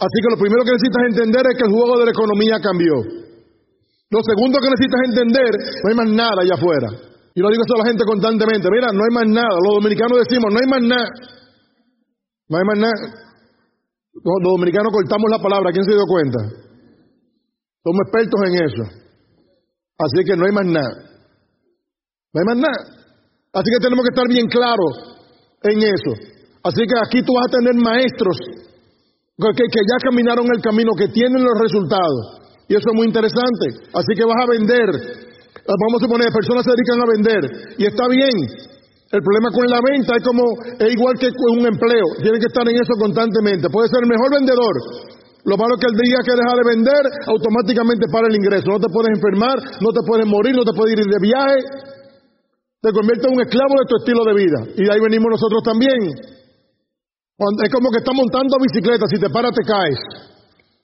Así 0.00 0.16
que 0.24 0.32
lo 0.32 0.40
primero 0.40 0.64
que 0.64 0.72
necesitas 0.72 1.04
entender 1.12 1.44
es 1.44 1.54
que 1.60 1.66
el 1.68 1.76
juego 1.76 2.00
de 2.00 2.06
la 2.08 2.16
economía 2.16 2.56
cambió. 2.56 2.96
Lo 4.08 4.20
segundo 4.24 4.56
que 4.58 4.72
necesitas 4.72 5.00
entender, 5.12 5.52
no 5.52 5.86
hay 5.92 5.96
más 6.00 6.08
nada 6.08 6.40
allá 6.40 6.56
afuera. 6.56 7.11
Y 7.34 7.40
lo 7.40 7.48
digo 7.48 7.62
a 7.64 7.78
la 7.80 7.88
gente 7.88 8.04
constantemente, 8.04 8.68
mira, 8.68 8.92
no 8.92 9.00
hay 9.00 9.12
más 9.12 9.28
nada. 9.28 9.56
Los 9.64 9.80
dominicanos 9.80 10.20
decimos, 10.20 10.52
no 10.52 10.58
hay 10.60 10.68
más 10.68 10.82
nada. 10.84 11.08
No 12.48 12.54
hay 12.58 12.64
más 12.68 12.78
nada. 12.78 13.00
Los, 14.12 14.38
dominicanos 14.44 14.92
cortamos 14.92 15.30
la 15.32 15.40
palabra, 15.40 15.72
¿quién 15.72 15.84
se 15.84 15.96
dio 15.96 16.04
cuenta? 16.04 16.40
Somos 17.80 18.00
expertos 18.04 18.40
en 18.44 18.54
eso. 18.60 18.84
Así 19.96 20.24
que 20.28 20.36
no 20.36 20.44
hay 20.44 20.52
más 20.52 20.66
nada. 20.66 20.94
No 22.32 22.36
hay 22.36 22.46
más 22.52 22.58
nada. 22.60 22.80
Así 23.52 23.68
que 23.72 23.80
tenemos 23.80 24.04
que 24.04 24.12
estar 24.12 24.28
bien 24.28 24.46
claros 24.48 24.92
en 25.64 25.78
eso. 25.80 26.12
Así 26.64 26.84
que 26.84 26.96
aquí 27.00 27.24
tú 27.24 27.32
vas 27.32 27.48
a 27.48 27.56
tener 27.56 27.74
maestros 27.80 28.36
que, 29.40 29.64
que 29.64 29.82
ya 29.88 29.96
caminaron 30.04 30.46
el 30.52 30.60
camino, 30.60 30.92
que 30.92 31.08
tienen 31.08 31.42
los 31.42 31.56
resultados. 31.58 32.44
Y 32.68 32.76
eso 32.76 32.84
es 32.92 32.94
muy 32.94 33.06
interesante. 33.06 33.88
Así 33.96 34.12
que 34.14 34.24
vas 34.24 34.36
a 34.36 34.50
vender 34.52 35.31
vamos 35.66 35.98
a 35.98 36.04
suponer, 36.06 36.28
personas 36.32 36.64
se 36.66 36.74
dedican 36.74 36.98
a 36.98 37.10
vender 37.10 37.42
y 37.78 37.82
está 37.86 38.04
bien. 38.08 38.36
El 39.12 39.20
problema 39.20 39.52
con 39.52 39.68
la 39.68 39.80
venta 39.84 40.16
es 40.16 40.24
como, 40.24 40.42
es 40.80 40.88
igual 40.88 41.14
que 41.20 41.28
con 41.28 41.60
un 41.60 41.66
empleo, 41.68 42.06
tienen 42.24 42.40
que 42.40 42.48
estar 42.48 42.64
en 42.64 42.80
eso 42.80 42.96
constantemente. 42.96 43.68
Puede 43.68 43.92
ser 43.92 44.00
el 44.02 44.08
mejor 44.08 44.32
vendedor. 44.32 44.74
Lo 45.44 45.58
malo 45.58 45.74
es 45.74 45.80
que 45.82 45.90
el 45.90 45.98
día 45.98 46.18
que 46.22 46.38
deja 46.38 46.54
de 46.54 46.64
vender, 46.70 47.02
automáticamente 47.26 48.06
para 48.08 48.30
el 48.30 48.36
ingreso. 48.40 48.72
No 48.72 48.78
te 48.78 48.88
puedes 48.88 49.12
enfermar, 49.12 49.58
no 49.82 49.90
te 49.90 50.02
puedes 50.06 50.24
morir, 50.24 50.54
no 50.54 50.64
te 50.64 50.72
puedes 50.72 50.96
ir 50.96 51.04
de 51.04 51.20
viaje. 51.20 51.58
Te 52.80 52.90
conviertes 52.94 53.26
en 53.26 53.34
un 53.36 53.42
esclavo 53.42 53.74
de 53.74 53.86
tu 53.90 53.94
estilo 54.00 54.22
de 54.22 54.34
vida. 54.38 54.58
Y 54.78 54.82
de 54.86 54.90
ahí 54.90 55.00
venimos 55.02 55.28
nosotros 55.34 55.60
también. 55.66 55.98
es 56.08 57.70
como 57.74 57.90
que 57.90 58.00
estás 58.00 58.14
montando 58.14 58.56
bicicleta, 58.62 59.04
si 59.10 59.18
te 59.18 59.28
paras 59.28 59.52
te 59.52 59.66
caes. 59.66 59.98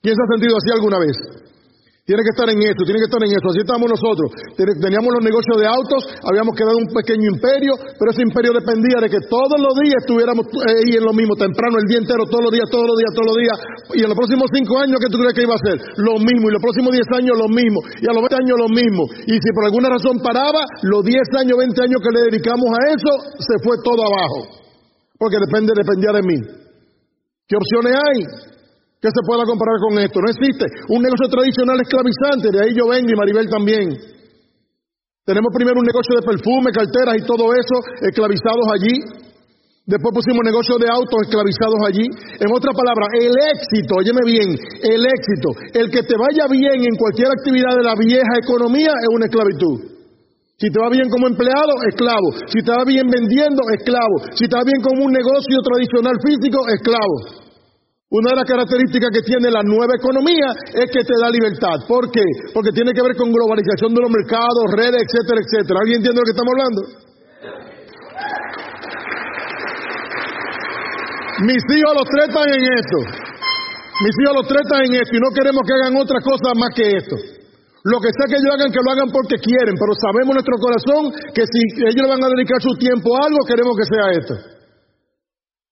¿Quién 0.03 0.15
se 0.15 0.21
ha 0.21 0.29
sentido 0.35 0.53
así 0.59 0.69
alguna 0.75 0.99
vez? 0.99 1.17
Tiene 2.09 2.25
que 2.25 2.33
estar 2.33 2.49
en 2.49 2.57
esto, 2.57 2.81
tiene 2.89 2.97
que 2.97 3.05
estar 3.05 3.21
en 3.21 3.29
esto. 3.29 3.53
Así 3.53 3.61
estamos 3.61 3.85
nosotros. 3.85 4.33
Teníamos 4.57 5.13
los 5.13 5.21
negocios 5.21 5.61
de 5.61 5.69
autos, 5.69 6.09
habíamos 6.25 6.57
quedado 6.57 6.81
un 6.81 6.89
pequeño 6.89 7.37
imperio, 7.37 7.77
pero 8.01 8.09
ese 8.09 8.25
imperio 8.25 8.49
dependía 8.49 8.97
de 8.97 9.13
que 9.13 9.21
todos 9.29 9.53
los 9.61 9.77
días 9.77 10.01
estuviéramos 10.01 10.49
ahí 10.65 10.97
en 10.97 11.05
lo 11.05 11.13
mismo, 11.13 11.37
temprano, 11.37 11.77
el 11.77 11.85
día 11.85 12.01
entero, 12.01 12.25
todos 12.25 12.49
los 12.49 12.53
días, 12.57 12.65
todos 12.73 12.89
los 12.89 12.97
días, 12.97 13.13
todos 13.13 13.29
los 13.29 13.37
días. 13.37 13.57
Y 13.93 13.99
en 14.01 14.09
los 14.09 14.17
próximos 14.17 14.49
cinco 14.49 14.81
años, 14.81 14.97
¿qué 14.97 15.05
tú 15.13 15.21
crees 15.21 15.37
que 15.37 15.45
iba 15.45 15.53
a 15.53 15.61
ser? 15.61 15.77
Lo 16.01 16.17
mismo. 16.17 16.49
Y 16.49 16.51
los 16.57 16.63
próximos 16.65 16.89
diez 16.97 17.09
años, 17.13 17.37
lo 17.37 17.45
mismo. 17.45 17.77
Y 18.01 18.05
a 18.09 18.13
los 18.17 18.25
veinte 18.25 18.41
años, 18.41 18.57
lo 18.57 18.69
mismo. 18.73 19.05
Y 19.29 19.37
si 19.37 19.49
por 19.53 19.69
alguna 19.69 19.93
razón 19.93 20.17
paraba, 20.25 20.65
los 20.89 21.05
diez 21.05 21.29
años, 21.37 21.61
veinte 21.61 21.77
años 21.77 22.01
que 22.01 22.09
le 22.09 22.21
dedicamos 22.33 22.73
a 22.73 22.89
eso, 22.89 23.37
se 23.37 23.55
fue 23.61 23.77
todo 23.85 24.01
abajo. 24.01 24.65
Porque 25.13 25.37
depende, 25.37 25.77
dependía 25.77 26.09
de 26.09 26.25
mí. 26.25 26.37
¿Qué 27.45 27.53
opciones 27.53 27.93
hay? 27.93 28.49
¿Qué 28.99 29.07
se 29.07 29.23
pueda 29.23 29.47
comparar 29.47 29.79
con 29.79 29.95
esto? 29.95 30.19
No 30.19 30.27
existe. 30.27 30.67
Un 30.91 30.99
negocio 30.99 31.31
tradicional 31.31 31.79
esclavizante, 31.79 32.51
de 32.51 32.59
ahí 32.59 32.71
yo 32.75 32.83
vengo 32.91 33.07
y 33.07 33.15
Maribel 33.15 33.47
también. 33.47 33.95
Tenemos 35.23 35.55
primero 35.55 35.79
un 35.79 35.87
negocio 35.87 36.19
de 36.19 36.27
perfume, 36.27 36.75
carteras 36.75 37.15
y 37.15 37.23
todo 37.23 37.47
eso 37.55 37.75
esclavizados 38.03 38.67
allí. 38.75 38.99
Después 39.87 40.11
pusimos 40.11 40.43
negocio 40.43 40.75
de 40.77 40.91
autos 40.91 41.15
esclavizados 41.23 41.79
allí. 41.87 42.05
En 42.43 42.49
otra 42.51 42.75
palabra, 42.75 43.07
el 43.15 43.31
éxito, 43.55 44.03
óyeme 44.03 44.21
bien, 44.27 44.49
el 44.83 45.01
éxito, 45.01 45.49
el 45.79 45.87
que 45.87 46.03
te 46.03 46.19
vaya 46.19 46.51
bien 46.51 46.83
en 46.83 46.95
cualquier 46.99 47.31
actividad 47.31 47.79
de 47.79 47.87
la 47.87 47.95
vieja 47.95 48.35
economía 48.35 48.91
es 48.99 49.09
una 49.15 49.31
esclavitud. 49.31 49.95
Si 50.59 50.67
te 50.67 50.77
va 50.77 50.91
bien 50.91 51.07
como 51.07 51.31
empleado, 51.31 51.71
esclavo. 51.87 52.35
Si 52.51 52.59
te 52.59 52.71
va 52.75 52.83
bien 52.83 53.07
vendiendo, 53.07 53.63
esclavo. 53.79 54.27
Si 54.35 54.43
te 54.43 54.59
va 54.59 54.67
bien 54.67 54.83
como 54.83 55.07
un 55.07 55.11
negocio 55.15 55.55
tradicional 55.63 56.19
físico, 56.19 56.67
esclavo. 56.67 57.47
Una 58.09 58.33
de 58.33 58.41
las 58.41 58.49
características 58.49 59.13
que 59.13 59.21
tiene 59.21 59.53
la 59.53 59.61
nueva 59.61 59.93
economía 59.93 60.49
es 60.73 60.89
que 60.89 61.05
te 61.05 61.13
da 61.21 61.29
libertad. 61.29 61.85
¿Por 61.85 62.09
qué? 62.09 62.25
Porque 62.57 62.73
tiene 62.73 62.89
que 62.89 63.05
ver 63.05 63.13
con 63.13 63.29
globalización 63.29 63.93
de 63.93 64.01
los 64.01 64.09
mercados, 64.09 64.65
redes, 64.73 65.05
etcétera, 65.05 65.37
etcétera. 65.37 65.77
¿Alguien 65.77 66.01
entiende 66.01 66.17
lo 66.17 66.25
que 66.25 66.33
estamos 66.33 66.53
hablando? 66.57 66.81
Mis 71.45 71.61
hijos 71.69 71.93
los 72.01 72.07
tratan 72.09 72.49
en 72.49 72.63
esto. 72.81 72.97
Mis 74.01 74.15
hijos 74.25 74.35
los 74.41 74.47
tratan 74.49 74.81
en 74.89 74.93
esto 75.05 75.13
y 75.13 75.21
no 75.21 75.29
queremos 75.29 75.61
que 75.61 75.73
hagan 75.77 75.93
otra 76.01 76.17
cosa 76.25 76.49
más 76.57 76.73
que 76.73 76.89
esto. 76.89 77.13
Lo 77.13 78.01
que 78.01 78.09
sea 78.09 78.25
que 78.25 78.41
ellos 78.41 78.57
hagan, 78.57 78.73
que 78.73 78.81
lo 78.81 78.89
hagan 78.89 79.13
porque 79.13 79.37
quieren, 79.37 79.77
pero 79.77 79.93
sabemos 79.93 80.33
en 80.33 80.37
nuestro 80.41 80.57
corazón 80.57 81.13
que 81.37 81.45
si 81.45 81.61
ellos 81.85 82.09
van 82.09 82.25
a 82.25 82.33
dedicar 82.33 82.57
su 82.57 82.73
tiempo 82.73 83.13
a 83.21 83.29
algo, 83.29 83.45
queremos 83.45 83.77
que 83.77 83.85
sea 83.85 84.05
esto. 84.17 84.58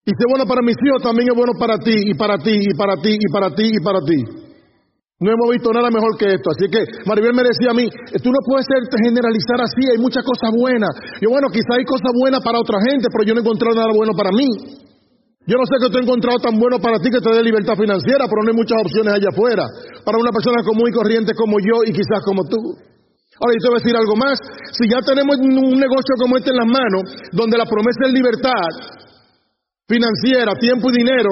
Y 0.08 0.12
si 0.16 0.22
es 0.24 0.30
bueno 0.32 0.48
para 0.48 0.64
mis 0.64 0.80
hijos, 0.80 1.04
también 1.04 1.28
es 1.28 1.36
bueno 1.36 1.52
para 1.60 1.76
ti, 1.84 1.92
y 1.92 2.16
para 2.16 2.40
ti, 2.40 2.56
y 2.64 2.74
para 2.80 2.96
ti, 2.96 3.12
y 3.12 3.28
para 3.28 3.52
ti, 3.52 3.66
y 3.76 3.80
para 3.84 4.00
ti. 4.08 4.20
No 5.20 5.36
hemos 5.36 5.52
visto 5.52 5.68
nada 5.76 5.92
mejor 5.92 6.16
que 6.16 6.32
esto. 6.32 6.48
Así 6.48 6.72
que 6.72 6.80
Maribel 7.04 7.36
me 7.36 7.44
decía 7.44 7.74
a 7.74 7.78
mí, 7.78 7.92
tú 8.24 8.32
no 8.32 8.40
puedes 8.48 8.72
generalizar 9.04 9.60
así, 9.60 9.84
hay 9.92 10.00
muchas 10.00 10.24
cosas 10.24 10.56
buenas. 10.56 10.96
Yo, 11.20 11.28
bueno, 11.28 11.52
quizá 11.52 11.76
hay 11.76 11.84
cosas 11.84 12.08
buenas 12.16 12.40
para 12.40 12.56
otra 12.56 12.80
gente, 12.88 13.12
pero 13.12 13.28
yo 13.28 13.36
no 13.36 13.42
he 13.42 13.44
encontrado 13.44 13.76
nada 13.76 13.92
bueno 13.92 14.16
para 14.16 14.32
mí. 14.32 14.48
Yo 15.44 15.60
no 15.60 15.68
sé 15.68 15.76
que 15.76 15.92
tú 15.92 16.00
he 16.00 16.08
encontrado 16.08 16.40
tan 16.40 16.56
bueno 16.56 16.80
para 16.80 17.04
ti 17.04 17.12
que 17.12 17.20
te 17.20 17.28
dé 17.28 17.44
libertad 17.44 17.76
financiera, 17.76 18.32
pero 18.32 18.48
no 18.48 18.56
hay 18.56 18.56
muchas 18.56 18.80
opciones 18.80 19.12
allá 19.12 19.28
afuera. 19.28 19.68
Para 20.08 20.24
una 20.24 20.32
persona 20.32 20.64
común 20.64 20.88
y 20.88 20.96
corriente 20.96 21.36
como 21.36 21.60
yo 21.60 21.84
y 21.84 21.92
quizás 21.92 22.24
como 22.24 22.48
tú. 22.48 22.80
Ahora, 23.44 23.52
yo 23.52 23.60
te 23.60 23.68
voy 23.68 23.76
a 23.76 23.84
decir 23.84 23.96
algo 24.00 24.16
más. 24.16 24.40
Si 24.72 24.88
ya 24.88 25.04
tenemos 25.04 25.36
un 25.36 25.76
negocio 25.76 26.16
como 26.16 26.40
este 26.40 26.56
en 26.56 26.64
las 26.64 26.72
manos, 26.72 27.04
donde 27.36 27.60
la 27.60 27.68
promesa 27.68 28.08
es 28.08 28.14
libertad, 28.16 28.72
financiera, 29.88 30.52
tiempo 30.60 30.92
y 30.92 30.98
dinero, 31.00 31.32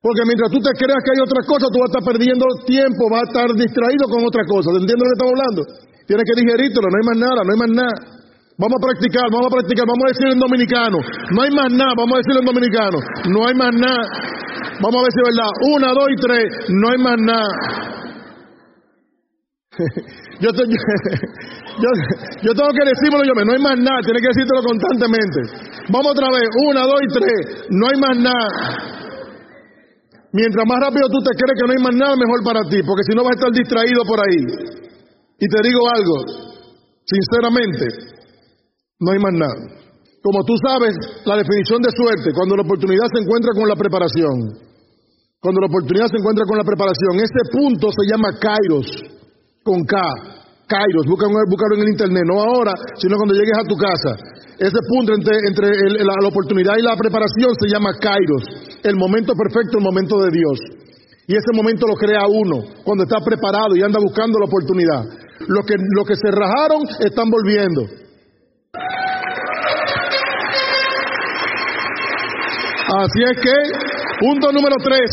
porque 0.00 0.24
mientras 0.24 0.48
tú 0.48 0.58
te 0.64 0.72
creas 0.78 1.02
que 1.04 1.12
hay 1.12 1.20
otra 1.20 1.42
cosa, 1.44 1.68
tú 1.68 1.76
vas 1.82 1.90
a 1.90 1.92
estar 1.92 2.06
perdiendo 2.08 2.46
tiempo, 2.64 3.10
vas 3.10 3.26
a 3.26 3.28
estar 3.28 3.48
distraído 3.52 4.08
con 4.08 4.24
otra 4.24 4.46
cosa. 4.48 4.72
¿Te 4.72 4.80
entiendes 4.80 5.04
lo 5.04 5.10
que 5.10 5.18
estamos 5.18 5.34
hablando? 5.36 5.60
Tienes 6.08 6.24
que 6.24 6.40
digerírtelo, 6.40 6.86
no 6.88 6.96
hay 6.96 7.06
más 7.10 7.18
nada, 7.20 7.40
no 7.44 7.50
hay 7.52 7.60
más 7.60 7.72
nada. 7.76 7.96
Vamos 8.56 8.76
a 8.76 8.84
practicar, 8.86 9.26
vamos 9.28 9.48
a 9.48 9.54
practicar, 9.56 9.84
vamos 9.84 10.04
a 10.04 10.12
decir 10.12 10.26
en 10.32 10.40
dominicano. 10.40 10.98
No 11.32 11.38
hay 11.42 11.50
más 11.52 11.70
nada, 11.72 11.92
vamos 11.96 12.14
a 12.16 12.20
decir 12.24 12.36
en 12.40 12.46
dominicano. 12.48 12.98
No 13.28 13.38
hay 13.44 13.54
más 13.54 13.72
nada. 13.76 14.04
Vamos 14.80 14.96
a 14.96 15.04
ver 15.04 15.12
si 15.12 15.20
es 15.20 15.26
verdad. 15.28 15.50
Una, 15.76 15.88
dos 15.92 16.08
y 16.08 16.16
tres, 16.16 16.48
no 16.68 16.86
hay 16.88 16.98
más 16.98 17.18
nada. 17.20 17.52
yo, 20.40 20.50
te, 20.56 20.62
yo, 21.84 21.90
yo, 22.42 22.50
tengo 22.56 22.72
que 22.72 22.84
decírmelo 22.88 23.24
yo, 23.28 23.34
no 23.36 23.52
hay 23.52 23.60
más 23.60 23.76
nada, 23.76 24.00
tienes 24.00 24.22
que 24.24 24.32
decírtelo 24.32 24.62
constantemente. 24.64 25.38
Vamos 25.92 26.12
otra 26.16 26.28
vez, 26.32 26.48
una, 26.64 26.82
dos 26.88 27.00
y 27.04 27.08
tres, 27.12 27.40
no 27.68 27.84
hay 27.86 27.98
más 28.00 28.16
nada. 28.16 28.48
Mientras 30.32 30.64
más 30.64 30.78
rápido 30.80 31.10
tú 31.10 31.18
te 31.26 31.34
crees 31.36 31.56
que 31.58 31.66
no 31.66 31.72
hay 31.76 31.82
más 31.82 31.96
nada, 31.96 32.14
mejor 32.16 32.40
para 32.40 32.62
ti, 32.70 32.80
porque 32.86 33.04
si 33.04 33.12
no 33.12 33.20
vas 33.20 33.34
a 33.34 33.38
estar 33.38 33.52
distraído 33.52 34.00
por 34.06 34.18
ahí. 34.22 34.40
Y 35.40 35.46
te 35.48 35.60
digo 35.66 35.82
algo, 35.92 36.16
sinceramente, 37.04 37.84
no 39.00 39.12
hay 39.12 39.18
más 39.18 39.34
nada. 39.34 39.60
Como 40.22 40.44
tú 40.44 40.54
sabes, 40.60 40.96
la 41.24 41.36
definición 41.36 41.80
de 41.80 41.90
suerte, 41.92 42.32
cuando 42.32 42.56
la 42.56 42.62
oportunidad 42.62 43.08
se 43.12 43.24
encuentra 43.24 43.52
con 43.56 43.68
la 43.68 43.76
preparación. 43.76 44.36
Cuando 45.40 45.60
la 45.60 45.68
oportunidad 45.72 46.08
se 46.12 46.20
encuentra 46.20 46.44
con 46.44 46.58
la 46.60 46.64
preparación, 46.64 47.16
ese 47.16 47.42
punto 47.50 47.88
se 47.88 48.04
llama 48.04 48.36
Kairos, 48.36 49.19
con 49.62 49.84
K. 49.84 49.96
Kairos, 50.70 51.02
búscalo 51.06 51.74
en 51.74 51.82
el 51.82 51.90
internet, 51.90 52.22
no 52.26 52.38
ahora, 52.38 52.72
sino 52.94 53.16
cuando 53.16 53.34
llegues 53.34 53.58
a 53.58 53.66
tu 53.66 53.74
casa. 53.74 54.14
Ese 54.54 54.78
punto 54.86 55.14
entre, 55.14 55.34
entre 55.48 55.66
la, 55.98 56.14
oportunidad 56.22 56.78
y 56.78 56.82
la 56.82 56.94
preparación 56.94 57.50
se 57.58 57.66
llama 57.66 57.90
Kairos, 57.98 58.44
el 58.84 58.94
momento 58.94 59.34
perfecto, 59.34 59.78
el 59.78 59.84
momento 59.84 60.22
de 60.22 60.30
Dios. 60.30 60.58
Y 61.26 61.34
ese 61.34 61.50
momento 61.54 61.86
lo 61.88 61.94
crea 61.94 62.22
uno, 62.28 62.62
cuando 62.84 63.02
está 63.02 63.18
preparado 63.18 63.74
y 63.74 63.82
anda 63.82 63.98
buscando 63.98 64.38
la 64.38 64.46
oportunidad. 64.46 65.02
Los 65.48 65.66
que, 65.66 65.74
los 65.74 66.06
que 66.06 66.14
se 66.14 66.30
rajaron 66.30 66.82
están 67.00 67.30
volviendo. 67.30 67.82
Así 72.94 73.22
es 73.22 73.40
que, 73.42 73.56
punto 74.20 74.52
número 74.52 74.76
tres, 74.82 75.10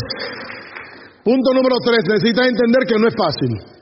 punto 1.24 1.54
número 1.54 1.76
tres, 1.82 1.98
necesitas 2.14 2.46
entender 2.46 2.82
que 2.86 2.98
no 2.98 3.08
es 3.08 3.14
fácil. 3.14 3.77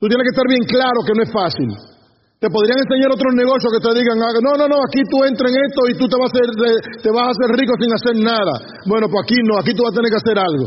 Tú 0.00 0.08
tienes 0.08 0.24
que 0.24 0.32
estar 0.32 0.48
bien 0.48 0.64
claro 0.64 0.98
que 1.04 1.12
no 1.12 1.22
es 1.22 1.30
fácil. 1.30 1.68
Te 2.40 2.48
podrían 2.48 2.80
enseñar 2.80 3.12
otros 3.12 3.36
negocios 3.36 3.68
que 3.68 3.84
te 3.84 3.92
digan, 4.00 4.16
ah, 4.16 4.32
no, 4.40 4.56
no, 4.56 4.64
no, 4.64 4.80
aquí 4.80 5.04
tú 5.04 5.20
entras 5.28 5.52
en 5.52 5.60
esto 5.60 5.80
y 5.92 5.94
tú 6.00 6.08
te 6.08 6.16
vas, 6.16 6.32
a 6.32 6.32
hacer, 6.32 6.48
te 7.04 7.10
vas 7.12 7.28
a 7.28 7.32
hacer 7.36 7.48
rico 7.52 7.76
sin 7.76 7.92
hacer 7.92 8.16
nada. 8.16 8.80
Bueno, 8.88 9.12
pues 9.12 9.28
aquí 9.28 9.36
no, 9.44 9.60
aquí 9.60 9.76
tú 9.76 9.84
vas 9.84 9.92
a 9.92 10.00
tener 10.00 10.08
que 10.08 10.20
hacer 10.24 10.40
algo. 10.40 10.66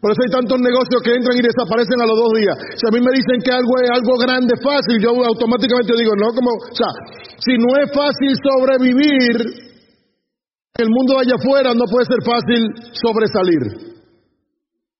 Por 0.00 0.16
eso 0.16 0.20
hay 0.24 0.32
tantos 0.32 0.56
negocios 0.64 0.96
que 1.04 1.12
entran 1.12 1.36
y 1.36 1.44
desaparecen 1.44 2.00
a 2.00 2.08
los 2.08 2.16
dos 2.16 2.32
días. 2.40 2.56
Si 2.72 2.88
a 2.88 2.92
mí 2.96 3.04
me 3.04 3.12
dicen 3.12 3.36
que 3.44 3.52
algo 3.52 3.72
es 3.84 3.90
algo 3.92 4.16
grande, 4.16 4.56
fácil, 4.64 4.96
yo 4.96 5.12
automáticamente 5.12 5.92
digo, 5.92 6.16
no, 6.16 6.32
como, 6.32 6.56
o 6.56 6.72
sea, 6.72 6.88
si 7.44 7.52
no 7.60 7.68
es 7.84 7.92
fácil 7.92 8.32
sobrevivir, 8.40 9.36
el 10.72 10.88
mundo 10.88 11.20
allá 11.20 11.36
afuera 11.36 11.76
no 11.76 11.84
puede 11.84 12.08
ser 12.08 12.24
fácil 12.24 12.64
sobresalir. 12.96 13.92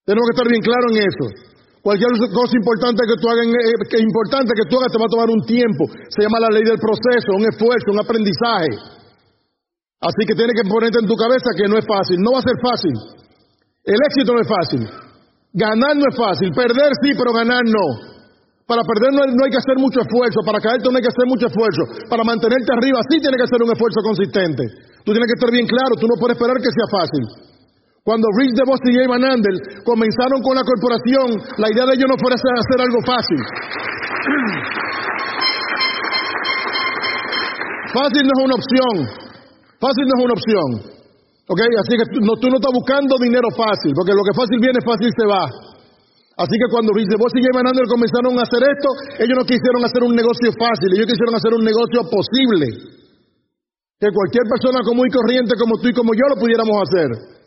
Tenemos 0.05 0.25
que 0.29 0.35
estar 0.37 0.49
bien 0.53 0.61
claros 0.61 0.91
en 0.93 1.01
eso. 1.01 1.48
Cualquier 1.83 2.11
cosa 2.35 2.55
importante 2.59 3.07
que 3.07 3.17
tú 3.17 3.27
hagas, 3.31 3.47
eh, 3.47 3.87
que 3.89 3.99
importante 4.03 4.51
que 4.53 4.67
tú 4.67 4.77
hagas 4.79 4.91
te 4.91 4.99
va 4.99 5.07
a 5.07 5.15
tomar 5.15 5.31
un 5.31 5.43
tiempo. 5.47 5.87
Se 6.11 6.23
llama 6.27 6.43
la 6.43 6.51
ley 6.51 6.65
del 6.67 6.79
proceso, 6.79 7.39
un 7.39 7.47
esfuerzo, 7.47 7.95
un 7.95 8.03
aprendizaje. 8.03 8.99
Así 9.99 10.23
que 10.27 10.35
tienes 10.35 10.55
que 10.55 10.67
ponerte 10.67 10.99
en 11.03 11.09
tu 11.11 11.17
cabeza 11.19 11.51
que 11.59 11.67
no 11.67 11.79
es 11.79 11.87
fácil. 11.87 12.19
No 12.23 12.35
va 12.35 12.39
a 12.39 12.47
ser 12.47 12.59
fácil. 12.63 12.95
El 13.83 13.99
éxito 13.99 14.31
no 14.35 14.41
es 14.43 14.49
fácil. 14.49 14.83
Ganar 15.55 15.95
no 15.99 16.07
es 16.07 16.15
fácil. 16.15 16.51
Perder 16.55 16.91
sí, 17.03 17.15
pero 17.19 17.35
ganar 17.35 17.63
no. 17.67 17.87
Para 18.69 18.85
perder 18.85 19.11
no, 19.17 19.25
hay 19.25 19.51
que 19.51 19.59
hacer 19.59 19.81
mucho 19.81 20.05
esfuerzo. 20.05 20.39
Para 20.45 20.61
caerte 20.61 20.87
no 20.87 20.95
hay 20.99 21.03
que 21.03 21.11
hacer 21.11 21.27
mucho 21.27 21.47
esfuerzo. 21.51 21.83
Para 22.07 22.23
mantenerte 22.23 22.69
arriba 22.69 23.01
sí 23.11 23.19
tiene 23.19 23.39
que 23.39 23.47
hacer 23.49 23.59
un 23.59 23.73
esfuerzo 23.73 23.99
consistente. 24.05 24.63
Tú 25.03 25.11
tienes 25.11 25.27
que 25.27 25.39
estar 25.41 25.51
bien 25.51 25.67
claro. 25.67 25.97
Tú 25.99 26.07
no 26.07 26.15
puedes 26.21 26.37
esperar 26.37 26.59
que 26.61 26.71
sea 26.71 26.87
fácil. 26.93 27.48
Cuando 28.05 28.27
Rich 28.39 28.55
DeVos 28.57 28.81
y 28.89 28.95
Jay 28.97 29.07
Van 29.07 29.25
Andel 29.25 29.59
comenzaron 29.85 30.41
con 30.41 30.57
la 30.57 30.65
corporación, 30.65 31.37
la 31.59 31.69
idea 31.69 31.85
de 31.85 31.95
ellos 31.95 32.09
no 32.09 32.17
fuera 32.17 32.37
hacer, 32.37 32.81
algo 32.81 33.01
fácil. 33.05 33.41
Fácil 37.89 38.21
no 38.21 38.33
es 38.37 38.45
una 38.45 38.57
opción. 38.61 38.95
Fácil 39.81 40.05
no 40.05 40.13
es 40.13 40.25
una 40.29 40.37
opción. 40.37 40.69
¿Ok? 41.49 41.61
Así 41.81 41.97
que 41.97 42.05
tú 42.13 42.21
no, 42.21 42.37
tú 42.37 42.53
no 42.53 42.61
estás 42.61 42.73
buscando 42.77 43.17
dinero 43.17 43.49
fácil, 43.57 43.97
porque 43.97 44.13
lo 44.13 44.21
que 44.21 44.37
fácil 44.37 44.61
viene, 44.61 44.77
fácil 44.85 45.09
se 45.09 45.25
va. 45.25 45.49
Así 46.39 46.55
que 46.55 46.69
cuando 46.71 46.93
Rich 46.93 47.09
DeVos 47.09 47.33
y 47.35 47.43
Jay 47.43 47.51
Andel 47.51 47.89
comenzaron 47.89 48.39
a 48.39 48.45
hacer 48.45 48.63
esto, 48.63 48.89
ellos 49.25 49.37
no 49.41 49.45
quisieron 49.49 49.83
hacer 49.83 50.05
un 50.05 50.15
negocio 50.15 50.53
fácil, 50.55 50.93
ellos 50.95 51.09
quisieron 51.09 51.35
hacer 51.35 51.51
un 51.57 51.65
negocio 51.65 52.05
posible. 52.07 52.67
Que 53.99 54.13
cualquier 54.15 54.47
persona 54.47 54.85
común 54.87 55.09
y 55.09 55.11
corriente 55.11 55.59
como 55.59 55.81
tú 55.83 55.89
y 55.89 55.97
como 55.97 56.15
yo 56.15 56.29
lo 56.31 56.37
pudiéramos 56.39 56.77
hacer. 56.85 57.38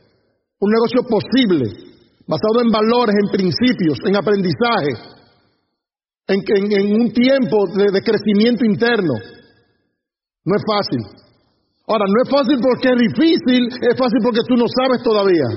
Un 0.62 0.70
negocio 0.70 1.02
posible, 1.10 1.66
basado 2.30 2.62
en 2.62 2.70
valores, 2.70 3.16
en 3.18 3.30
principios, 3.34 3.98
en 4.06 4.16
aprendizaje, 4.16 4.94
en, 6.30 7.02
un 7.02 7.12
tiempo 7.12 7.66
de, 7.74 8.02
crecimiento 8.02 8.64
interno. 8.64 9.14
No 10.46 10.54
es 10.56 10.64
fácil. 10.64 11.02
Ahora, 11.90 12.06
no 12.06 12.18
es 12.22 12.30
fácil 12.30 12.58
porque 12.62 12.94
es 12.94 13.00
difícil, 13.10 13.62
es 13.74 13.96
fácil 13.98 14.20
porque 14.22 14.46
tú 14.48 14.56
no 14.56 14.70
sabes 14.70 15.02
todavía. 15.02 15.50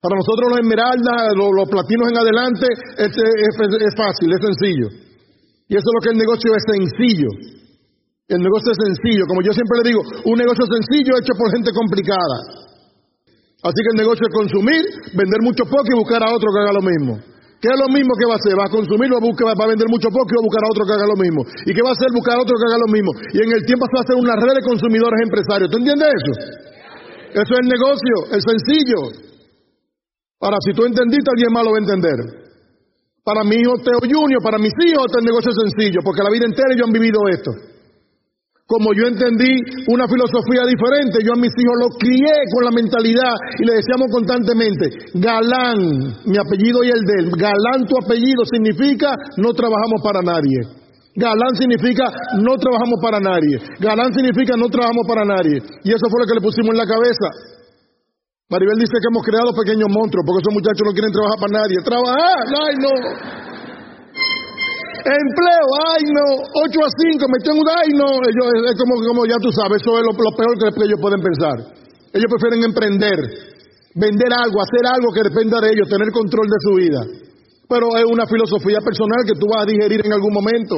Para 0.00 0.16
nosotros 0.16 0.48
los 0.48 0.60
esmeraldas, 0.64 1.36
los, 1.36 1.68
platinos 1.68 2.08
en 2.08 2.18
adelante, 2.24 2.66
es, 3.04 3.12
es, 3.12 3.94
fácil, 4.00 4.32
es 4.32 4.40
sencillo. 4.40 4.88
Y 5.68 5.76
eso 5.76 5.86
es 5.86 5.94
lo 5.94 6.02
que 6.02 6.12
el 6.16 6.18
negocio 6.24 6.50
es 6.56 6.64
sencillo. 6.64 7.30
El 8.26 8.40
negocio 8.40 8.72
es 8.72 8.80
sencillo. 8.80 9.28
Como 9.28 9.44
yo 9.44 9.52
siempre 9.52 9.76
le 9.84 9.88
digo, 9.92 10.02
un 10.24 10.38
negocio 10.40 10.64
sencillo 10.72 11.20
hecho 11.20 11.36
por 11.36 11.52
gente 11.52 11.70
complicada. 11.76 12.59
Así 13.60 13.76
que 13.76 13.92
el 13.92 14.00
negocio 14.00 14.24
es 14.24 14.32
consumir, 14.32 14.82
vender 15.12 15.40
mucho 15.44 15.68
poco 15.68 15.84
y 15.84 16.00
buscar 16.00 16.24
a 16.24 16.32
otro 16.32 16.48
que 16.48 16.60
haga 16.64 16.72
lo 16.72 16.84
mismo. 16.84 17.12
¿Qué 17.60 17.68
es 17.68 17.76
lo 17.76 17.92
mismo 17.92 18.16
que 18.16 18.24
va 18.24 18.34
a 18.36 18.40
hacer? 18.40 18.56
Va 18.56 18.64
a 18.64 18.72
consumir, 18.72 19.12
va 19.12 19.20
a, 19.20 19.52
va 19.52 19.64
a 19.68 19.72
vender 19.76 19.84
mucho 19.92 20.08
poco 20.08 20.32
y 20.32 20.36
va 20.40 20.40
a 20.40 20.48
buscar 20.48 20.64
a 20.64 20.68
otro 20.72 20.82
que 20.88 20.94
haga 20.96 21.08
lo 21.12 21.18
mismo. 21.20 21.40
¿Y 21.68 21.70
qué 21.76 21.84
va 21.84 21.92
a 21.92 21.96
hacer? 21.96 22.08
Buscar 22.08 22.40
a 22.40 22.40
otro 22.40 22.56
que 22.56 22.64
haga 22.64 22.80
lo 22.80 22.88
mismo. 22.88 23.12
Y 23.36 23.38
en 23.44 23.52
el 23.52 23.62
tiempo 23.68 23.84
se 23.84 23.92
va 23.92 24.00
a 24.00 24.06
hacer 24.08 24.16
una 24.16 24.34
red 24.40 24.54
de 24.56 24.64
consumidores 24.64 25.18
empresarios. 25.20 25.68
¿Tú 25.68 25.76
entiendes 25.76 26.08
eso? 26.08 26.32
Eso 27.36 27.50
es 27.52 27.60
el 27.60 27.68
negocio, 27.68 28.14
es 28.32 28.42
sencillo. 28.48 29.00
Ahora, 30.40 30.56
si 30.64 30.72
tú 30.72 30.88
entendiste, 30.88 31.28
alguien 31.28 31.52
más 31.52 31.68
lo 31.68 31.76
va 31.76 31.78
a 31.78 31.84
entender. 31.84 32.18
Para 33.20 33.44
mi 33.44 33.60
hijo 33.60 33.76
Teo 33.84 34.00
Junior, 34.08 34.40
para 34.40 34.56
mis 34.56 34.72
hijos, 34.80 35.04
este 35.04 35.20
negocio 35.20 35.52
es 35.52 35.58
sencillo, 35.68 36.00
porque 36.00 36.24
la 36.24 36.32
vida 36.32 36.48
entera 36.48 36.72
ellos 36.72 36.88
han 36.88 36.96
vivido 36.96 37.20
esto 37.28 37.69
como 38.70 38.94
yo 38.94 39.10
entendí 39.10 39.58
una 39.90 40.06
filosofía 40.06 40.62
diferente, 40.62 41.18
yo 41.26 41.34
a 41.34 41.42
mis 41.42 41.50
hijos 41.58 41.76
los 41.82 41.92
crié 41.98 42.36
con 42.54 42.62
la 42.62 42.70
mentalidad 42.70 43.34
y 43.58 43.66
le 43.66 43.82
decíamos 43.82 44.06
constantemente, 44.14 45.10
galán, 45.18 46.22
mi 46.22 46.38
apellido 46.38 46.86
y 46.86 46.94
el 46.94 47.02
de 47.02 47.14
él, 47.18 47.26
galán 47.34 47.82
tu 47.90 47.98
apellido 47.98 48.46
significa 48.46 49.10
no 49.42 49.50
trabajamos 49.58 49.98
para 50.06 50.22
nadie. 50.22 50.62
Galán 51.18 51.58
significa 51.58 52.14
no 52.38 52.54
trabajamos 52.54 53.02
para 53.02 53.18
nadie. 53.18 53.58
Galán 53.82 54.14
significa 54.14 54.54
no 54.54 54.70
trabajamos 54.70 55.02
para 55.02 55.26
nadie. 55.26 55.58
Y 55.82 55.90
eso 55.90 56.06
fue 56.06 56.22
lo 56.22 56.26
que 56.30 56.38
le 56.38 56.46
pusimos 56.46 56.70
en 56.70 56.78
la 56.78 56.86
cabeza. 56.86 57.26
Maribel 58.54 58.78
dice 58.78 59.02
que 59.02 59.10
hemos 59.10 59.26
creado 59.26 59.50
pequeños 59.50 59.90
monstruos 59.90 60.22
porque 60.22 60.46
esos 60.46 60.54
muchachos 60.54 60.86
no 60.86 60.94
quieren 60.94 61.10
trabajar 61.10 61.38
para 61.42 61.54
nadie. 61.58 61.76
Trabajar, 61.82 62.38
ay 62.54 62.74
no. 62.78 63.39
Empleo, 65.00 65.66
ay 65.96 66.04
no, 66.12 66.26
8 66.44 66.76
a 66.76 66.90
5, 66.92 67.24
me 67.24 67.38
tengo 67.40 67.60
un, 67.60 67.68
ay 67.68 67.90
no, 67.96 68.20
ellos, 68.20 68.46
es 68.68 68.76
como, 68.76 69.00
como 69.00 69.24
ya 69.24 69.40
tú 69.40 69.48
sabes, 69.52 69.80
eso 69.80 69.96
es 69.96 70.04
lo, 70.04 70.12
peor 70.12 70.52
que 70.60 70.68
ellos 70.84 71.00
pueden 71.00 71.20
pensar. 71.24 71.56
Ellos 72.12 72.28
prefieren 72.28 72.60
emprender, 72.64 73.16
vender 73.96 74.30
algo, 74.34 74.60
hacer 74.60 74.84
algo 74.84 75.08
que 75.14 75.24
dependa 75.24 75.60
de 75.62 75.72
ellos, 75.72 75.88
tener 75.88 76.10
control 76.12 76.46
de 76.46 76.60
su 76.60 76.72
vida. 76.76 77.00
pero 77.70 77.86
es 77.96 78.04
una 78.04 78.26
filosofía 78.26 78.82
personal 78.82 79.22
que 79.24 79.38
tú 79.38 79.46
vas 79.46 79.62
a 79.62 79.70
digerir 79.70 80.04
en 80.04 80.12
algún 80.12 80.34
momento. 80.34 80.76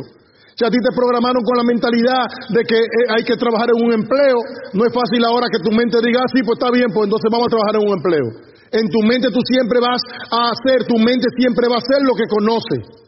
Si 0.53 0.63
a 0.63 0.71
ti 0.71 0.77
te 0.77 0.93
programaron 0.93 1.41
con 1.43 1.57
la 1.57 1.65
mentalidad 1.65 2.29
de 2.53 2.63
que 2.69 2.77
eh, 2.77 3.07
hay 3.09 3.25
que 3.25 3.41
trabajar 3.41 3.73
en 3.73 3.81
un 3.81 3.93
empleo, 3.97 4.37
no 4.77 4.85
es 4.85 4.93
fácil 4.93 5.25
ahora 5.25 5.49
que 5.49 5.65
tu 5.65 5.73
mente 5.73 5.97
diga, 6.05 6.21
ah, 6.21 6.29
sí, 6.29 6.45
pues 6.45 6.61
está 6.61 6.69
bien, 6.71 6.93
pues 6.93 7.09
entonces 7.09 7.33
vamos 7.33 7.49
a 7.49 7.57
trabajar 7.57 7.75
en 7.81 7.89
un 7.89 7.97
empleo. 7.97 8.27
En 8.77 8.85
tu 8.93 9.01
mente 9.09 9.33
tú 9.33 9.41
siempre 9.49 9.81
vas 9.81 10.01
a 10.29 10.53
hacer, 10.53 10.85
tu 10.85 11.01
mente 11.01 11.25
siempre 11.41 11.65
va 11.73 11.81
a 11.81 11.83
hacer 11.83 12.05
lo 12.05 12.13
que 12.13 12.29
conoce. 12.29 13.02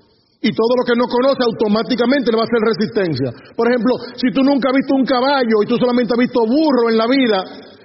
Y 0.44 0.52
todo 0.52 0.72
lo 0.76 0.84
que 0.84 0.92
no 0.92 1.08
conoce 1.08 1.40
automáticamente 1.40 2.28
le 2.28 2.36
va 2.36 2.44
a 2.44 2.48
hacer 2.52 2.60
resistencia. 2.60 3.32
Por 3.56 3.64
ejemplo, 3.64 3.96
si 4.20 4.28
tú 4.28 4.44
nunca 4.44 4.68
has 4.68 4.76
visto 4.76 4.92
un 4.92 5.08
caballo 5.08 5.64
y 5.64 5.66
tú 5.66 5.80
solamente 5.80 6.12
has 6.12 6.20
visto 6.20 6.44
burro 6.44 6.92
en 6.92 6.96
la 7.00 7.08
vida, 7.08 7.40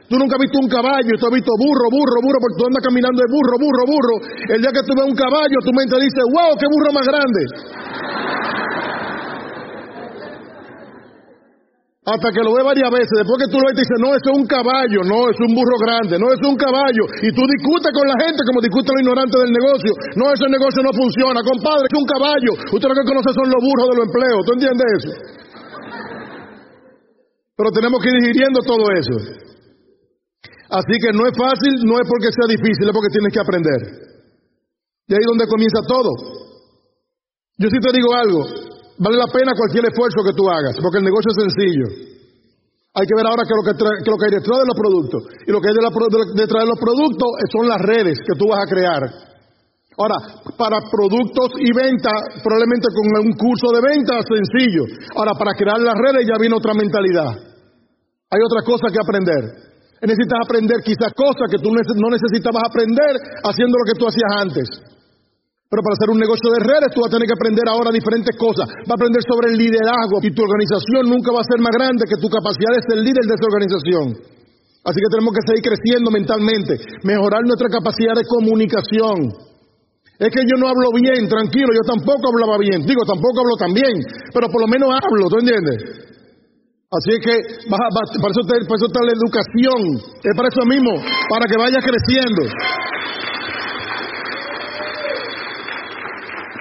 Tú 0.10 0.18
nunca 0.18 0.38
has 0.38 0.42
visto 0.42 0.58
un 0.58 0.68
caballo, 0.68 1.14
tú 1.22 1.30
has 1.30 1.36
visto 1.38 1.54
burro, 1.54 1.86
burro, 1.94 2.18
burro, 2.26 2.42
porque 2.42 2.58
tú 2.58 2.66
andas 2.66 2.82
caminando 2.82 3.22
de 3.22 3.30
burro, 3.30 3.56
burro, 3.62 3.84
burro. 3.86 4.16
El 4.50 4.58
día 4.58 4.74
que 4.74 4.82
tú 4.82 4.98
ves 4.98 5.06
un 5.06 5.14
caballo, 5.14 5.62
tu 5.62 5.70
mente 5.70 6.02
dice, 6.02 6.22
wow, 6.34 6.58
qué 6.58 6.66
burro 6.66 6.90
más 6.98 7.06
grande. 7.06 7.42
Hasta 12.10 12.34
que 12.34 12.42
lo 12.42 12.58
ve 12.58 12.66
varias 12.66 12.90
veces. 12.90 13.14
Después 13.22 13.38
que 13.38 13.52
tú 13.54 13.62
lo 13.62 13.70
ves, 13.70 13.78
te 13.78 13.86
dice, 13.86 13.98
no, 14.02 14.10
eso 14.18 14.28
es 14.34 14.38
un 14.42 14.48
caballo, 14.50 15.06
no, 15.06 15.30
es 15.30 15.38
un 15.38 15.54
burro 15.54 15.78
grande, 15.78 16.18
no, 16.18 16.34
es 16.34 16.42
un 16.42 16.58
caballo. 16.58 17.06
Y 17.22 17.30
tú 17.30 17.46
discutes 17.46 17.94
con 17.94 18.06
la 18.10 18.18
gente 18.18 18.42
como 18.50 18.66
discuten 18.66 18.98
los 18.98 19.02
ignorantes 19.06 19.38
del 19.38 19.54
negocio. 19.54 19.92
No, 20.18 20.26
ese 20.34 20.48
negocio 20.50 20.82
no 20.82 20.90
funciona. 20.90 21.38
Compadre, 21.46 21.86
es 21.86 21.94
un 21.94 22.08
caballo. 22.10 22.52
Usted 22.66 22.88
lo 22.90 22.98
que 22.98 23.06
conoce 23.06 23.30
son 23.30 23.46
los 23.46 23.62
burros 23.62 23.88
de 23.94 23.96
los 24.02 24.06
empleos. 24.10 24.42
¿Tú 24.42 24.52
entiendes 24.58 24.88
eso? 24.98 25.12
Pero 27.54 27.70
tenemos 27.78 27.98
que 28.02 28.10
ir 28.10 28.18
digiriendo 28.26 28.60
todo 28.66 28.84
eso. 28.90 29.18
Así 30.74 30.96
que 30.98 31.14
no 31.14 31.30
es 31.30 31.34
fácil, 31.38 31.74
no 31.86 31.94
es 32.02 32.06
porque 32.10 32.34
sea 32.34 32.50
difícil, 32.50 32.90
es 32.90 32.96
porque 32.96 33.14
tienes 33.14 33.34
que 33.34 33.42
aprender. 33.42 33.80
Y 35.06 35.14
ahí 35.14 35.22
es 35.22 35.30
donde 35.30 35.46
comienza 35.46 35.82
todo. 35.86 36.10
Yo 37.60 37.68
sí 37.70 37.78
te 37.78 37.92
digo 37.92 38.16
algo, 38.16 38.69
vale 39.00 39.18
la 39.18 39.32
pena 39.32 39.56
cualquier 39.56 39.88
esfuerzo 39.88 40.20
que 40.24 40.36
tú 40.36 40.44
hagas, 40.52 40.76
porque 40.78 41.00
el 41.00 41.08
negocio 41.08 41.32
es 41.32 41.40
sencillo. 41.48 41.88
Hay 42.94 43.06
que 43.08 43.16
ver 43.16 43.28
ahora 43.28 43.48
qué 43.48 43.54
es 43.54 43.60
lo 43.60 44.18
que, 44.18 44.26
hay 44.28 44.36
detrás 44.36 44.60
de 44.60 44.68
los 44.68 44.78
productos. 44.78 45.22
Y 45.48 45.52
lo 45.52 45.62
que 45.62 45.70
hay 45.72 45.78
detrás 46.36 46.64
de 46.64 46.72
los 46.74 46.80
productos 46.80 47.30
son 47.54 47.64
las 47.70 47.80
redes 47.80 48.18
que 48.20 48.36
tú 48.36 48.50
vas 48.50 48.60
a 48.66 48.68
crear. 48.68 49.04
Ahora, 50.00 50.18
para 50.58 50.80
productos 50.90 51.60
y 51.60 51.70
venta, 51.76 52.10
probablemente 52.44 52.88
con 52.92 53.04
un 53.24 53.36
curso 53.36 53.68
de 53.72 53.84
venta 53.84 54.20
sencillo. 54.26 54.84
Ahora, 55.16 55.36
para 55.36 55.54
crear 55.54 55.80
las 55.80 55.96
redes 55.96 56.28
ya 56.28 56.40
viene 56.40 56.56
otra 56.56 56.74
mentalidad. 56.74 57.30
Hay 58.32 58.42
otra 58.42 58.64
cosa 58.66 58.88
que 58.92 59.00
aprender. 59.00 59.70
Necesitas 60.02 60.40
aprender 60.44 60.80
quizás 60.84 61.12
cosas 61.14 61.52
que 61.52 61.60
tú 61.60 61.72
no 61.72 62.10
necesitabas 62.10 62.64
aprender 62.64 63.16
haciendo 63.44 63.76
lo 63.76 63.86
que 63.86 64.00
tú 64.00 64.08
hacías 64.08 64.32
antes. 64.40 64.68
Pero 65.70 65.86
para 65.86 65.94
hacer 65.94 66.10
un 66.10 66.18
negocio 66.18 66.50
de 66.50 66.66
redes 66.66 66.90
tú 66.98 67.06
vas 67.06 67.14
a 67.14 67.16
tener 67.16 67.30
que 67.30 67.38
aprender 67.38 67.66
ahora 67.70 67.94
diferentes 67.94 68.34
cosas. 68.34 68.66
Va 68.90 68.98
a 68.98 69.00
aprender 69.00 69.22
sobre 69.22 69.54
el 69.54 69.56
liderazgo 69.62 70.18
y 70.26 70.34
tu 70.34 70.42
organización 70.42 71.06
nunca 71.06 71.30
va 71.30 71.46
a 71.46 71.52
ser 71.52 71.62
más 71.62 71.70
grande 71.78 72.10
que 72.10 72.18
tu 72.18 72.26
capacidad 72.26 72.74
de 72.74 72.82
ser 72.90 72.98
líder 73.06 73.22
de 73.22 73.36
esa 73.38 73.46
organización. 73.46 74.06
Así 74.82 74.98
que 74.98 75.14
tenemos 75.14 75.32
que 75.38 75.46
seguir 75.46 75.64
creciendo 75.70 76.10
mentalmente, 76.10 76.74
mejorar 77.06 77.46
nuestra 77.46 77.70
capacidad 77.70 78.18
de 78.18 78.26
comunicación. 78.26 79.30
Es 80.18 80.34
que 80.34 80.42
yo 80.42 80.58
no 80.58 80.68
hablo 80.68 80.90
bien, 80.98 81.30
tranquilo, 81.30 81.70
yo 81.70 81.86
tampoco 81.86 82.34
hablaba 82.34 82.58
bien. 82.58 82.82
Digo, 82.90 83.06
tampoco 83.06 83.46
hablo 83.46 83.56
tan 83.56 83.72
bien, 83.72 83.94
pero 84.34 84.50
por 84.50 84.66
lo 84.66 84.68
menos 84.68 84.90
hablo, 84.90 85.30
¿tú 85.30 85.38
entiendes? 85.38 86.10
Así 86.90 87.14
es 87.14 87.22
que 87.22 87.36
para, 87.70 87.86
eso 87.86 88.42
está, 88.42 89.00
la 89.06 89.14
educación, 89.14 90.02
es 90.02 90.34
para 90.34 90.50
eso 90.50 90.66
mismo, 90.66 90.98
para 91.30 91.46
que 91.46 91.56
vayas 91.62 91.86
creciendo. 91.86 92.42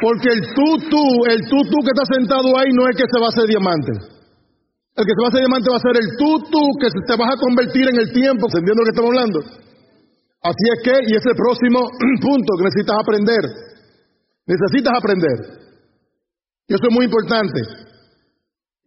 Porque 0.00 0.30
el 0.30 0.40
tú, 0.54 0.68
tú, 0.86 1.04
el 1.26 1.40
tú, 1.50 1.58
tú 1.66 1.78
que 1.82 1.90
está 1.90 2.06
sentado 2.06 2.46
ahí 2.54 2.70
no 2.70 2.86
es 2.86 2.94
que 2.94 3.06
se 3.10 3.18
va 3.18 3.26
a 3.26 3.34
hacer 3.34 3.46
diamante. 3.50 3.92
El 4.94 5.04
que 5.06 5.14
se 5.14 5.20
va 5.22 5.26
a 5.26 5.32
hacer 5.34 5.42
diamante 5.42 5.70
va 5.70 5.78
a 5.78 5.88
ser 5.88 5.96
el 5.98 6.08
tú, 6.18 6.30
tú 6.50 6.62
que 6.78 6.88
te 6.90 7.14
vas 7.18 7.30
a 7.34 7.38
convertir 7.38 7.84
en 7.86 7.98
el 7.98 8.08
tiempo, 8.14 8.46
¿entiendes 8.46 8.78
lo 8.78 8.86
que 8.86 8.94
estamos 8.94 9.10
hablando? 9.10 9.38
Así 10.42 10.64
es 10.70 10.78
que, 10.86 10.94
y 11.06 11.12
es 11.18 11.24
el 11.26 11.34
próximo 11.34 11.90
punto 12.22 12.50
que 12.58 12.66
necesitas 12.70 12.96
aprender. 12.98 13.44
Necesitas 14.46 14.94
aprender. 14.94 15.38
Y 16.66 16.74
eso 16.74 16.84
es 16.86 16.94
muy 16.94 17.04
importante. 17.06 17.58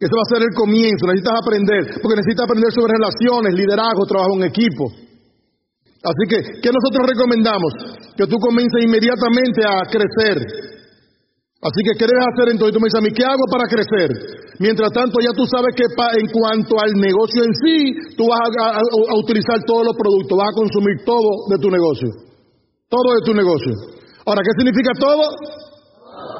Ese 0.02 0.16
va 0.18 0.24
a 0.26 0.34
ser 0.34 0.42
el 0.42 0.54
comienzo, 0.56 1.06
necesitas 1.06 1.38
aprender, 1.38 1.82
porque 2.02 2.18
necesitas 2.18 2.44
aprender 2.48 2.70
sobre 2.74 2.98
relaciones, 2.98 3.54
liderazgo, 3.54 4.02
trabajo 4.08 4.34
en 4.34 4.50
equipo. 4.50 4.90
Así 6.02 6.24
que, 6.26 6.38
¿qué 6.58 6.70
nosotros 6.74 7.06
recomendamos? 7.06 7.70
Que 8.18 8.26
tú 8.26 8.34
comiences 8.42 8.82
inmediatamente 8.82 9.62
a 9.62 9.86
crecer. 9.86 10.81
Así 11.62 11.78
que, 11.86 11.94
¿qué 11.94 12.10
debes 12.10 12.26
hacer 12.26 12.46
entonces? 12.50 12.74
Tú 12.74 12.82
me 12.82 12.90
dices 12.90 12.98
a 12.98 13.06
mí, 13.06 13.10
¿qué 13.14 13.22
hago 13.22 13.46
para 13.46 13.70
crecer? 13.70 14.10
Mientras 14.58 14.90
tanto, 14.90 15.22
ya 15.22 15.30
tú 15.30 15.46
sabes 15.46 15.70
que 15.78 15.86
en 15.86 16.26
cuanto 16.34 16.74
al 16.74 16.90
negocio 16.98 17.38
en 17.46 17.54
sí, 17.54 17.78
tú 18.18 18.26
vas 18.26 18.42
a, 18.42 18.82
utilizar 19.14 19.62
todos 19.62 19.86
los 19.86 19.94
productos, 19.94 20.34
vas 20.34 20.50
a 20.50 20.58
consumir 20.58 21.06
todo 21.06 21.46
de 21.54 21.62
tu 21.62 21.70
negocio. 21.70 22.10
Todo 22.90 23.14
de 23.14 23.22
tu 23.22 23.32
negocio. 23.32 23.78
Ahora, 24.26 24.42
¿qué 24.42 24.52
significa 24.58 24.90
todo? 24.98 25.22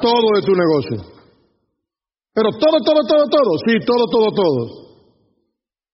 Todo 0.03 0.27
de 0.35 0.43
tu 0.43 0.53
negocio. 0.59 0.97
Pero 2.35 2.51
todo, 2.59 2.77
todo, 2.83 3.01
todo, 3.07 3.23
todo. 3.31 3.51
Sí, 3.63 3.79
todo, 3.87 4.03
todo, 4.11 4.27
todo. 4.35 4.61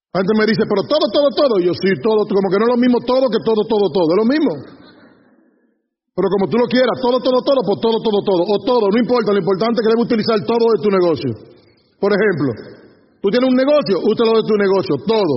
Gente 0.09 0.33
me 0.41 0.45
dice, 0.49 0.65
pero 0.65 0.89
todo, 0.89 1.05
todo, 1.13 1.29
todo. 1.37 1.61
yo 1.61 1.77
sí, 1.77 1.93
todo, 2.01 2.25
como 2.25 2.49
que 2.49 2.57
no 2.57 2.65
es 2.65 2.73
lo 2.73 2.81
mismo 2.81 2.97
todo 3.05 3.29
que 3.29 3.45
todo, 3.45 3.61
todo, 3.69 3.93
todo. 3.93 4.09
Es 4.09 4.17
lo 4.17 4.25
mismo. 4.25 4.51
Pero 6.19 6.35
como 6.35 6.51
tú 6.51 6.59
lo 6.59 6.67
quieras, 6.67 6.99
todo, 6.99 7.15
todo, 7.23 7.39
todo, 7.39 7.63
pues 7.63 7.79
todo, 7.79 7.95
todo, 8.03 8.19
todo. 8.27 8.43
O 8.43 8.55
todo, 8.67 8.91
no 8.91 8.99
importa. 8.99 9.31
Lo 9.31 9.39
importante 9.39 9.79
es 9.79 9.83
que 9.87 9.91
debes 9.95 10.03
utilizar 10.03 10.35
todo 10.43 10.63
de 10.75 10.79
tu 10.83 10.91
negocio. 10.91 11.31
Por 11.95 12.11
ejemplo, 12.11 12.49
tú 13.23 13.31
tienes 13.31 13.47
un 13.47 13.55
negocio, 13.55 14.03
úsalo 14.03 14.43
de 14.43 14.43
tu 14.43 14.55
negocio, 14.59 14.99
todo. 15.07 15.35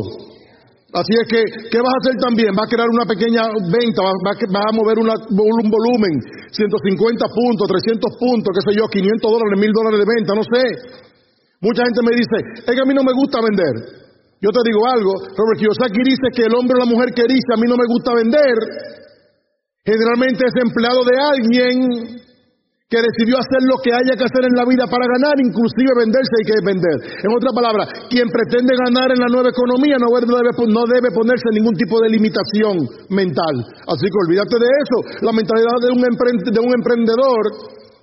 Así 0.90 1.14
es 1.22 1.26
que, 1.30 1.40
¿qué 1.70 1.78
vas 1.78 1.94
a 1.94 2.00
hacer 2.02 2.18
también? 2.18 2.50
Va 2.58 2.66
a 2.66 2.72
crear 2.74 2.90
una 2.90 3.06
pequeña 3.06 3.46
venta, 3.70 4.02
va, 4.02 4.10
a 4.10 4.74
mover 4.74 4.98
un 4.98 5.68
volumen, 5.70 6.14
150 6.50 7.30
puntos, 7.30 7.64
300 7.64 8.18
puntos, 8.18 8.50
qué 8.50 8.62
sé 8.66 8.72
yo, 8.74 8.90
500 8.90 9.22
dólares, 9.22 9.56
1000 9.56 9.70
dólares 9.70 9.98
de 10.02 10.08
venta, 10.18 10.34
no 10.34 10.42
sé. 10.42 10.66
Mucha 11.62 11.86
gente 11.86 12.02
me 12.02 12.12
dice, 12.12 12.36
es 12.58 12.74
que 12.74 12.82
a 12.82 12.88
mí 12.90 12.92
no 12.92 13.06
me 13.06 13.14
gusta 13.14 13.38
vender. 13.38 14.02
Yo 14.42 14.50
te 14.50 14.66
digo 14.66 14.82
algo, 14.82 15.14
Robert 15.38 15.62
Kiyosaki 15.62 16.02
dice 16.02 16.26
que 16.34 16.50
el 16.50 16.54
hombre 16.58 16.74
o 16.74 16.82
la 16.82 16.90
mujer 16.90 17.14
que 17.14 17.22
dice, 17.30 17.54
a 17.54 17.60
mí 17.62 17.70
no 17.70 17.78
me 17.78 17.86
gusta 17.86 18.18
vender, 18.18 18.58
generalmente 19.84 20.46
es 20.46 20.54
empleado 20.62 21.02
de 21.04 21.16
alguien 21.18 22.22
que 22.92 23.00
decidió 23.00 23.40
hacer 23.40 23.64
lo 23.64 23.80
que 23.80 23.88
haya 23.88 24.12
que 24.12 24.28
hacer 24.28 24.44
en 24.44 24.52
la 24.52 24.68
vida 24.68 24.84
para 24.84 25.08
ganar, 25.08 25.32
inclusive 25.40 25.96
venderse 25.96 26.28
hay 26.28 26.44
que 26.44 26.60
vender. 26.60 26.96
En 27.24 27.32
otras 27.32 27.56
palabras, 27.56 27.88
quien 28.12 28.28
pretende 28.28 28.76
ganar 28.76 29.08
en 29.08 29.16
la 29.16 29.32
nueva 29.32 29.48
economía 29.48 29.96
no 29.96 30.12
debe, 30.12 30.28
no 30.28 30.84
debe 30.84 31.08
ponerse 31.08 31.48
ningún 31.56 31.72
tipo 31.72 31.96
de 32.04 32.12
limitación 32.12 32.84
mental. 33.08 33.54
Así 33.88 34.04
que 34.04 34.22
olvídate 34.28 34.60
de 34.60 34.68
eso. 34.68 34.96
La 35.24 35.32
mentalidad 35.32 35.72
de 35.80 35.88
un, 35.88 36.04
de 36.04 36.60
un 36.60 36.72
emprendedor 36.76 37.42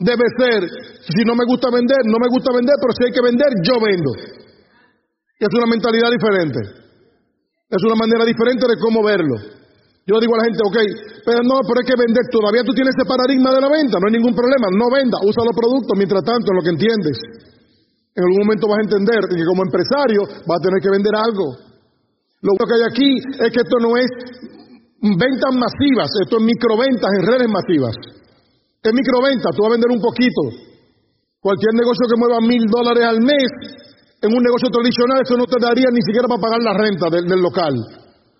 debe 0.01 0.25
ser, 0.41 0.65
si 1.05 1.21
no 1.21 1.37
me 1.37 1.45
gusta 1.45 1.69
vender, 1.69 2.01
no 2.09 2.17
me 2.17 2.33
gusta 2.33 2.49
vender, 2.49 2.73
pero 2.81 2.89
si 2.97 3.05
hay 3.05 3.13
que 3.13 3.21
vender, 3.21 3.53
yo 3.61 3.77
vendo. 3.77 4.09
Es 5.37 5.53
una 5.53 5.69
mentalidad 5.69 6.09
diferente. 6.09 6.65
Es 7.69 7.81
una 7.85 7.93
manera 7.93 8.25
diferente 8.25 8.65
de 8.65 8.81
cómo 8.81 9.05
verlo. 9.05 9.58
Yo 10.09 10.17
digo 10.17 10.33
a 10.33 10.41
la 10.41 10.47
gente, 10.49 10.65
ok, 10.65 10.77
pero 11.21 11.45
no, 11.45 11.61
pero 11.69 11.85
hay 11.85 11.85
que 11.85 11.93
vender. 11.93 12.25
Todavía 12.33 12.65
tú 12.65 12.73
tienes 12.73 12.97
ese 12.97 13.05
paradigma 13.05 13.53
de 13.53 13.61
la 13.61 13.69
venta, 13.69 14.01
no 14.01 14.09
hay 14.09 14.17
ningún 14.17 14.33
problema. 14.33 14.73
No 14.73 14.89
venda, 14.89 15.21
usa 15.21 15.45
los 15.45 15.53
productos 15.53 15.93
mientras 15.93 16.25
tanto, 16.25 16.49
en 16.49 16.57
lo 16.57 16.65
que 16.65 16.73
entiendes. 16.73 17.17
En 18.17 18.25
algún 18.25 18.41
momento 18.41 18.65
vas 18.65 18.81
a 18.81 18.87
entender 18.89 19.21
que 19.29 19.45
como 19.45 19.61
empresario 19.69 20.25
vas 20.49 20.57
a 20.57 20.65
tener 20.65 20.81
que 20.81 20.89
vender 20.89 21.13
algo. 21.13 21.45
Lo 22.41 22.57
que 22.57 22.73
hay 22.73 22.85
aquí 22.89 23.09
es 23.37 23.49
que 23.53 23.61
esto 23.61 23.77
no 23.77 23.93
es 24.01 24.09
ventas 24.97 25.53
masivas, 25.53 26.09
esto 26.25 26.41
es 26.41 26.43
microventas 26.43 27.09
en 27.13 27.21
redes 27.29 27.49
masivas. 27.53 27.93
Es 28.81 28.89
microventa, 28.89 29.53
tú 29.53 29.61
vas 29.61 29.69
a 29.69 29.77
vender 29.77 29.93
un 29.93 30.01
poquito. 30.01 30.41
Cualquier 31.37 31.77
negocio 31.77 32.09
que 32.09 32.17
mueva 32.17 32.41
mil 32.41 32.65
dólares 32.65 33.05
al 33.05 33.21
mes, 33.21 33.49
en 34.25 34.33
un 34.33 34.41
negocio 34.41 34.73
tradicional 34.73 35.21
eso 35.21 35.37
no 35.37 35.45
te 35.45 35.61
daría 35.61 35.93
ni 35.93 36.01
siquiera 36.01 36.25
para 36.25 36.41
pagar 36.41 36.65
la 36.65 36.73
renta 36.73 37.13
del 37.13 37.45
local. 37.45 37.98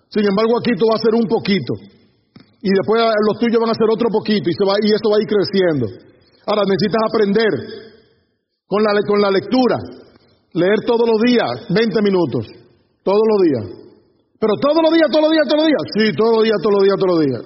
Sin 0.10 0.26
embargo, 0.26 0.57
aquí 0.57 0.74
tú 0.74 0.89
vas 0.89 0.97
a 0.97 1.01
hacer 1.05 1.14
un 1.14 1.28
poquito. 1.30 1.74
Y 2.62 2.70
después 2.74 2.97
eh, 2.97 3.24
los 3.30 3.38
tuyos 3.39 3.62
van 3.62 3.70
a 3.70 3.78
hacer 3.78 3.88
otro 3.88 4.10
poquito 4.10 4.49
y, 4.49 4.55
se 4.57 4.66
va, 4.66 4.74
y 4.82 4.89
eso 4.89 5.05
va 5.07 5.16
a 5.16 5.24
ir 5.24 5.30
creciendo. 5.30 5.86
Ahora 6.49 6.66
necesitas 6.66 7.01
aprender 7.05 7.53
con 8.66 8.82
la, 8.84 8.91
con 9.05 9.22
la 9.22 9.32
lectura. 9.32 9.78
Leer 10.57 10.82
todos 10.82 11.05
los 11.05 11.22
días, 11.22 11.70
20 11.70 12.01
minutos. 12.01 12.49
Todos 13.05 13.22
los 13.22 13.39
días. 13.45 13.66
Pero 14.41 14.53
todos 14.57 14.82
los 14.82 14.91
días, 14.91 15.07
todos 15.14 15.30
los 15.30 15.32
días, 15.32 15.45
todos 15.45 15.62
los 15.62 15.70
días. 15.70 15.86
Sí, 15.93 16.03
todos 16.18 16.32
los 16.36 16.43
días, 16.43 16.57
todos 16.57 16.74
los 16.74 16.84
días, 16.84 16.97
todos 16.97 17.12
los 17.14 17.22
días. 17.22 17.43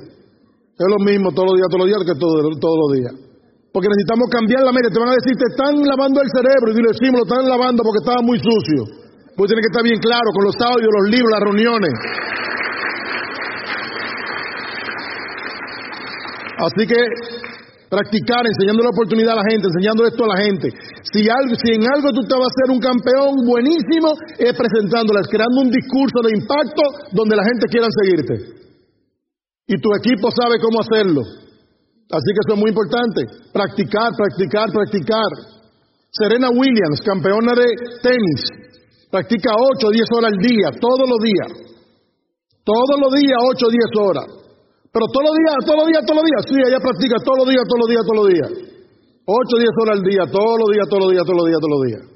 Es 0.73 0.89
lo 0.89 0.99
mismo 1.03 1.27
todos 1.35 1.47
los 1.51 1.55
días, 1.59 1.69
todos 1.69 1.81
los 1.83 1.89
días 1.91 2.01
que 2.07 2.15
todos, 2.15 2.39
todos 2.63 2.77
los 2.79 2.89
días. 2.95 3.13
Porque 3.75 3.91
necesitamos 3.91 4.31
cambiar 4.31 4.61
la 4.63 4.71
mente. 4.71 4.87
Te 4.87 5.01
van 5.03 5.11
a 5.11 5.19
decir, 5.19 5.35
te 5.35 5.47
están 5.51 5.73
lavando 5.83 6.23
el 6.23 6.29
cerebro. 6.31 6.67
Y 6.71 6.75
dile, 6.79 6.89
sí, 6.95 7.11
me 7.11 7.19
lo 7.19 7.25
están 7.27 7.43
lavando 7.43 7.83
porque 7.83 8.01
estaba 8.01 8.21
muy 8.23 8.39
sucio. 8.39 9.02
Pues 9.35 9.47
tiene 9.49 9.61
que 9.61 9.71
estar 9.71 9.83
bien 9.83 9.99
claro 9.99 10.29
con 10.33 10.43
los 10.45 10.55
audios, 10.59 10.89
los 11.01 11.09
libros, 11.09 11.31
las 11.31 11.43
reuniones. 11.43 11.93
Así 16.59 16.87
que, 16.87 17.43
Practicar, 17.93 18.41
enseñando 18.41 18.81
la 18.81 18.89
oportunidad 18.89 19.37
a 19.37 19.45
la 19.45 19.49
gente, 19.53 19.69
enseñando 19.69 20.01
esto 20.09 20.25
a 20.25 20.33
la 20.33 20.41
gente. 20.41 20.65
Si, 21.13 21.29
algo, 21.29 21.53
si 21.61 21.77
en 21.77 21.85
algo 21.85 22.09
tú 22.09 22.25
te 22.25 22.33
vas 22.33 22.49
a 22.49 22.57
ser 22.65 22.69
un 22.73 22.81
campeón 22.81 23.37
buenísimo, 23.45 24.17
es 24.33 24.49
presentándolas, 24.57 25.29
creando 25.29 25.61
un 25.61 25.69
discurso 25.69 26.25
de 26.25 26.33
impacto 26.33 26.81
donde 27.13 27.37
la 27.37 27.45
gente 27.45 27.69
quiera 27.69 27.85
seguirte. 27.93 28.33
Y 29.69 29.77
tu 29.77 29.93
equipo 29.93 30.33
sabe 30.33 30.57
cómo 30.57 30.81
hacerlo. 30.81 31.21
Así 31.21 32.29
que 32.33 32.41
eso 32.41 32.57
es 32.57 32.61
muy 32.65 32.73
importante. 32.73 33.29
Practicar, 33.53 34.09
practicar, 34.17 34.73
practicar. 34.73 35.29
Serena 36.09 36.49
Williams, 36.49 36.97
campeona 37.05 37.53
de 37.53 37.69
tenis, 38.01 38.41
practica 39.13 39.53
8 39.53 39.77
o 39.85 39.91
10 39.93 40.09
horas 40.17 40.33
al 40.33 40.39
día, 40.41 40.67
todos 40.81 41.05
los 41.05 41.21
días. 41.21 41.49
Todos 42.65 42.97
los 42.97 43.11
días, 43.13 43.37
8 43.37 43.61
o 43.61 43.69
10 43.69 43.93
horas. 44.01 44.27
Pero 44.89 45.05
todos 45.13 45.25
los 45.29 45.35
días, 45.37 45.53
todos 45.69 45.77
los 45.77 45.87
días, 45.93 46.01
todos 46.01 46.17
los 46.17 46.25
días. 46.25 46.41
Sí, 46.49 46.57
ella 46.57 46.81
practica 46.81 47.15
todos 47.21 47.37
los 47.45 47.47
días, 47.53 47.65
todos 47.69 47.81
los 47.85 47.89
días, 47.93 48.03
todos 48.09 48.19
los 48.21 48.29
días. 48.33 48.49
Ocho, 49.25 49.55
diez 49.61 49.73
horas 49.77 49.93
al 49.97 50.03
día, 50.03 50.23
todos 50.33 50.55
los 50.57 50.69
días, 50.73 50.85
todos 50.89 51.01
los 51.05 51.11
días, 51.13 51.25
todos 51.25 51.37
los 51.37 51.47
días, 51.47 51.61
todos 51.61 51.73
los 51.77 51.83
días. 51.85 52.12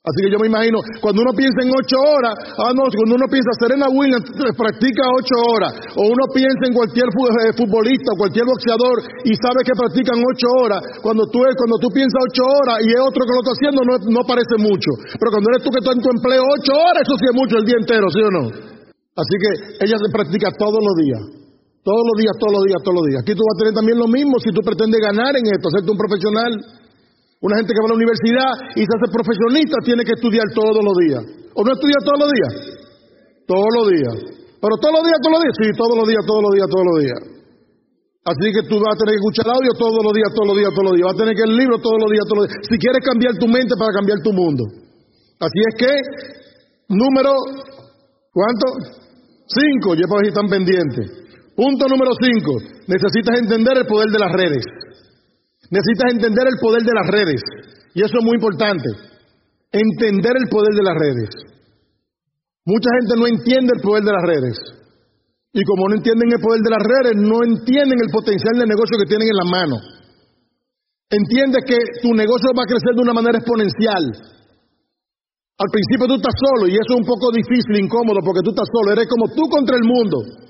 Así 0.00 0.24
que 0.24 0.32
yo 0.32 0.40
me 0.40 0.48
imagino, 0.48 0.80
cuando 1.04 1.20
uno 1.20 1.36
piensa 1.36 1.60
en 1.60 1.76
ocho 1.76 2.00
horas, 2.00 2.32
ah, 2.56 2.72
no, 2.72 2.88
cuando 2.88 3.20
uno 3.20 3.28
piensa 3.28 3.52
Serena 3.60 3.84
Williams 3.92 4.24
practica 4.56 5.04
ocho 5.12 5.36
horas, 5.52 5.76
o 5.92 6.08
uno 6.08 6.24
piensa 6.32 6.64
en 6.64 6.72
cualquier 6.72 7.04
eh, 7.04 7.52
futbolista, 7.52 8.16
o 8.16 8.16
cualquier 8.16 8.48
boxeador, 8.48 8.96
y 9.28 9.36
sabe 9.36 9.60
que 9.60 9.76
practican 9.76 10.16
ocho 10.24 10.48
horas, 10.56 10.80
cuando 11.04 11.28
tú, 11.28 11.44
cuando 11.44 11.76
tú 11.84 11.92
piensas 11.92 12.16
ocho 12.16 12.48
horas 12.48 12.80
y 12.80 12.96
es 12.96 13.02
otro 13.04 13.28
que 13.28 13.34
lo 13.36 13.44
está 13.44 13.52
haciendo, 13.52 13.80
no, 13.84 13.94
no 14.08 14.22
parece 14.24 14.56
mucho. 14.56 14.88
Pero 15.20 15.36
cuando 15.36 15.46
eres 15.52 15.60
tú 15.60 15.68
que 15.68 15.80
estás 15.84 15.92
en 15.92 16.00
tu 16.00 16.10
empleo 16.16 16.44
ocho 16.48 16.72
horas, 16.80 17.04
eso 17.04 17.14
sí 17.20 17.26
es 17.28 17.36
mucho 17.36 17.54
el 17.60 17.68
día 17.68 17.76
entero, 17.76 18.08
¿sí 18.08 18.20
o 18.24 18.32
no? 18.32 18.44
Así 19.20 19.34
que 19.36 19.50
ella 19.84 20.00
se 20.00 20.08
practica 20.08 20.48
todos 20.56 20.80
los 20.80 20.96
días. 20.96 21.22
Todos 21.84 22.04
los 22.08 22.16
días, 22.20 22.32
todos 22.40 22.56
los 22.56 22.64
días, 22.64 22.80
todos 22.80 22.96
los 22.96 23.06
días. 23.08 23.20
Aquí 23.20 23.32
tú 23.36 23.44
vas 23.44 23.56
a 23.56 23.60
tener 23.64 23.74
también 23.76 24.00
lo 24.00 24.08
mismo 24.08 24.40
si 24.40 24.48
tú 24.48 24.64
pretendes 24.64 25.00
ganar 25.00 25.36
en 25.36 25.44
esto, 25.44 25.68
hacerte 25.68 25.92
un 25.92 26.00
profesional. 26.00 26.52
Una 27.40 27.56
gente 27.56 27.72
que 27.72 27.80
va 27.80 27.88
a 27.88 27.92
la 27.96 28.00
universidad 28.00 28.52
y 28.76 28.82
se 28.84 28.92
hace 28.92 29.08
profesionista 29.08 29.76
tiene 29.80 30.04
que 30.04 30.12
estudiar 30.12 30.44
todos 30.52 30.84
los 30.84 30.96
días. 31.00 31.22
¿O 31.56 31.64
no 31.64 31.72
estudia 31.72 31.96
todos 32.04 32.20
los 32.20 32.30
días? 32.36 32.52
Todos 33.48 33.70
los 33.80 33.84
días. 33.88 34.16
Pero 34.60 34.74
todos 34.76 34.94
los 35.00 35.04
días, 35.08 35.20
todos 35.24 35.34
los 35.34 35.42
días. 35.48 35.56
Sí, 35.56 35.66
todos 35.72 35.96
los 35.96 36.06
días, 36.06 36.22
todos 36.28 36.42
los 36.44 36.52
días, 36.52 36.68
todos 36.68 36.86
los 36.86 36.98
días. 37.00 37.20
Así 38.20 38.46
que 38.52 38.62
tú 38.68 38.76
vas 38.76 38.92
a 38.92 39.00
tener 39.00 39.16
que 39.16 39.22
escuchar 39.24 39.48
audio 39.48 39.72
todos 39.80 40.00
los 40.04 40.12
días, 40.12 40.30
todos 40.36 40.48
los 40.52 40.56
días, 40.60 40.70
todos 40.76 40.86
los 40.92 40.94
días. 41.00 41.06
Vas 41.08 41.16
a 41.16 41.22
tener 41.24 41.34
que 41.34 41.46
el 41.48 41.54
libro 41.56 41.74
todos 41.80 41.98
los 42.04 42.10
días, 42.12 42.24
todos 42.28 42.38
los 42.38 42.46
días. 42.52 42.60
Si 42.68 42.76
quieres 42.76 43.00
cambiar 43.00 43.32
tu 43.40 43.48
mente 43.48 43.72
para 43.80 43.92
cambiar 43.96 44.18
tu 44.20 44.32
mundo. 44.36 44.62
Así 45.40 45.60
es 45.64 45.74
que, 45.80 45.92
número, 46.92 47.32
¿cuánto? 48.28 48.66
Cinco, 49.48 49.96
para 49.96 50.20
ver 50.20 50.24
si 50.28 50.32
están 50.36 50.52
pendientes. 50.52 51.06
Punto 51.56 51.88
número 51.88 52.12
cinco, 52.20 52.60
necesitas 52.86 53.40
entender 53.40 53.80
el 53.80 53.86
poder 53.88 54.12
de 54.12 54.20
las 54.20 54.32
redes. 54.32 54.64
Necesitas 55.70 56.12
entender 56.18 56.46
el 56.50 56.58
poder 56.58 56.82
de 56.82 56.94
las 56.94 57.06
redes. 57.06 57.40
Y 57.94 58.02
eso 58.02 58.18
es 58.18 58.24
muy 58.24 58.34
importante. 58.34 58.90
Entender 59.70 60.34
el 60.34 60.48
poder 60.50 60.74
de 60.74 60.82
las 60.82 60.96
redes. 60.98 61.30
Mucha 62.66 62.90
gente 62.90 63.14
no 63.16 63.26
entiende 63.26 63.72
el 63.78 63.82
poder 63.82 64.02
de 64.02 64.12
las 64.12 64.26
redes. 64.26 64.56
Y 65.52 65.62
como 65.62 65.88
no 65.88 65.94
entienden 65.94 66.30
el 66.30 66.42
poder 66.42 66.60
de 66.62 66.70
las 66.70 66.82
redes, 66.82 67.14
no 67.18 67.38
entienden 67.42 67.98
el 67.98 68.10
potencial 68.10 68.54
de 68.58 68.66
negocio 68.66 68.98
que 68.98 69.10
tienen 69.10 69.30
en 69.30 69.38
la 69.38 69.48
mano. 69.50 69.76
Entiende 71.10 71.58
que 71.66 71.78
tu 72.02 72.14
negocio 72.14 72.54
va 72.54 72.62
a 72.62 72.70
crecer 72.70 72.94
de 72.94 73.02
una 73.02 73.14
manera 73.14 73.38
exponencial. 73.38 74.04
Al 75.58 75.70
principio 75.70 76.06
tú 76.06 76.14
estás 76.22 76.34
solo 76.38 76.70
y 76.70 76.74
eso 76.78 76.94
es 76.94 77.00
un 77.02 77.06
poco 77.06 77.34
difícil, 77.34 77.82
incómodo, 77.82 78.22
porque 78.22 78.46
tú 78.46 78.50
estás 78.50 78.70
solo. 78.70 78.94
Eres 78.94 79.10
como 79.10 79.26
tú 79.34 79.42
contra 79.50 79.74
el 79.74 79.86
mundo. 79.86 80.49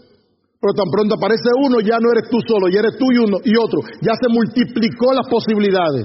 Pero 0.61 0.77
tan 0.77 0.93
pronto 0.93 1.17
aparece 1.17 1.49
uno, 1.65 1.81
ya 1.81 1.97
no 1.97 2.13
eres 2.13 2.29
tú 2.29 2.37
solo, 2.45 2.69
ya 2.69 2.85
eres 2.85 3.01
tú 3.01 3.09
y 3.09 3.17
uno 3.17 3.41
y 3.41 3.57
otro. 3.57 3.81
Ya 4.05 4.13
se 4.13 4.29
multiplicó 4.29 5.17
las 5.17 5.25
posibilidades. 5.25 6.05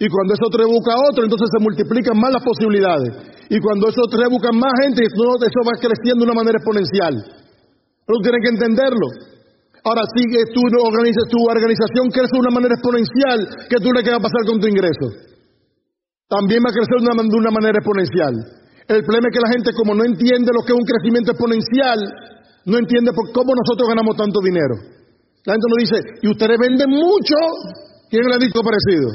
Y 0.00 0.08
cuando 0.08 0.32
eso 0.32 0.48
busca 0.48 0.96
a 0.96 1.04
otro, 1.12 1.22
entonces 1.22 1.52
se 1.52 1.60
multiplican 1.60 2.16
más 2.16 2.32
las 2.32 2.42
posibilidades. 2.42 3.12
Y 3.52 3.60
cuando 3.60 3.92
eso 3.92 4.08
busca 4.08 4.50
más 4.56 4.72
gente, 4.82 5.04
eso 5.04 5.60
va 5.62 5.76
creciendo 5.76 6.24
de 6.24 6.32
una 6.32 6.40
manera 6.40 6.56
exponencial. 6.56 7.14
Pero 8.08 8.14
tú 8.16 8.22
tienes 8.24 8.40
que 8.40 8.52
entenderlo. 8.56 9.06
Ahora, 9.84 10.00
si 10.16 10.24
tú 10.48 10.60
organizas, 10.64 11.28
tu 11.28 11.44
organización 11.44 12.08
crece 12.08 12.32
de 12.32 12.40
una 12.40 12.56
manera 12.56 12.72
exponencial, 12.72 13.68
¿qué 13.68 13.76
tú 13.84 13.92
le 13.92 14.00
que 14.00 14.16
va 14.16 14.16
a 14.16 14.28
pasar 14.28 14.48
con 14.48 14.56
tu 14.56 14.66
ingreso? 14.66 15.12
También 16.24 16.64
va 16.64 16.72
a 16.72 16.76
crecer 16.76 17.04
de 17.04 17.04
una, 17.04 17.20
de 17.20 17.36
una 17.36 17.52
manera 17.52 17.76
exponencial. 17.76 18.32
El 18.88 19.04
problema 19.04 19.28
es 19.28 19.32
que 19.36 19.44
la 19.44 19.52
gente, 19.52 19.76
como 19.76 19.92
no 19.92 20.04
entiende 20.08 20.56
lo 20.56 20.64
que 20.64 20.72
es 20.72 20.78
un 20.80 20.88
crecimiento 20.88 21.36
exponencial, 21.36 22.00
no 22.64 22.78
entiende 22.78 23.12
por 23.12 23.32
cómo 23.32 23.52
nosotros 23.52 23.88
ganamos 23.88 24.16
tanto 24.16 24.40
dinero. 24.40 24.76
La 25.44 25.52
gente 25.52 25.68
nos 25.68 25.80
dice, 25.84 25.98
y 26.22 26.26
ustedes 26.32 26.56
venden 26.56 26.88
mucho. 26.88 27.36
¿Quién 28.08 28.24
le 28.24 28.34
ha 28.34 28.40
dicho 28.40 28.60
parecido? 28.64 29.08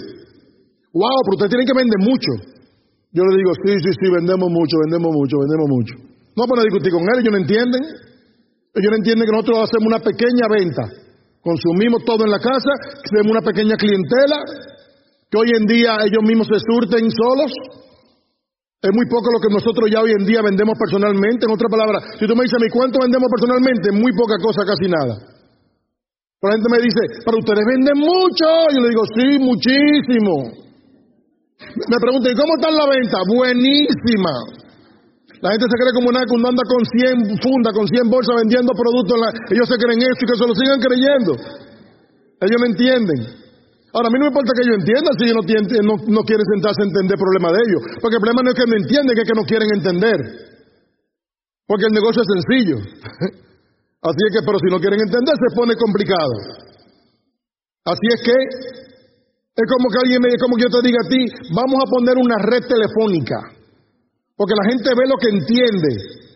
Wow, 0.93 1.19
pero 1.25 1.33
ustedes 1.37 1.51
tienen 1.57 1.67
que 1.69 1.77
vender 1.77 1.99
mucho. 2.05 2.31
Yo 3.09 3.25
le 3.25 3.33
digo, 3.37 3.51
sí, 3.65 3.73
sí, 3.81 3.89
sí, 3.97 4.05
vendemos 4.13 4.49
mucho, 4.53 4.77
vendemos 4.85 5.09
mucho, 5.09 5.41
vendemos 5.41 5.67
mucho. 5.69 5.93
No 6.37 6.45
van 6.45 6.61
a 6.61 6.67
discutir 6.69 6.93
con 6.93 7.01
él, 7.01 7.17
ellos 7.17 7.33
no 7.33 7.41
entienden. 7.41 7.83
Ellos 8.77 8.89
no 8.93 8.97
entienden 9.01 9.25
que 9.25 9.33
nosotros 9.33 9.65
hacemos 9.65 9.89
una 9.89 10.01
pequeña 10.05 10.45
venta. 10.45 10.85
Consumimos 11.41 12.05
todo 12.05 12.25
en 12.25 12.31
la 12.31 12.37
casa, 12.37 12.69
hacemos 13.01 13.33
una 13.33 13.41
pequeña 13.41 13.73
clientela, 13.75 14.37
que 15.25 15.37
hoy 15.37 15.49
en 15.57 15.65
día 15.65 15.97
ellos 16.05 16.21
mismos 16.21 16.45
se 16.45 16.61
surten 16.61 17.09
solos. 17.09 17.49
Es 18.79 18.91
muy 18.95 19.05
poco 19.11 19.27
lo 19.27 19.43
que 19.43 19.51
nosotros 19.51 19.91
ya 19.91 19.99
hoy 19.99 20.15
en 20.15 20.23
día 20.23 20.39
vendemos 20.39 20.71
personalmente. 20.79 21.43
En 21.43 21.51
otras 21.51 21.67
palabras, 21.67 22.15
si 22.15 22.23
tú 22.23 22.31
me 22.31 22.47
dices 22.47 22.55
a 22.55 22.63
mí 22.63 22.71
cuánto 22.71 23.03
vendemos 23.03 23.27
personalmente, 23.27 23.91
muy 23.91 24.15
poca 24.15 24.39
cosa, 24.39 24.63
casi 24.63 24.87
nada. 24.87 25.19
La 26.39 26.55
gente 26.55 26.71
me 26.71 26.79
dice, 26.79 27.27
pero 27.27 27.43
ustedes 27.43 27.65
venden 27.67 27.99
mucho. 27.99 28.47
Yo 28.71 28.79
le 28.79 28.87
digo, 28.87 29.03
sí, 29.11 29.27
muchísimo. 29.35 30.31
Me 31.75 31.97
preguntan, 31.99 32.31
¿y 32.31 32.35
cómo 32.39 32.55
está 32.55 32.71
la 32.71 32.87
venta? 32.87 33.19
Buenísima. 33.27 34.31
La 35.43 35.51
gente 35.51 35.67
se 35.67 35.75
cree 35.75 35.91
como 35.91 36.15
una 36.15 36.23
cuando 36.23 36.47
anda 36.47 36.63
con 36.63 36.79
100 36.79 37.35
fundas, 37.43 37.75
con 37.75 37.83
100 37.83 38.07
bolsas 38.07 38.35
vendiendo 38.47 38.71
productos. 38.71 39.19
ellos 39.51 39.67
se 39.67 39.75
creen 39.75 39.99
eso 40.07 40.23
y 40.23 40.27
que 40.31 40.39
se 40.39 40.47
lo 40.47 40.55
sigan 40.55 40.79
creyendo. 40.79 41.31
Ellos 41.35 42.59
me 42.63 42.67
entienden. 42.71 43.38
Ahora, 43.89 44.05
a 44.05 44.11
mí 44.13 44.17
no 44.21 44.29
me 44.29 44.33
importa 44.33 44.53
que 44.53 44.61
ellos 44.61 44.77
entiendan 44.85 45.13
si 45.17 45.23
ellos 45.25 45.45
no, 45.81 45.95
no, 45.97 46.21
quieren 46.21 46.45
sentarse 46.45 46.77
a 46.77 46.89
entender 46.93 47.17
el 47.17 47.25
problema 47.25 47.49
de 47.49 47.59
ellos. 47.65 47.81
Porque 47.97 48.17
el 48.17 48.23
problema 48.23 48.45
no 48.45 48.49
es 48.53 48.57
que 48.57 48.69
no 48.69 48.77
entienden, 48.77 49.17
es 49.17 49.25
que 49.25 49.39
no 49.39 49.45
quieren 49.49 49.69
entender. 49.73 50.19
Porque 51.65 51.89
el 51.89 51.93
negocio 51.97 52.21
es 52.21 52.29
sencillo. 52.29 52.77
Así 54.09 54.21
es 54.29 54.31
que, 54.31 54.41
pero 54.45 54.61
si 54.61 54.69
no 54.69 54.77
quieren 54.77 55.01
entender, 55.01 55.33
se 55.33 55.49
pone 55.57 55.73
complicado. 55.73 56.35
Así 57.89 58.07
es 58.13 58.21
que, 58.21 58.37
es 59.57 59.65
como 59.65 59.89
que 59.89 59.99
alguien 60.05 60.21
me, 60.21 60.29
es 60.37 60.41
como 60.41 60.53
que 60.53 60.69
yo 60.69 60.71
te 60.71 60.85
diga 60.85 61.01
a 61.01 61.09
ti, 61.09 61.21
vamos 61.57 61.81
a 61.81 61.89
poner 61.89 62.15
una 62.21 62.37
red 62.45 62.63
telefónica. 62.69 63.41
Porque 64.37 64.53
la 64.53 64.69
gente 64.69 64.87
ve 64.93 65.05
lo 65.09 65.17
que 65.17 65.33
entiende. 65.33 65.91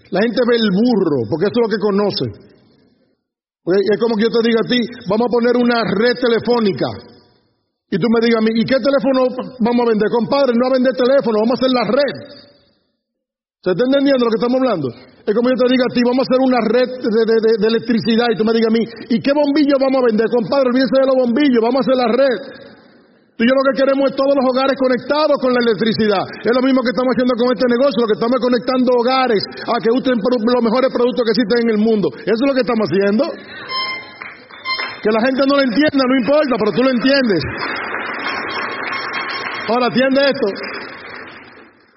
La 0.10 0.26
gente 0.26 0.42
ve 0.50 0.58
el 0.58 0.70
burro, 0.74 1.30
porque 1.30 1.48
eso 1.48 1.58
es 1.62 1.66
lo 1.66 1.72
que 1.72 1.82
conoce. 1.82 2.26
Es 3.64 3.98
como 4.02 4.18
que 4.18 4.26
yo 4.26 4.34
te 4.34 4.42
diga 4.42 4.60
a 4.60 4.70
ti, 4.70 4.82
vamos 5.08 5.30
a 5.30 5.34
poner 5.38 5.56
una 5.56 5.86
red 5.86 6.18
telefónica. 6.18 7.13
Y 7.94 7.96
tú 8.02 8.10
me 8.10 8.26
digas 8.26 8.42
a 8.42 8.46
mí, 8.50 8.58
¿y 8.58 8.66
qué 8.66 8.82
teléfono 8.82 9.30
vamos 9.62 9.82
a 9.86 9.90
vender? 9.94 10.10
Compadre, 10.10 10.58
no 10.58 10.66
a 10.66 10.74
vender 10.74 10.98
teléfono, 10.98 11.46
vamos 11.46 11.54
a 11.54 11.60
hacer 11.62 11.72
la 11.78 11.86
red. 11.94 12.16
¿Se 13.62 13.70
está 13.70 13.86
entendiendo 13.86 14.26
lo 14.26 14.34
que 14.34 14.42
estamos 14.42 14.58
hablando? 14.58 14.90
Es 15.22 15.34
como 15.38 15.46
yo 15.54 15.58
te 15.62 15.70
diga 15.70 15.86
a 15.86 15.94
ti, 15.94 16.02
vamos 16.02 16.26
a 16.26 16.28
hacer 16.28 16.42
una 16.42 16.62
red 16.74 16.90
de, 16.90 17.70
electricidad 17.70 18.34
y 18.34 18.36
tú 18.36 18.44
me 18.50 18.52
digas 18.58 18.74
a 18.74 18.76
mí, 18.76 18.84
¿y 19.14 19.22
qué 19.22 19.30
bombillo 19.30 19.78
vamos 19.78 20.02
a 20.02 20.06
vender? 20.10 20.26
Compadre, 20.26 20.74
olvídese 20.74 20.90
de 20.90 21.06
los 21.06 21.18
bombillos, 21.22 21.62
vamos 21.62 21.80
a 21.80 21.84
hacer 21.86 21.98
la 22.02 22.10
red. 22.18 22.38
Tú 23.38 23.46
y 23.46 23.48
yo 23.48 23.54
lo 23.54 23.66
que 23.70 23.78
queremos 23.78 24.10
es 24.10 24.18
todos 24.18 24.34
los 24.42 24.46
hogares 24.50 24.74
conectados 24.74 25.38
con 25.38 25.54
la 25.54 25.62
electricidad. 25.62 26.26
Es 26.42 26.50
lo 26.50 26.66
mismo 26.66 26.82
que 26.82 26.98
estamos 26.98 27.14
haciendo 27.14 27.34
con 27.38 27.46
este 27.54 27.68
negocio, 27.70 27.98
lo 28.02 28.10
que 28.10 28.18
estamos 28.18 28.40
conectando 28.42 28.90
hogares 28.90 29.42
a 29.70 29.78
que 29.78 29.94
usen 29.94 30.18
los 30.18 30.66
mejores 30.66 30.90
productos 30.90 31.22
que 31.30 31.34
existen 31.38 31.60
en 31.62 31.70
el 31.78 31.82
mundo. 31.82 32.10
Eso 32.26 32.42
es 32.42 32.48
lo 32.50 32.58
que 32.58 32.66
estamos 32.66 32.90
haciendo. 32.90 33.24
Que 34.98 35.12
la 35.14 35.22
gente 35.30 35.46
no 35.46 35.62
lo 35.62 35.64
entienda, 35.64 36.02
no 36.10 36.16
importa, 36.18 36.54
pero 36.58 36.72
tú 36.74 36.82
lo 36.82 36.90
entiendes. 36.90 37.42
Ahora 39.70 39.88
atiende 39.88 40.20
esto. 40.28 40.48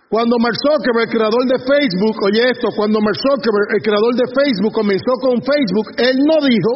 Cuando 0.08 0.38
Mark 0.38 0.54
Zuckerberg, 0.62 1.10
el 1.10 1.14
creador 1.18 1.44
de 1.50 1.58
Facebook, 1.66 2.16
oye 2.22 2.42
esto, 2.46 2.70
cuando 2.78 3.02
Mark 3.02 3.18
Zuckerberg, 3.18 3.68
el 3.74 3.82
creador 3.82 4.14
de 4.14 4.26
Facebook, 4.30 4.72
comenzó 4.72 5.12
con 5.18 5.42
Facebook, 5.42 5.88
él 5.98 6.16
no 6.22 6.38
dijo, 6.46 6.72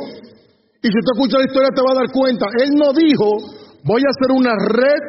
y 0.83 0.89
si 0.91 0.99
tú 0.99 1.09
escuchas 1.15 1.39
la 1.39 1.47
historia 1.47 1.71
te 1.71 1.83
vas 1.83 1.95
a 1.95 2.01
dar 2.03 2.11
cuenta, 2.11 2.47
él 2.59 2.71
no 2.75 2.91
dijo, 2.91 3.29
voy 3.87 4.03
a 4.03 4.11
hacer 4.11 4.31
una 4.35 4.55
red 4.75 5.03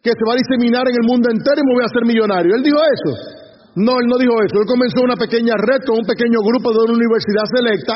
que 0.00 0.16
se 0.16 0.24
va 0.26 0.32
a 0.32 0.40
diseminar 0.40 0.88
en 0.88 0.96
el 0.96 1.06
mundo 1.06 1.28
entero 1.28 1.60
y 1.60 1.66
me 1.68 1.74
voy 1.76 1.84
a 1.84 1.90
hacer 1.92 2.04
millonario. 2.08 2.56
Él 2.56 2.62
dijo 2.64 2.80
eso. 2.80 3.12
No, 3.76 4.00
él 4.00 4.06
no 4.08 4.16
dijo 4.18 4.34
eso. 4.42 4.56
Él 4.58 4.66
comenzó 4.66 5.04
una 5.04 5.16
pequeña 5.16 5.54
red 5.60 5.84
con 5.86 6.00
un 6.00 6.06
pequeño 6.08 6.40
grupo 6.40 6.72
de 6.72 6.88
una 6.88 6.96
universidad 6.96 7.46
selecta, 7.52 7.94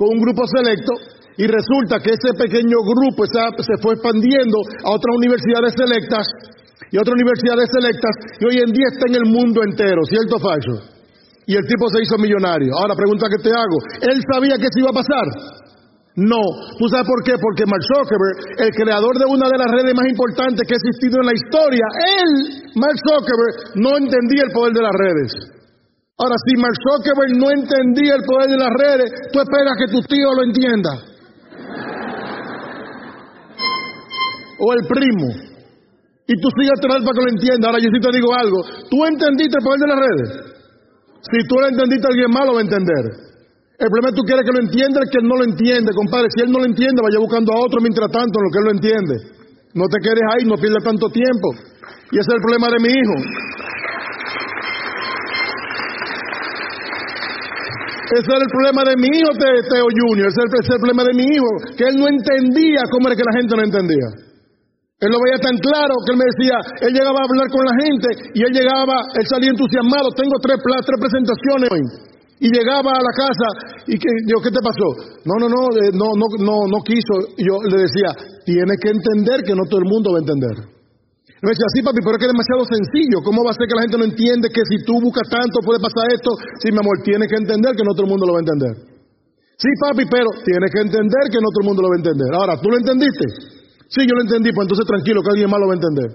con 0.00 0.16
un 0.16 0.20
grupo 0.24 0.48
selecto, 0.48 0.96
y 1.36 1.44
resulta 1.44 2.00
que 2.00 2.16
ese 2.16 2.32
pequeño 2.32 2.80
grupo 2.80 3.28
se 3.28 3.76
fue 3.84 4.00
expandiendo 4.00 4.56
a 4.88 4.96
otras 4.96 5.12
universidades 5.12 5.76
selectas 5.76 6.24
y 6.88 6.96
otras 6.96 7.12
universidades 7.20 7.68
selectas 7.68 8.14
y 8.40 8.48
hoy 8.48 8.56
en 8.64 8.72
día 8.72 8.88
está 8.88 9.12
en 9.12 9.20
el 9.20 9.28
mundo 9.28 9.60
entero, 9.60 10.00
¿cierto 10.08 10.36
o 10.36 10.40
falso? 10.40 10.88
Y 11.44 11.52
el 11.52 11.68
tipo 11.68 11.84
se 11.92 12.00
hizo 12.00 12.16
millonario. 12.16 12.72
Ahora, 12.80 12.96
pregunta 12.96 13.28
que 13.28 13.44
te 13.44 13.52
hago, 13.52 13.76
¿él 14.00 14.24
sabía 14.24 14.56
que 14.56 14.72
eso 14.72 14.80
iba 14.80 14.88
a 14.88 15.00
pasar? 15.04 15.28
No. 16.16 16.40
¿Tú 16.80 16.88
sabes 16.88 17.04
por 17.04 17.20
qué? 17.20 17.36
Porque 17.36 17.68
Mark 17.68 17.84
Zuckerberg, 17.84 18.56
el 18.56 18.72
creador 18.72 19.20
de 19.20 19.28
una 19.28 19.52
de 19.52 19.58
las 19.60 19.68
redes 19.68 19.92
más 19.92 20.08
importantes 20.08 20.64
que 20.64 20.76
ha 20.76 20.80
existido 20.80 21.20
en 21.20 21.28
la 21.28 21.36
historia, 21.36 21.86
él, 22.24 22.30
Mark 22.72 22.96
Zuckerberg, 23.04 23.76
no 23.76 24.00
entendía 24.00 24.48
el 24.48 24.52
poder 24.52 24.72
de 24.72 24.82
las 24.82 24.96
redes. 24.96 25.59
Ahora, 26.20 26.36
si 26.44 26.52
Mark 26.60 26.76
Zuckerberg 26.84 27.32
no 27.40 27.48
entendía 27.48 28.12
el 28.12 28.24
poder 28.28 28.52
de 28.52 28.60
las 28.60 28.72
redes, 28.76 29.08
tú 29.32 29.40
esperas 29.40 29.72
que 29.80 29.88
tu 29.88 30.00
tío 30.04 30.28
lo 30.36 30.44
entienda. 30.44 30.92
O 34.60 34.66
el 34.76 34.84
primo. 34.84 35.28
Y 36.28 36.34
tú 36.44 36.48
sigues 36.52 36.76
atrás 36.76 37.00
para 37.00 37.16
que 37.16 37.24
lo 37.24 37.32
entienda. 37.32 37.72
Ahora 37.72 37.80
yo 37.80 37.88
sí 37.88 38.00
te 38.04 38.12
digo 38.12 38.28
algo. 38.36 38.60
¿Tú 38.92 39.00
entendiste 39.08 39.56
el 39.56 39.64
poder 39.64 39.80
de 39.80 39.88
las 39.88 40.00
redes? 40.04 40.28
Si 41.24 41.40
tú 41.48 41.56
lo 41.56 41.72
entendiste, 41.72 42.04
alguien 42.04 42.28
más 42.28 42.44
lo 42.44 42.52
va 42.52 42.60
a 42.60 42.68
entender. 42.68 43.04
El 43.80 43.88
problema 43.88 44.12
es 44.12 44.12
que 44.12 44.20
tú 44.20 44.26
quieres 44.28 44.44
que 44.44 44.52
lo 44.52 44.60
entienda 44.60 45.00
el 45.00 45.08
que 45.08 45.24
no 45.24 45.34
lo 45.40 45.44
entiende, 45.48 45.88
compadre. 45.96 46.28
Si 46.36 46.44
él 46.44 46.52
no 46.52 46.60
lo 46.60 46.68
entiende, 46.68 47.00
vaya 47.00 47.16
buscando 47.16 47.48
a 47.56 47.64
otro 47.64 47.80
mientras 47.80 48.12
tanto 48.12 48.36
en 48.36 48.44
lo 48.44 48.50
que 48.52 48.60
él 48.60 48.66
lo 48.68 48.74
entiende. 48.76 49.14
No 49.72 49.88
te 49.88 49.96
quedes 50.04 50.26
ahí, 50.36 50.44
no 50.44 50.60
pierdas 50.60 50.84
tanto 50.84 51.08
tiempo. 51.08 51.48
Y 52.12 52.20
ese 52.20 52.28
es 52.28 52.36
el 52.36 52.44
problema 52.44 52.68
de 52.68 52.78
mi 52.84 52.92
hijo. 52.92 53.16
Ese 58.10 58.26
es 58.26 58.42
el 58.42 58.50
problema 58.50 58.82
de 58.82 58.94
mi 58.98 59.06
hijo, 59.06 59.30
Teo 59.38 59.86
Junior. 59.86 60.26
Ese 60.26 60.42
es, 60.42 60.66
el, 60.66 60.82
problema 60.82 61.06
de 61.06 61.14
mi 61.14 61.26
hijo, 61.30 61.50
que 61.78 61.86
él 61.86 61.94
no 61.94 62.10
entendía 62.10 62.82
cómo 62.90 63.06
era 63.06 63.14
que 63.14 63.22
la 63.22 63.36
gente 63.38 63.54
no 63.54 63.62
entendía. 63.62 64.08
Él 64.98 65.10
lo 65.14 65.18
veía 65.22 65.38
tan 65.38 65.56
claro 65.62 65.94
que 66.04 66.12
él 66.12 66.18
me 66.18 66.28
decía, 66.28 66.56
él 66.84 66.92
llegaba 66.92 67.22
a 67.22 67.26
hablar 67.30 67.48
con 67.48 67.64
la 67.64 67.76
gente 67.86 68.08
y 68.34 68.42
él 68.42 68.52
llegaba, 68.52 68.98
él 69.14 69.26
salía 69.30 69.54
entusiasmado. 69.54 70.10
Tengo 70.12 70.36
tres, 70.42 70.58
tres 70.58 70.98
presentaciones 70.98 71.70
hoy 71.70 72.10
y 72.40 72.48
llegaba 72.50 72.90
a 72.90 73.02
la 73.04 73.14
casa 73.14 73.48
y 73.86 73.94
que 73.98 74.10
yo 74.26 74.40
qué 74.40 74.50
te 74.50 74.64
pasó 74.64 75.20
no 75.28 75.36
no 75.36 75.46
no 75.46 75.60
eh, 75.76 75.92
no 75.92 76.08
no 76.16 76.26
no 76.40 76.56
no 76.72 76.80
quiso 76.82 77.36
y 77.36 77.44
yo 77.44 77.60
le 77.68 77.84
decía 77.84 78.08
tienes 78.46 78.80
que 78.80 78.88
entender 78.88 79.44
que 79.44 79.54
no 79.54 79.68
todo 79.68 79.80
el 79.80 79.88
mundo 79.88 80.12
va 80.12 80.18
a 80.18 80.24
entender 80.24 80.79
me 81.40 81.48
decía 81.56 81.68
sí 81.72 81.80
papi 81.80 82.04
pero 82.04 82.16
es 82.16 82.20
que 82.20 82.28
es 82.28 82.34
demasiado 82.36 82.62
sencillo. 82.68 83.24
Cómo 83.24 83.40
va 83.40 83.50
a 83.50 83.56
ser 83.56 83.64
que 83.64 83.76
la 83.76 83.84
gente 83.88 83.96
no 83.96 84.04
entiende 84.04 84.52
que 84.52 84.60
si 84.68 84.84
tú 84.84 85.00
buscas 85.00 85.24
tanto 85.28 85.64
puede 85.64 85.80
pasar 85.80 86.12
esto 86.12 86.36
sí 86.60 86.68
mi 86.68 86.80
amor 86.80 87.00
tienes 87.00 87.32
que 87.32 87.40
entender 87.40 87.72
que 87.72 87.84
no 87.84 87.96
todo 87.96 88.04
el 88.04 88.12
mundo 88.12 88.28
lo 88.28 88.36
va 88.36 88.40
a 88.40 88.44
entender. 88.44 88.74
Sí 89.56 89.70
papi 89.80 90.04
pero 90.04 90.28
tienes 90.44 90.68
que 90.68 90.80
entender 90.84 91.24
que 91.32 91.40
no 91.40 91.48
todo 91.48 91.62
el 91.64 91.68
mundo 91.72 91.80
lo 91.80 91.88
va 91.88 91.96
a 91.96 92.02
entender. 92.04 92.30
Ahora 92.36 92.54
tú 92.60 92.68
lo 92.68 92.76
entendiste 92.76 93.60
sí 93.88 94.06
yo 94.06 94.14
lo 94.14 94.22
entendí 94.22 94.52
pues 94.52 94.68
entonces 94.68 94.86
tranquilo 94.86 95.24
que 95.24 95.32
alguien 95.32 95.48
más 95.48 95.60
lo 95.60 95.66
va 95.66 95.74
a 95.74 95.80
entender. 95.80 96.08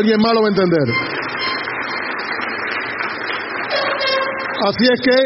Alguien 0.00 0.18
más 0.22 0.32
lo 0.32 0.40
va 0.40 0.48
a 0.48 0.54
entender. 0.54 0.86
Así 4.64 4.84
es 4.86 5.00
que 5.02 5.16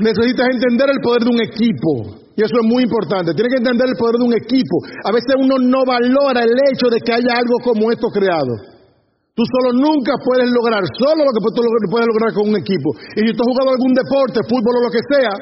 necesitas 0.00 0.46
entender 0.48 0.88
el 0.90 1.00
poder 1.00 1.22
de 1.22 1.30
un 1.30 1.42
equipo. 1.42 2.17
Y 2.38 2.46
eso 2.46 2.54
es 2.54 2.66
muy 2.70 2.86
importante. 2.86 3.34
Tienes 3.34 3.50
que 3.50 3.62
entender 3.66 3.90
el 3.90 3.98
poder 3.98 4.14
de 4.14 4.30
un 4.30 4.36
equipo. 4.38 4.78
A 5.02 5.10
veces 5.10 5.34
uno 5.42 5.58
no 5.58 5.82
valora 5.82 6.46
el 6.46 6.54
hecho 6.70 6.86
de 6.86 7.02
que 7.02 7.10
haya 7.10 7.34
algo 7.34 7.58
como 7.66 7.90
esto 7.90 8.06
creado. 8.14 8.78
Tú 9.34 9.42
solo 9.42 9.74
nunca 9.74 10.14
puedes 10.22 10.46
lograr 10.46 10.86
solo 11.02 11.26
lo 11.26 11.34
que 11.34 11.42
tú 11.42 11.58
puedes 11.90 12.06
lograr 12.06 12.30
con 12.30 12.46
un 12.46 12.56
equipo. 12.62 12.94
Y 13.18 13.26
si 13.26 13.34
tú 13.34 13.42
has 13.42 13.50
jugado 13.50 13.74
algún 13.74 13.90
deporte, 13.90 14.46
fútbol 14.46 14.70
o 14.70 14.86
lo 14.86 14.90
que 14.94 15.02
sea, 15.02 15.34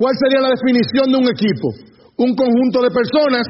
¿cuál 0.00 0.16
sería 0.16 0.40
la 0.40 0.56
definición 0.56 1.12
de 1.12 1.16
un 1.20 1.28
equipo? 1.28 1.68
Un 2.24 2.32
conjunto 2.32 2.80
de 2.80 2.96
personas 2.96 3.44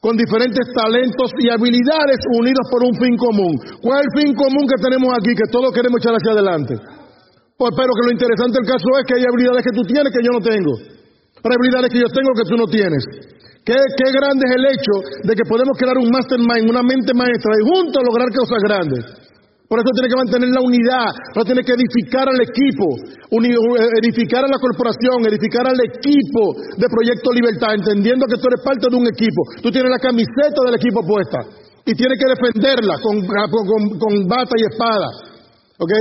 con 0.00 0.16
diferentes 0.16 0.64
talentos 0.72 1.36
y 1.36 1.52
habilidades 1.52 2.20
unidos 2.32 2.64
por 2.72 2.80
un 2.80 2.96
fin 2.96 3.12
común. 3.20 3.60
¿Cuál 3.84 4.00
es 4.00 4.08
el 4.08 4.12
fin 4.24 4.30
común 4.32 4.64
que 4.64 4.80
tenemos 4.80 5.12
aquí? 5.20 5.36
Que 5.36 5.52
todos 5.52 5.68
queremos 5.68 6.00
echar 6.00 6.16
hacia 6.16 6.32
adelante. 6.32 6.80
Pues, 7.60 7.72
pero 7.76 7.92
que 7.92 8.04
lo 8.08 8.12
interesante 8.16 8.56
del 8.56 8.68
caso 8.72 8.88
es 8.96 9.04
que 9.04 9.20
hay 9.20 9.24
habilidades 9.28 9.68
que 9.68 9.76
tú 9.76 9.84
tienes 9.84 10.08
que 10.08 10.24
yo 10.24 10.32
no 10.32 10.40
tengo. 10.40 10.91
Hay 11.42 11.54
habilidades 11.58 11.90
que 11.90 11.98
yo 11.98 12.10
tengo 12.14 12.30
que 12.38 12.46
tú 12.46 12.54
no 12.54 12.66
tienes. 12.70 13.02
Qué, 13.66 13.74
grande 13.74 14.42
es 14.46 14.54
el 14.58 14.66
hecho 14.74 14.94
de 15.22 15.34
que 15.34 15.46
podemos 15.46 15.78
crear 15.78 15.94
un 15.98 16.10
mastermind, 16.10 16.70
una 16.70 16.82
mente 16.82 17.14
maestra 17.14 17.50
y 17.58 17.66
juntos 17.66 18.02
lograr 18.02 18.30
cosas 18.34 18.58
grandes. 18.62 19.02
Por 19.70 19.78
eso 19.78 19.88
tiene 19.94 20.10
que 20.10 20.20
mantener 20.20 20.50
la 20.50 20.60
unidad, 20.60 21.08
no 21.34 21.42
tiene 21.46 21.62
que 21.62 21.72
edificar 21.72 22.28
al 22.28 22.36
equipo, 22.42 22.84
edificar 24.02 24.44
a 24.44 24.50
la 24.50 24.58
corporación, 24.58 25.24
edificar 25.24 25.64
al 25.64 25.78
equipo 25.80 26.58
de 26.76 26.86
Proyecto 26.90 27.32
Libertad, 27.32 27.80
entendiendo 27.80 28.26
que 28.26 28.36
tú 28.36 28.50
eres 28.52 28.60
parte 28.60 28.90
de 28.90 28.96
un 28.98 29.06
equipo. 29.08 29.40
Tú 29.62 29.70
tienes 29.70 29.88
la 29.88 30.02
camiseta 30.02 30.60
del 30.66 30.76
equipo 30.76 31.00
puesta 31.06 31.40
y 31.86 31.94
tienes 31.94 32.18
que 32.18 32.28
defenderla 32.34 33.00
con, 33.00 33.24
con 33.24 34.12
bata 34.28 34.54
y 34.58 34.62
espada. 34.68 35.08
¿Ok? 35.78 35.92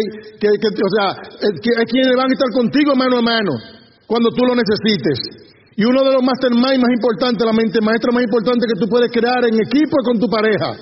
Que, 0.41 0.49
o 0.49 0.91
sea, 0.97 1.15
es 1.39 1.85
quienes 1.89 2.13
van 2.17 2.29
a 2.29 2.33
estar 2.33 2.51
contigo 2.53 2.93
mano 2.93 3.19
a 3.19 3.21
mano 3.21 3.80
cuando 4.11 4.27
tú 4.35 4.43
lo 4.43 4.51
necesites. 4.51 5.23
Y 5.79 5.87
uno 5.87 6.03
de 6.03 6.11
los 6.11 6.19
mastermind 6.19 6.83
más 6.83 6.91
importantes, 6.91 7.47
la 7.47 7.55
mente 7.55 7.79
maestra 7.79 8.11
más 8.11 8.27
importante 8.27 8.67
que 8.67 8.75
tú 8.75 8.91
puedes 8.91 9.07
crear 9.07 9.39
en 9.47 9.55
equipo 9.55 9.95
es 9.95 10.03
con 10.03 10.19
tu 10.19 10.27
pareja. 10.27 10.75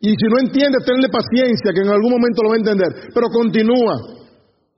Y 0.00 0.08
si 0.16 0.26
no 0.32 0.40
entiendes, 0.40 0.80
tenle 0.88 1.12
paciencia, 1.12 1.76
que 1.76 1.84
en 1.84 1.92
algún 1.92 2.16
momento 2.16 2.40
lo 2.40 2.48
va 2.48 2.56
a 2.56 2.64
entender. 2.64 2.90
Pero 3.12 3.28
continúa. 3.28 4.00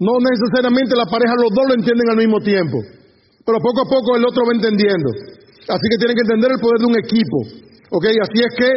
No 0.02 0.18
necesariamente 0.18 0.98
la 0.98 1.06
pareja, 1.06 1.38
los 1.38 1.54
dos 1.54 1.62
lo 1.62 1.74
entienden 1.78 2.10
al 2.10 2.18
mismo 2.18 2.42
tiempo. 2.42 2.74
Pero 3.46 3.62
poco 3.62 3.86
a 3.86 3.88
poco 3.88 4.18
el 4.18 4.26
otro 4.26 4.42
va 4.42 4.58
entendiendo. 4.58 5.06
Así 5.70 5.86
que 5.86 5.98
tienen 6.02 6.18
que 6.18 6.26
entender 6.26 6.58
el 6.58 6.58
poder 6.58 6.82
de 6.82 6.90
un 6.90 6.98
equipo. 6.98 7.38
¿Ok? 7.94 8.06
Así 8.18 8.38
es 8.42 8.50
que, 8.58 8.70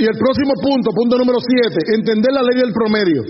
y 0.00 0.04
el 0.08 0.16
próximo 0.16 0.56
punto, 0.64 0.96
punto 0.96 1.20
número 1.20 1.44
siete, 1.44 1.92
entender 1.92 2.32
la 2.32 2.40
ley 2.40 2.56
del 2.56 2.72
promedio. 2.72 3.20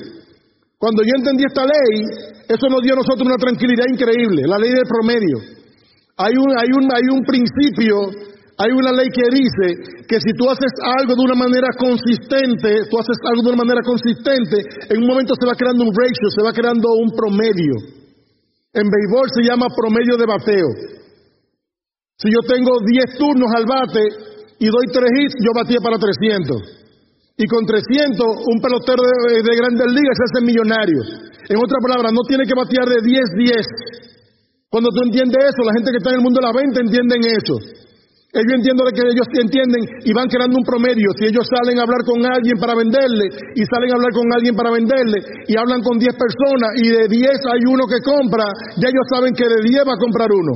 Cuando 0.78 1.02
yo 1.02 1.12
entendí 1.16 1.44
esta 1.48 1.64
ley, 1.64 2.04
eso 2.48 2.68
nos 2.68 2.82
dio 2.84 2.92
a 2.92 3.00
nosotros 3.00 3.24
una 3.24 3.40
tranquilidad 3.40 3.88
increíble, 3.88 4.44
la 4.44 4.60
ley 4.60 4.70
del 4.76 4.84
promedio. 4.84 5.40
Hay 6.20 6.36
un, 6.36 6.48
hay 6.52 6.68
un, 6.68 6.84
hay 6.92 7.06
un 7.16 7.24
principio, 7.24 8.12
hay 8.60 8.72
una 8.76 8.92
ley 8.92 9.08
que 9.08 9.24
dice 9.32 10.04
que 10.04 10.20
si 10.20 10.36
tú 10.36 10.48
haces 10.52 10.72
algo 10.84 11.16
de 11.16 11.24
una 11.24 11.34
manera 11.36 11.72
consistente, 11.80 12.88
tú 12.92 13.00
haces 13.00 13.16
algo 13.24 13.40
de 13.40 13.48
una 13.56 13.64
manera 13.64 13.80
consistente, 13.80 14.60
en 14.92 15.00
un 15.00 15.08
momento 15.08 15.32
se 15.32 15.48
va 15.48 15.56
creando 15.56 15.84
un 15.84 15.92
ratio, 15.96 16.28
se 16.28 16.44
va 16.44 16.52
creando 16.52 16.88
un 17.00 17.10
promedio. 17.16 17.96
En 18.76 18.84
béisbol 18.84 19.28
se 19.32 19.48
llama 19.48 19.72
promedio 19.72 20.20
de 20.20 20.28
bateo. 20.28 20.68
Si 22.20 22.28
yo 22.28 22.40
tengo 22.44 22.80
10 22.84 23.16
turnos 23.16 23.48
al 23.56 23.64
bate 23.64 24.04
y 24.60 24.66
doy 24.68 24.86
3 24.92 25.04
hits, 25.08 25.36
yo 25.40 25.56
batía 25.56 25.80
para 25.80 25.96
300. 25.96 26.85
Y 27.36 27.44
con 27.52 27.68
300, 27.68 28.16
un 28.16 28.58
pelotero 28.64 29.04
de, 29.04 29.52
grandes 29.60 29.88
ligas 29.92 30.16
se 30.16 30.24
hace 30.24 30.40
millonario. 30.40 31.00
En 31.52 31.60
otras 31.60 31.80
palabras, 31.84 32.08
no 32.16 32.24
tiene 32.24 32.48
que 32.48 32.56
batear 32.56 32.88
de 32.88 33.04
10-10. 33.04 34.72
Cuando 34.72 34.88
tú 34.88 35.04
entiendes 35.04 35.52
eso, 35.52 35.60
la 35.68 35.76
gente 35.76 35.92
que 35.92 36.00
está 36.00 36.16
en 36.16 36.18
el 36.20 36.24
mundo 36.24 36.40
de 36.40 36.48
la 36.48 36.56
venta 36.56 36.80
entienden 36.80 37.20
eso. 37.28 37.60
Ellos 38.32 38.52
entienden 38.56 38.88
que 38.92 39.04
ellos 39.04 39.28
entienden 39.32 39.82
y 40.04 40.12
van 40.16 40.28
creando 40.32 40.56
un 40.56 40.64
promedio. 40.64 41.12
Si 41.20 41.28
ellos 41.28 41.44
salen 41.44 41.76
a 41.76 41.84
hablar 41.84 42.04
con 42.08 42.24
alguien 42.24 42.56
para 42.56 42.72
venderle 42.72 43.32
y 43.52 43.62
salen 43.68 43.92
a 43.92 43.96
hablar 44.00 44.12
con 44.16 44.28
alguien 44.32 44.56
para 44.56 44.72
venderle 44.72 45.20
y 45.48 45.56
hablan 45.56 45.80
con 45.84 45.96
10 45.96 46.16
personas 46.16 46.72
y 46.80 46.88
de 46.88 47.04
10 47.04 47.20
hay 47.52 47.62
uno 47.68 47.84
que 47.84 48.00
compra, 48.04 48.44
ya 48.80 48.88
ellos 48.88 49.08
saben 49.12 49.32
que 49.32 49.44
de 49.44 49.60
10 49.60 49.88
va 49.88 49.94
a 49.96 50.04
comprar 50.04 50.28
uno. 50.32 50.52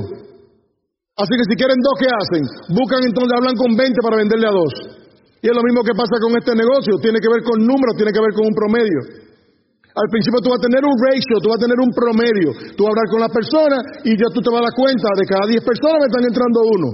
Así 1.13 1.33
que 1.37 1.45
si 1.45 1.55
quieren 1.57 1.77
dos, 1.81 1.95
¿qué 1.97 2.09
hacen? 2.09 2.43
Buscan 2.73 3.01
entonces, 3.05 3.33
hablan 3.33 3.57
con 3.57 3.73
20 3.73 3.97
para 4.01 4.17
venderle 4.17 4.47
a 4.49 4.53
dos. 4.53 5.00
Y 5.41 5.49
es 5.49 5.55
lo 5.57 5.65
mismo 5.65 5.81
que 5.81 5.97
pasa 5.97 6.21
con 6.21 6.37
este 6.37 6.53
negocio, 6.53 7.01
tiene 7.01 7.17
que 7.17 7.29
ver 7.29 7.41
con 7.41 7.57
números, 7.65 7.97
tiene 7.97 8.13
que 8.13 8.21
ver 8.21 8.33
con 8.37 8.45
un 8.45 8.53
promedio. 8.53 9.01
Al 9.91 10.07
principio 10.07 10.39
tú 10.39 10.53
vas 10.53 10.61
a 10.63 10.67
tener 10.69 10.85
un 10.85 10.95
ratio, 10.95 11.35
tú 11.43 11.51
vas 11.51 11.59
a 11.59 11.65
tener 11.67 11.79
un 11.81 11.91
promedio. 11.91 12.49
Tú 12.79 12.87
vas 12.87 12.89
a 12.89 12.93
hablar 12.95 13.09
con 13.11 13.21
la 13.25 13.31
persona 13.33 13.77
y 14.07 14.15
ya 14.15 14.27
tú 14.31 14.39
te 14.39 14.47
vas 14.47 14.63
a 14.63 14.67
dar 14.71 14.75
cuenta 14.77 15.07
de 15.19 15.25
cada 15.27 15.45
10 15.51 15.67
personas 15.67 15.97
me 15.99 16.07
están 16.07 16.25
entrando 16.31 16.59
uno. 16.63 16.89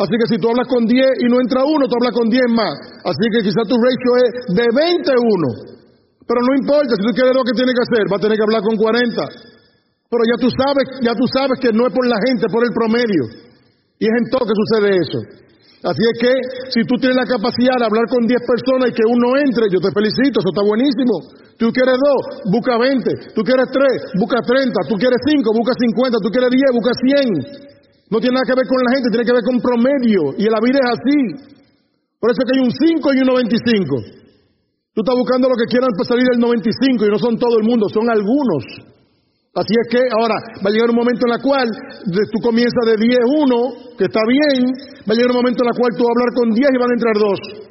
Así 0.00 0.16
que 0.16 0.26
si 0.32 0.36
tú 0.40 0.48
hablas 0.48 0.64
con 0.72 0.88
10 0.88 0.96
y 0.96 1.26
no 1.28 1.36
entra 1.44 1.60
uno, 1.60 1.84
tú 1.84 1.94
hablas 2.00 2.16
con 2.16 2.32
10 2.32 2.56
más. 2.56 2.72
Así 3.04 3.26
que 3.28 3.44
quizás 3.44 3.68
tu 3.68 3.76
ratio 3.76 4.10
es 4.24 4.28
de 4.56 4.66
20 4.72 5.12
a 5.12 5.20
1. 5.20 5.84
Pero 6.24 6.40
no 6.40 6.52
importa, 6.56 6.96
si 6.96 7.02
tú 7.04 7.12
quieres 7.12 7.36
lo 7.36 7.44
que 7.44 7.52
tienes 7.52 7.76
que 7.76 7.84
hacer, 7.84 8.08
vas 8.08 8.16
a 8.16 8.24
tener 8.24 8.40
que 8.40 8.46
hablar 8.48 8.64
con 8.64 8.80
40. 8.80 9.20
Pero 10.08 10.22
ya 10.24 10.36
tú 10.40 10.48
sabes, 10.48 10.86
ya 11.04 11.12
tú 11.12 11.26
sabes 11.28 11.60
que 11.60 11.76
no 11.76 11.84
es 11.84 11.92
por 11.92 12.06
la 12.08 12.16
gente, 12.24 12.48
es 12.48 12.52
por 12.54 12.64
el 12.64 12.72
promedio. 12.72 13.22
Y 14.00 14.08
es 14.08 14.14
en 14.16 14.26
todo 14.32 14.48
que 14.48 14.56
sucede 14.56 14.88
eso. 14.96 15.20
Así 15.80 16.02
es 16.04 16.16
que 16.20 16.32
si 16.76 16.80
tú 16.84 17.00
tienes 17.00 17.16
la 17.16 17.24
capacidad 17.24 17.80
de 17.80 17.88
hablar 17.88 18.04
con 18.12 18.28
10 18.28 18.36
personas 18.44 18.92
y 18.92 18.96
que 18.96 19.06
uno 19.08 19.32
entre, 19.40 19.64
yo 19.72 19.80
te 19.80 19.88
felicito, 19.96 20.44
eso 20.44 20.52
está 20.52 20.60
buenísimo. 20.60 21.40
Tú 21.56 21.72
quieres 21.72 21.96
dos, 21.96 22.52
busca 22.52 22.76
20. 22.76 23.32
Tú 23.32 23.40
quieres 23.40 23.68
tres, 23.72 24.12
busca 24.20 24.44
30. 24.44 24.76
Tú 24.84 25.00
quieres 25.00 25.20
cinco, 25.24 25.56
busca 25.56 25.72
50. 25.72 26.20
Tú 26.20 26.28
quieres 26.28 26.52
10, 26.52 26.76
busca 26.76 26.92
100. 26.92 28.12
No 28.12 28.20
tiene 28.20 28.36
nada 28.36 28.44
que 28.44 28.56
ver 28.60 28.68
con 28.68 28.80
la 28.80 28.92
gente, 28.92 29.08
tiene 29.08 29.24
que 29.24 29.36
ver 29.36 29.46
con 29.48 29.56
promedio. 29.60 30.22
Y 30.36 30.44
la 30.52 30.60
vida 30.60 30.84
es 30.84 30.88
así. 31.00 31.18
Por 32.20 32.28
eso 32.28 32.40
es 32.40 32.44
que 32.44 32.54
hay 32.56 32.64
un 32.64 32.74
5 32.76 33.00
y 33.16 33.18
un 33.24 33.28
95. 33.32 34.20
Tú 34.92 34.98
estás 35.00 35.16
buscando 35.16 35.48
lo 35.48 35.56
que 35.56 35.64
quieran 35.64 35.88
para 35.96 36.12
salir 36.12 36.28
del 36.28 36.44
95 36.44 37.08
y 37.08 37.08
no 37.08 37.16
son 37.16 37.40
todo 37.40 37.56
el 37.56 37.64
mundo, 37.64 37.88
son 37.88 38.04
algunos. 38.10 38.89
Así 39.50 39.74
es 39.74 39.86
que 39.90 40.02
ahora 40.14 40.38
va 40.62 40.68
a 40.70 40.72
llegar 40.72 40.94
un 40.94 41.02
momento 41.02 41.26
en 41.26 41.34
el 41.34 41.42
cual 41.42 41.66
tú 41.66 42.38
comienzas 42.38 42.84
de 42.86 42.94
10-1, 42.94 43.98
que 43.98 44.06
está 44.06 44.22
bien, 44.22 44.70
va 45.02 45.10
a 45.10 45.16
llegar 45.18 45.34
un 45.34 45.42
momento 45.42 45.66
en 45.66 45.74
el 45.74 45.76
cual 45.76 45.90
tú 45.98 46.06
vas 46.06 46.10
a 46.10 46.14
hablar 46.14 46.32
con 46.38 46.46
10 46.54 46.70
y 46.70 46.78
van 46.78 46.90
a 46.90 46.94
entrar 46.94 47.16
2. 47.18 47.70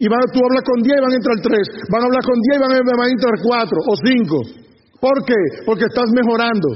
Y 0.00 0.06
van, 0.08 0.24
tú 0.32 0.40
hablas 0.40 0.64
con 0.64 0.78
10 0.80 0.88
y 0.88 1.04
van 1.04 1.12
a 1.12 1.18
entrar 1.20 1.36
3. 1.36 1.92
Van 1.92 2.00
a 2.00 2.06
hablar 2.08 2.24
con 2.24 2.38
10 2.40 2.48
y 2.56 2.62
van 2.64 2.72
a, 2.72 2.76
van 2.80 3.06
a 3.06 3.12
entrar 3.12 3.34
4 3.38 3.76
o 3.76 3.92
5. 3.92 4.62
¿Por 5.04 5.16
qué? 5.28 5.40
Porque 5.68 5.84
estás 5.84 6.08
mejorando. 6.16 6.68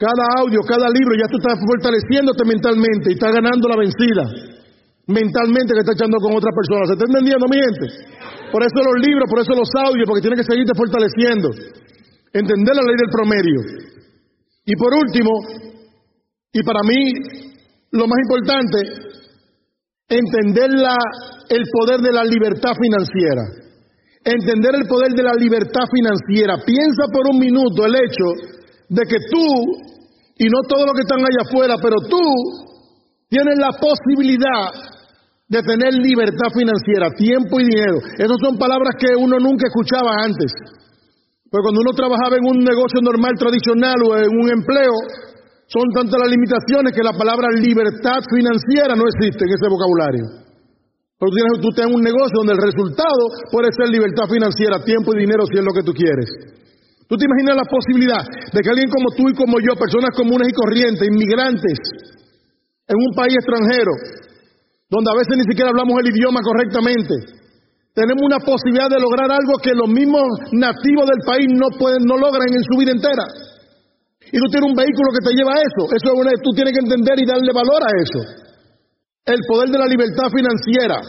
cada 0.00 0.24
audio, 0.40 0.64
cada 0.64 0.88
libro, 0.88 1.12
ya 1.20 1.28
tú 1.28 1.36
estás 1.36 1.60
fortaleciéndote 1.60 2.42
mentalmente 2.48 3.12
y 3.12 3.14
estás 3.20 3.36
ganando 3.36 3.68
la 3.68 3.76
vencida. 3.76 4.24
Mentalmente 5.04 5.76
que 5.76 5.84
estás 5.84 6.00
echando 6.00 6.16
con 6.16 6.32
otra 6.32 6.48
persona. 6.48 6.88
¿Se 6.88 6.96
está 6.96 7.04
entendiendo, 7.04 7.44
mi 7.44 7.60
gente? 7.60 8.08
Por 8.48 8.64
eso 8.64 8.78
los 8.88 8.96
libros, 9.04 9.28
por 9.28 9.38
eso 9.44 9.52
los 9.52 9.68
audios, 9.84 10.08
porque 10.08 10.24
tienes 10.24 10.40
que 10.40 10.48
seguirte 10.48 10.72
fortaleciendo. 10.72 11.52
Entender 12.32 12.74
la 12.76 12.82
ley 12.82 12.96
del 12.96 13.10
promedio. 13.10 13.60
Y 14.64 14.76
por 14.76 14.94
último, 14.94 15.30
y 16.52 16.62
para 16.62 16.80
mí 16.86 17.00
lo 17.92 18.06
más 18.06 18.18
importante, 18.22 18.78
entender 20.08 20.70
la, 20.70 20.96
el 21.48 21.64
poder 21.72 22.00
de 22.00 22.12
la 22.12 22.24
libertad 22.24 22.72
financiera. 22.80 23.42
Entender 24.22 24.74
el 24.74 24.86
poder 24.86 25.12
de 25.12 25.22
la 25.22 25.34
libertad 25.34 25.86
financiera. 25.90 26.58
Piensa 26.64 27.04
por 27.12 27.26
un 27.32 27.38
minuto 27.40 27.86
el 27.86 27.94
hecho 27.94 28.26
de 28.88 29.02
que 29.08 29.18
tú, 29.30 29.46
y 30.36 30.46
no 30.46 30.62
todos 30.68 30.86
los 30.86 30.94
que 30.94 31.02
están 31.02 31.20
allá 31.20 31.42
afuera, 31.48 31.74
pero 31.82 31.96
tú 32.08 32.20
tienes 33.28 33.58
la 33.58 33.70
posibilidad 33.78 34.70
de 35.48 35.62
tener 35.62 35.94
libertad 35.94 36.50
financiera, 36.54 37.10
tiempo 37.16 37.58
y 37.58 37.64
dinero. 37.64 37.98
Esas 38.18 38.38
son 38.42 38.58
palabras 38.58 38.94
que 38.98 39.16
uno 39.16 39.38
nunca 39.38 39.66
escuchaba 39.66 40.22
antes. 40.22 40.52
Pero 41.50 41.66
cuando 41.66 41.82
uno 41.82 41.92
trabajaba 41.98 42.38
en 42.38 42.46
un 42.46 42.62
negocio 42.62 43.02
normal, 43.02 43.34
tradicional 43.34 43.98
o 44.06 44.14
en 44.14 44.30
un 44.30 44.46
empleo, 44.54 44.94
son 45.66 45.86
tantas 45.90 46.18
las 46.18 46.30
limitaciones 46.30 46.94
que 46.94 47.02
la 47.02 47.14
palabra 47.14 47.50
libertad 47.58 48.22
financiera 48.22 48.94
no 48.94 49.06
existe 49.10 49.42
en 49.42 49.52
ese 49.54 49.66
vocabulario. 49.66 50.24
Pero 51.18 51.28
tú 51.30 51.36
tienes, 51.36 51.54
tú 51.58 51.70
tienes 51.74 51.92
un 51.94 52.02
negocio 52.06 52.34
donde 52.38 52.54
el 52.54 52.62
resultado 52.62 53.22
puede 53.50 53.68
ser 53.74 53.90
libertad 53.90 54.30
financiera, 54.30 54.82
tiempo 54.86 55.10
y 55.14 55.26
dinero 55.26 55.42
si 55.50 55.58
es 55.58 55.64
lo 55.66 55.74
que 55.74 55.82
tú 55.82 55.92
quieres. 55.92 56.30
¿Tú 57.10 57.18
te 57.18 57.26
imaginas 57.26 57.58
la 57.58 57.66
posibilidad 57.66 58.22
de 58.22 58.58
que 58.62 58.70
alguien 58.70 58.86
como 58.86 59.10
tú 59.18 59.26
y 59.26 59.34
como 59.34 59.58
yo, 59.58 59.74
personas 59.74 60.14
comunes 60.14 60.46
y 60.46 60.54
corrientes, 60.54 61.02
inmigrantes, 61.02 61.78
en 62.86 62.96
un 62.98 63.10
país 63.18 63.34
extranjero, 63.34 63.90
donde 64.86 65.10
a 65.10 65.18
veces 65.18 65.34
ni 65.34 65.46
siquiera 65.50 65.74
hablamos 65.74 65.98
el 65.98 66.14
idioma 66.14 66.38
correctamente, 66.42 67.39
tenemos 67.94 68.22
una 68.22 68.38
posibilidad 68.38 68.88
de 68.88 69.02
lograr 69.02 69.30
algo 69.30 69.58
que 69.62 69.74
los 69.74 69.88
mismos 69.88 70.24
nativos 70.52 71.06
del 71.10 71.22
país 71.26 71.46
no 71.50 71.68
pueden, 71.78 72.06
no 72.06 72.16
logran 72.16 72.48
en 72.48 72.62
su 72.62 72.78
vida 72.78 72.92
entera. 72.92 73.26
Y 74.30 74.38
tú 74.38 74.46
tienes 74.46 74.70
un 74.70 74.78
vehículo 74.78 75.10
que 75.10 75.26
te 75.26 75.34
lleva 75.34 75.50
a 75.50 75.62
eso. 75.62 75.90
Eso 75.90 76.06
es 76.06 76.16
una, 76.16 76.30
tú 76.38 76.54
tienes 76.54 76.72
que 76.72 76.84
entender 76.86 77.18
y 77.18 77.26
darle 77.26 77.50
valor 77.50 77.82
a 77.82 77.90
eso 77.98 78.50
el 79.26 79.40
poder 79.46 79.68
de 79.68 79.78
la 79.78 79.86
libertad 79.86 80.28
financiera, 80.32 81.00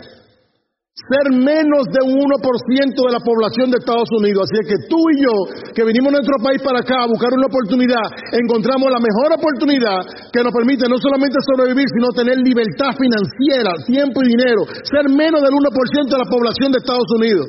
ser 1.09 1.25
menos 1.33 1.89
de 1.89 2.01
un 2.05 2.21
1% 2.21 2.37
de 2.37 3.11
la 3.11 3.21
población 3.21 3.73
de 3.73 3.81
Estados 3.81 4.09
Unidos. 4.13 4.45
Así 4.45 4.57
es 4.61 4.67
que 4.69 4.79
tú 4.85 4.99
y 5.13 5.25
yo, 5.25 5.35
que 5.73 5.85
vinimos 5.85 6.13
a 6.13 6.21
nuestro 6.21 6.37
país 6.41 6.61
para 6.61 6.79
acá 6.81 7.03
a 7.03 7.09
buscar 7.09 7.33
una 7.33 7.49
oportunidad, 7.49 8.05
encontramos 8.33 8.91
la 8.91 9.01
mejor 9.01 9.33
oportunidad 9.33 10.05
que 10.29 10.43
nos 10.45 10.53
permite 10.53 10.85
no 10.85 11.01
solamente 11.01 11.41
sobrevivir, 11.41 11.87
sino 11.89 12.13
tener 12.13 12.37
libertad 12.37 12.93
financiera, 12.93 13.73
tiempo 13.87 14.21
y 14.21 14.35
dinero, 14.35 14.61
ser 14.85 15.09
menos 15.09 15.41
del 15.41 15.53
1% 15.53 15.69
de 15.71 16.21
la 16.21 16.29
población 16.29 16.69
de 16.71 16.79
Estados 16.79 17.09
Unidos. 17.17 17.45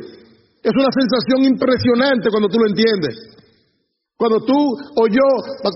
Es 0.63 0.73
una 0.73 0.91
sensación 0.95 1.53
impresionante 1.53 2.31
cuando 2.31 2.49
tú 2.49 2.57
lo 2.57 2.71
entiendes. 2.71 3.43
Cuando 4.17 4.39
tú 4.47 4.55
o 4.55 5.03
yo 5.11 5.27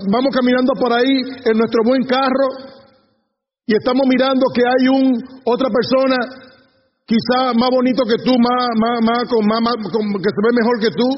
vamos 0.07 0.31
caminando 0.31 0.71
por 0.79 0.91
ahí 0.93 1.19
en 1.43 1.55
nuestro 1.57 1.83
buen 1.83 2.03
carro, 2.07 2.77
y 3.67 3.75
estamos 3.75 4.07
mirando 4.07 4.47
que 4.55 4.63
hay 4.63 4.87
un 4.87 5.11
otra 5.43 5.67
persona 5.67 6.15
quizá 7.07 7.55
más 7.55 7.71
bonito 7.71 8.03
que 8.03 8.19
tú, 8.19 8.35
más, 8.35 8.67
más, 8.75 8.99
más, 8.99 9.23
con, 9.31 9.47
más, 9.47 9.63
que 9.79 10.29
se 10.29 10.41
ve 10.43 10.51
mejor 10.51 10.75
que 10.83 10.91
tú 10.91 11.09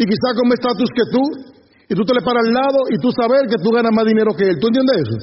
y 0.00 0.04
quizá 0.08 0.32
con 0.32 0.48
más 0.48 0.56
estatus 0.56 0.88
que 0.96 1.06
tú 1.12 1.22
y 1.90 1.94
tú 1.94 2.02
te 2.08 2.14
le 2.16 2.24
paras 2.24 2.40
al 2.40 2.52
lado 2.56 2.88
y 2.88 2.96
tú 2.96 3.12
sabes 3.12 3.44
que 3.52 3.60
tú 3.60 3.68
ganas 3.70 3.92
más 3.92 4.08
dinero 4.08 4.32
que 4.32 4.48
él. 4.48 4.56
¿Tú 4.58 4.72
entiendes 4.72 4.96
eso? 5.04 5.18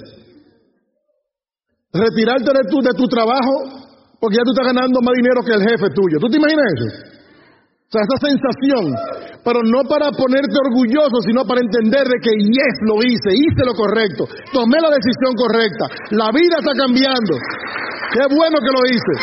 Retirarte 1.98 2.52
de 2.54 2.64
tu, 2.70 2.78
de 2.86 2.94
tu 2.94 3.08
trabajo 3.10 3.88
porque 4.22 4.38
ya 4.38 4.46
tú 4.46 4.54
estás 4.54 4.70
ganando 4.70 5.02
más 5.02 5.16
dinero 5.18 5.42
que 5.42 5.54
el 5.58 5.64
jefe 5.66 5.90
tuyo. 5.98 6.22
¿Tú 6.22 6.30
te 6.30 6.38
imaginas 6.38 6.66
eso? 6.78 6.90
O 7.88 7.92
sea, 7.92 8.02
esa 8.06 8.18
sensación, 8.22 8.84
pero 9.48 9.64
no 9.64 9.88
para 9.88 10.12
ponerte 10.12 10.60
orgulloso, 10.60 11.24
sino 11.24 11.48
para 11.48 11.64
entender 11.64 12.04
de 12.04 12.20
que 12.20 12.36
yes, 12.36 12.76
lo 12.84 13.00
hice, 13.00 13.32
hice 13.32 13.64
lo 13.64 13.72
correcto, 13.80 14.28
tomé 14.52 14.76
la 14.76 14.92
decisión 14.92 15.32
correcta, 15.40 15.88
la 16.12 16.36
vida 16.36 16.60
está 16.60 16.76
cambiando. 16.76 17.40
Qué 18.12 18.28
bueno 18.28 18.60
que 18.60 18.72
lo 18.76 18.84
hice. 18.92 19.14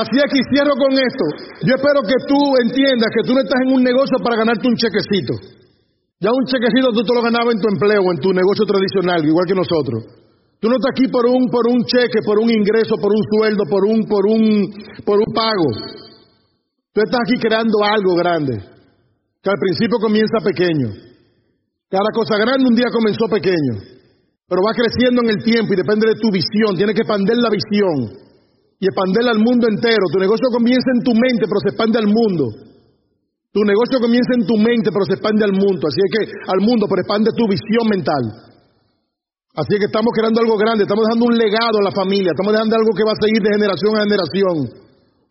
Así 0.00 0.16
es 0.16 0.28
que 0.32 0.40
cierro 0.48 0.72
con 0.80 0.96
esto. 0.96 1.24
Yo 1.68 1.76
espero 1.76 2.00
que 2.08 2.24
tú 2.24 2.40
entiendas 2.56 3.12
que 3.12 3.28
tú 3.28 3.36
no 3.36 3.44
estás 3.44 3.60
en 3.60 3.76
un 3.76 3.84
negocio 3.84 4.16
para 4.24 4.40
ganarte 4.40 4.64
un 4.64 4.80
chequecito. 4.80 5.36
Ya 6.24 6.32
un 6.32 6.44
chequecito 6.48 6.88
tú 6.88 7.04
te 7.04 7.12
lo 7.12 7.20
ganabas 7.20 7.52
en 7.52 7.60
tu 7.60 7.68
empleo, 7.68 8.00
en 8.16 8.18
tu 8.24 8.32
negocio 8.32 8.64
tradicional, 8.64 9.20
igual 9.28 9.44
que 9.44 9.54
nosotros. 9.54 10.25
Tú 10.60 10.68
no 10.68 10.76
estás 10.76 10.92
aquí 10.96 11.06
por 11.12 11.26
un, 11.26 11.48
por 11.52 11.68
un 11.68 11.84
cheque, 11.84 12.24
por 12.24 12.38
un 12.38 12.48
ingreso, 12.48 12.96
por 12.96 13.12
un 13.12 13.22
sueldo, 13.28 13.64
por 13.68 13.84
un, 13.84 14.04
por 14.08 14.24
un, 14.24 14.72
por 15.04 15.18
un 15.20 15.30
pago. 15.34 15.68
Tú 16.92 17.04
estás 17.04 17.20
aquí 17.28 17.36
creando 17.36 17.76
algo 17.84 18.16
grande, 18.16 18.56
que 18.56 19.50
al 19.52 19.60
principio 19.60 20.00
comienza 20.00 20.40
pequeño. 20.40 20.96
Cada 21.92 22.08
cosa 22.10 22.40
grande 22.40 22.64
un 22.64 22.74
día 22.74 22.88
comenzó 22.88 23.28
pequeño, 23.28 23.84
pero 24.48 24.64
va 24.64 24.72
creciendo 24.72 25.20
en 25.22 25.36
el 25.36 25.44
tiempo 25.44 25.76
y 25.76 25.76
depende 25.76 26.08
de 26.08 26.16
tu 26.16 26.32
visión. 26.32 26.72
Tienes 26.72 26.96
que 26.96 27.04
expandir 27.04 27.36
la 27.36 27.52
visión 27.52 28.16
y 28.80 28.84
expandirla 28.88 29.36
al 29.36 29.44
mundo 29.44 29.68
entero. 29.68 30.08
Tu 30.08 30.18
negocio 30.18 30.48
comienza 30.48 30.88
en 30.96 31.04
tu 31.04 31.12
mente, 31.12 31.44
pero 31.44 31.60
se 31.60 31.68
expande 31.76 32.00
al 32.00 32.08
mundo. 32.08 32.48
Tu 33.52 33.60
negocio 33.60 34.00
comienza 34.00 34.32
en 34.40 34.44
tu 34.48 34.56
mente, 34.56 34.88
pero 34.88 35.04
se 35.04 35.20
expande 35.20 35.44
al 35.44 35.52
mundo. 35.52 35.84
Así 35.84 36.00
es 36.00 36.10
que 36.16 36.22
al 36.48 36.60
mundo, 36.64 36.88
pero 36.88 37.04
expande 37.04 37.28
tu 37.36 37.44
visión 37.44 37.84
mental. 37.92 38.55
Así 39.56 39.72
que 39.80 39.88
estamos 39.88 40.12
creando 40.12 40.44
algo 40.44 40.60
grande, 40.60 40.84
estamos 40.84 41.08
dejando 41.08 41.32
un 41.32 41.36
legado 41.40 41.80
a 41.80 41.88
la 41.88 41.94
familia, 41.96 42.36
estamos 42.36 42.52
dejando 42.52 42.76
algo 42.76 42.92
que 42.92 43.08
va 43.08 43.16
a 43.16 43.24
seguir 43.24 43.40
de 43.40 43.56
generación 43.56 43.90
a 43.96 44.04
generación. 44.04 44.56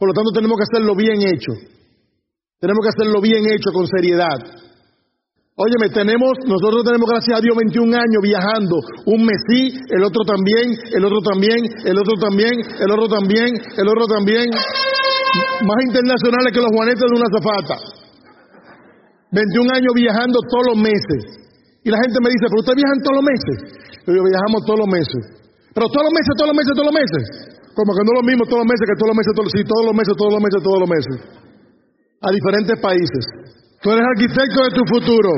Por 0.01 0.09
lo 0.09 0.13
tanto, 0.17 0.33
tenemos 0.33 0.57
que 0.57 0.65
hacerlo 0.65 0.97
bien 0.97 1.21
hecho. 1.21 1.53
Tenemos 2.57 2.81
que 2.81 2.89
hacerlo 2.89 3.21
bien 3.21 3.45
hecho, 3.45 3.69
con 3.69 3.85
seriedad. 3.85 4.41
Óyeme, 5.55 5.93
tenemos, 5.93 6.41
nosotros 6.41 6.81
tenemos, 6.83 7.05
gracias 7.05 7.37
a 7.37 7.41
Dios, 7.41 7.53
21 7.53 7.93
años 7.93 8.21
viajando. 8.25 8.75
Un 9.05 9.29
mes 9.29 9.39
sí, 9.45 9.77
el 9.93 10.01
otro 10.01 10.25
también, 10.25 10.73
el 10.73 11.05
otro 11.05 11.21
también, 11.21 11.61
el 11.85 11.95
otro 11.95 12.17
también, 12.17 12.53
el 12.59 12.89
otro 12.91 13.07
también, 13.07 13.49
el 13.53 13.87
otro 13.87 14.05
también. 14.09 14.49
Más 14.49 15.79
internacionales 15.85 16.49
que 16.49 16.65
los 16.65 16.73
juanetes 16.73 17.05
de 17.05 17.13
una 17.13 17.29
zafata. 17.29 17.77
21 19.31 19.69
años 19.69 19.93
viajando 19.93 20.41
todos 20.49 20.65
los 20.73 20.77
meses. 20.81 21.21
Y 21.85 21.93
la 21.93 22.01
gente 22.01 22.17
me 22.19 22.33
dice, 22.33 22.49
pero 22.49 22.65
ustedes 22.65 22.81
viajan 22.81 22.99
todos 23.05 23.17
los 23.21 23.27
meses. 23.29 23.85
Yo 24.05 24.21
viajamos 24.21 24.59
todos 24.65 24.79
los 24.85 24.89
meses. 24.89 25.21
Pero 25.73 25.89
todos 25.89 26.05
los 26.07 26.13
meses, 26.13 26.31
todos 26.37 26.49
los 26.53 26.57
meses, 26.57 26.71
todos 26.77 26.89
los 26.93 26.97
meses. 27.01 27.23
Como 27.75 27.89
que 27.91 28.01
no 28.05 28.09
es 28.13 28.17
lo 28.21 28.25
mismo 28.25 28.41
todos 28.45 28.61
los 28.63 28.69
meses 28.69 28.83
que 28.87 28.95
todos 28.95 29.09
los 29.11 29.19
meses, 29.19 29.31
todos, 29.35 29.51
sí, 29.51 29.61
todos 29.65 29.83
los 29.89 29.95
meses, 29.95 30.13
todos 30.15 30.31
los 30.31 30.41
meses, 30.45 30.59
todos 30.63 30.79
los 30.79 30.89
meses. 30.89 31.15
A 32.21 32.27
diferentes 32.31 32.75
países. 32.79 33.23
Tú 33.83 33.91
eres 33.91 34.05
arquitecto 34.05 34.57
de 34.63 34.71
tu 34.71 34.83
futuro. 34.87 35.31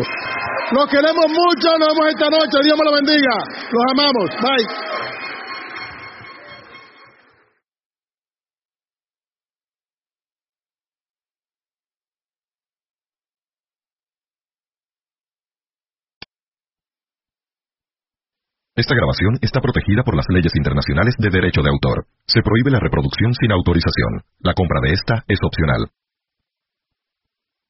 Los 0.72 0.86
queremos 0.92 1.28
mucho, 1.32 1.68
nos 1.80 1.90
vemos 1.96 2.06
esta 2.12 2.28
noche. 2.30 2.56
Dios 2.64 2.76
me 2.78 2.86
lo 2.86 2.94
bendiga. 2.94 3.36
Los 3.72 3.84
amamos. 3.92 4.28
Bye. 4.44 5.07
Esta 18.78 18.94
grabación 18.94 19.42
está 19.42 19.58
protegida 19.58 20.06
por 20.06 20.14
las 20.14 20.30
leyes 20.30 20.54
internacionales 20.54 21.18
de 21.18 21.34
derecho 21.34 21.66
de 21.66 21.74
autor. 21.74 22.06
Se 22.30 22.46
prohíbe 22.46 22.70
la 22.70 22.78
reproducción 22.78 23.34
sin 23.34 23.50
autorización. 23.50 24.22
La 24.38 24.54
compra 24.54 24.78
de 24.86 24.94
esta 24.94 25.26
es 25.26 25.42
opcional. 25.42 25.90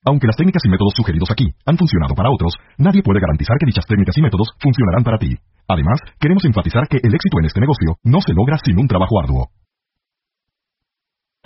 Aunque 0.04 0.28
las 0.28 0.36
técnicas 0.36 0.60
y 0.68 0.70
métodos 0.70 0.92
sugeridos 1.00 1.32
aquí 1.32 1.48
han 1.64 1.80
funcionado 1.80 2.12
para 2.12 2.28
otros, 2.28 2.60
nadie 2.76 3.08
puede 3.08 3.24
garantizar 3.24 3.56
que 3.56 3.72
dichas 3.72 3.88
técnicas 3.88 4.20
y 4.20 4.22
métodos 4.22 4.52
funcionarán 4.60 5.08
para 5.08 5.16
ti. 5.16 5.32
Además, 5.72 6.04
queremos 6.20 6.44
enfatizar 6.44 6.92
que 6.92 7.00
el 7.00 7.16
éxito 7.16 7.40
en 7.40 7.48
este 7.48 7.64
negocio 7.64 7.96
no 8.04 8.20
se 8.20 8.36
logra 8.36 8.60
sin 8.60 8.76
un 8.76 8.92
trabajo 8.92 9.16
arduo. 9.24 9.48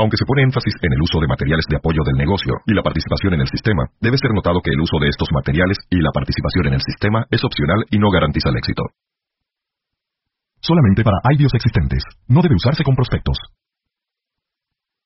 Aunque 0.02 0.18
se 0.18 0.26
pone 0.26 0.42
énfasis 0.42 0.74
en 0.82 0.94
el 0.94 1.06
uso 1.06 1.22
de 1.22 1.30
materiales 1.30 1.70
de 1.70 1.78
apoyo 1.78 2.02
del 2.02 2.18
negocio 2.18 2.66
y 2.66 2.74
la 2.74 2.82
participación 2.82 3.38
en 3.38 3.46
el 3.46 3.54
sistema, 3.54 3.86
debe 4.02 4.18
ser 4.18 4.34
notado 4.34 4.58
que 4.66 4.74
el 4.74 4.82
uso 4.82 4.98
de 4.98 5.10
estos 5.14 5.30
materiales 5.30 5.78
y 5.94 6.02
la 6.02 6.10
participación 6.10 6.74
en 6.74 6.82
el 6.82 6.82
sistema 6.82 7.30
es 7.30 7.46
opcional 7.46 7.86
y 7.94 8.02
no 8.02 8.10
garantiza 8.10 8.50
el 8.50 8.58
éxito 8.58 8.90
solamente 10.62 11.04
para 11.04 11.20
IBIOS 11.34 11.54
existentes. 11.54 12.04
No 12.28 12.42
debe 12.42 12.56
usarse 12.56 12.84
con 12.84 12.96
prospectos. 12.96 13.38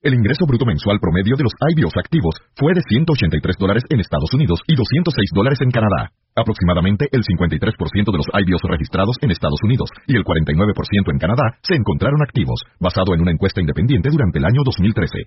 El 0.05 0.13
ingreso 0.13 0.45
bruto 0.45 0.69
mensual 0.69 0.99
promedio 1.01 1.33
de 1.35 1.49
los 1.49 1.53
IBIOS 1.73 1.97
activos 1.97 2.35
fue 2.53 2.77
de 2.77 2.85
183 2.85 3.57
dólares 3.57 3.83
en 3.89 3.99
Estados 3.99 4.29
Unidos 4.37 4.61
y 4.67 4.75
206 4.75 5.33
dólares 5.33 5.57
en 5.65 5.71
Canadá. 5.71 6.13
Aproximadamente 6.35 7.09
el 7.11 7.23
53% 7.25 7.73
de 8.13 8.19
los 8.21 8.29
IBIOS 8.29 8.61
registrados 8.69 9.17
en 9.21 9.31
Estados 9.31 9.57
Unidos 9.63 9.89
y 10.05 10.15
el 10.15 10.23
49% 10.23 11.09
en 11.09 11.17
Canadá 11.17 11.57
se 11.63 11.73
encontraron 11.73 12.21
activos, 12.21 12.61
basado 12.79 13.15
en 13.15 13.21
una 13.21 13.31
encuesta 13.31 13.61
independiente 13.61 14.09
durante 14.11 14.37
el 14.37 14.45
año 14.45 14.61
2013. 14.63 15.25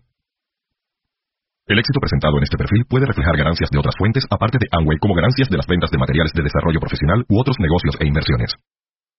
El 1.66 1.78
éxito 1.80 1.98
presentado 1.98 2.38
en 2.38 2.44
este 2.44 2.56
perfil 2.56 2.86
puede 2.88 3.04
reflejar 3.04 3.36
ganancias 3.36 3.70
de 3.70 3.78
otras 3.78 3.96
fuentes 3.98 4.24
aparte 4.30 4.58
de 4.62 4.68
Amway 4.70 4.98
como 4.98 5.18
ganancias 5.18 5.50
de 5.50 5.56
las 5.56 5.66
ventas 5.66 5.90
de 5.90 5.98
materiales 5.98 6.32
de 6.32 6.46
desarrollo 6.46 6.78
profesional 6.78 7.26
u 7.28 7.40
otros 7.40 7.56
negocios 7.58 7.98
e 7.98 8.06
inversiones. 8.06 8.54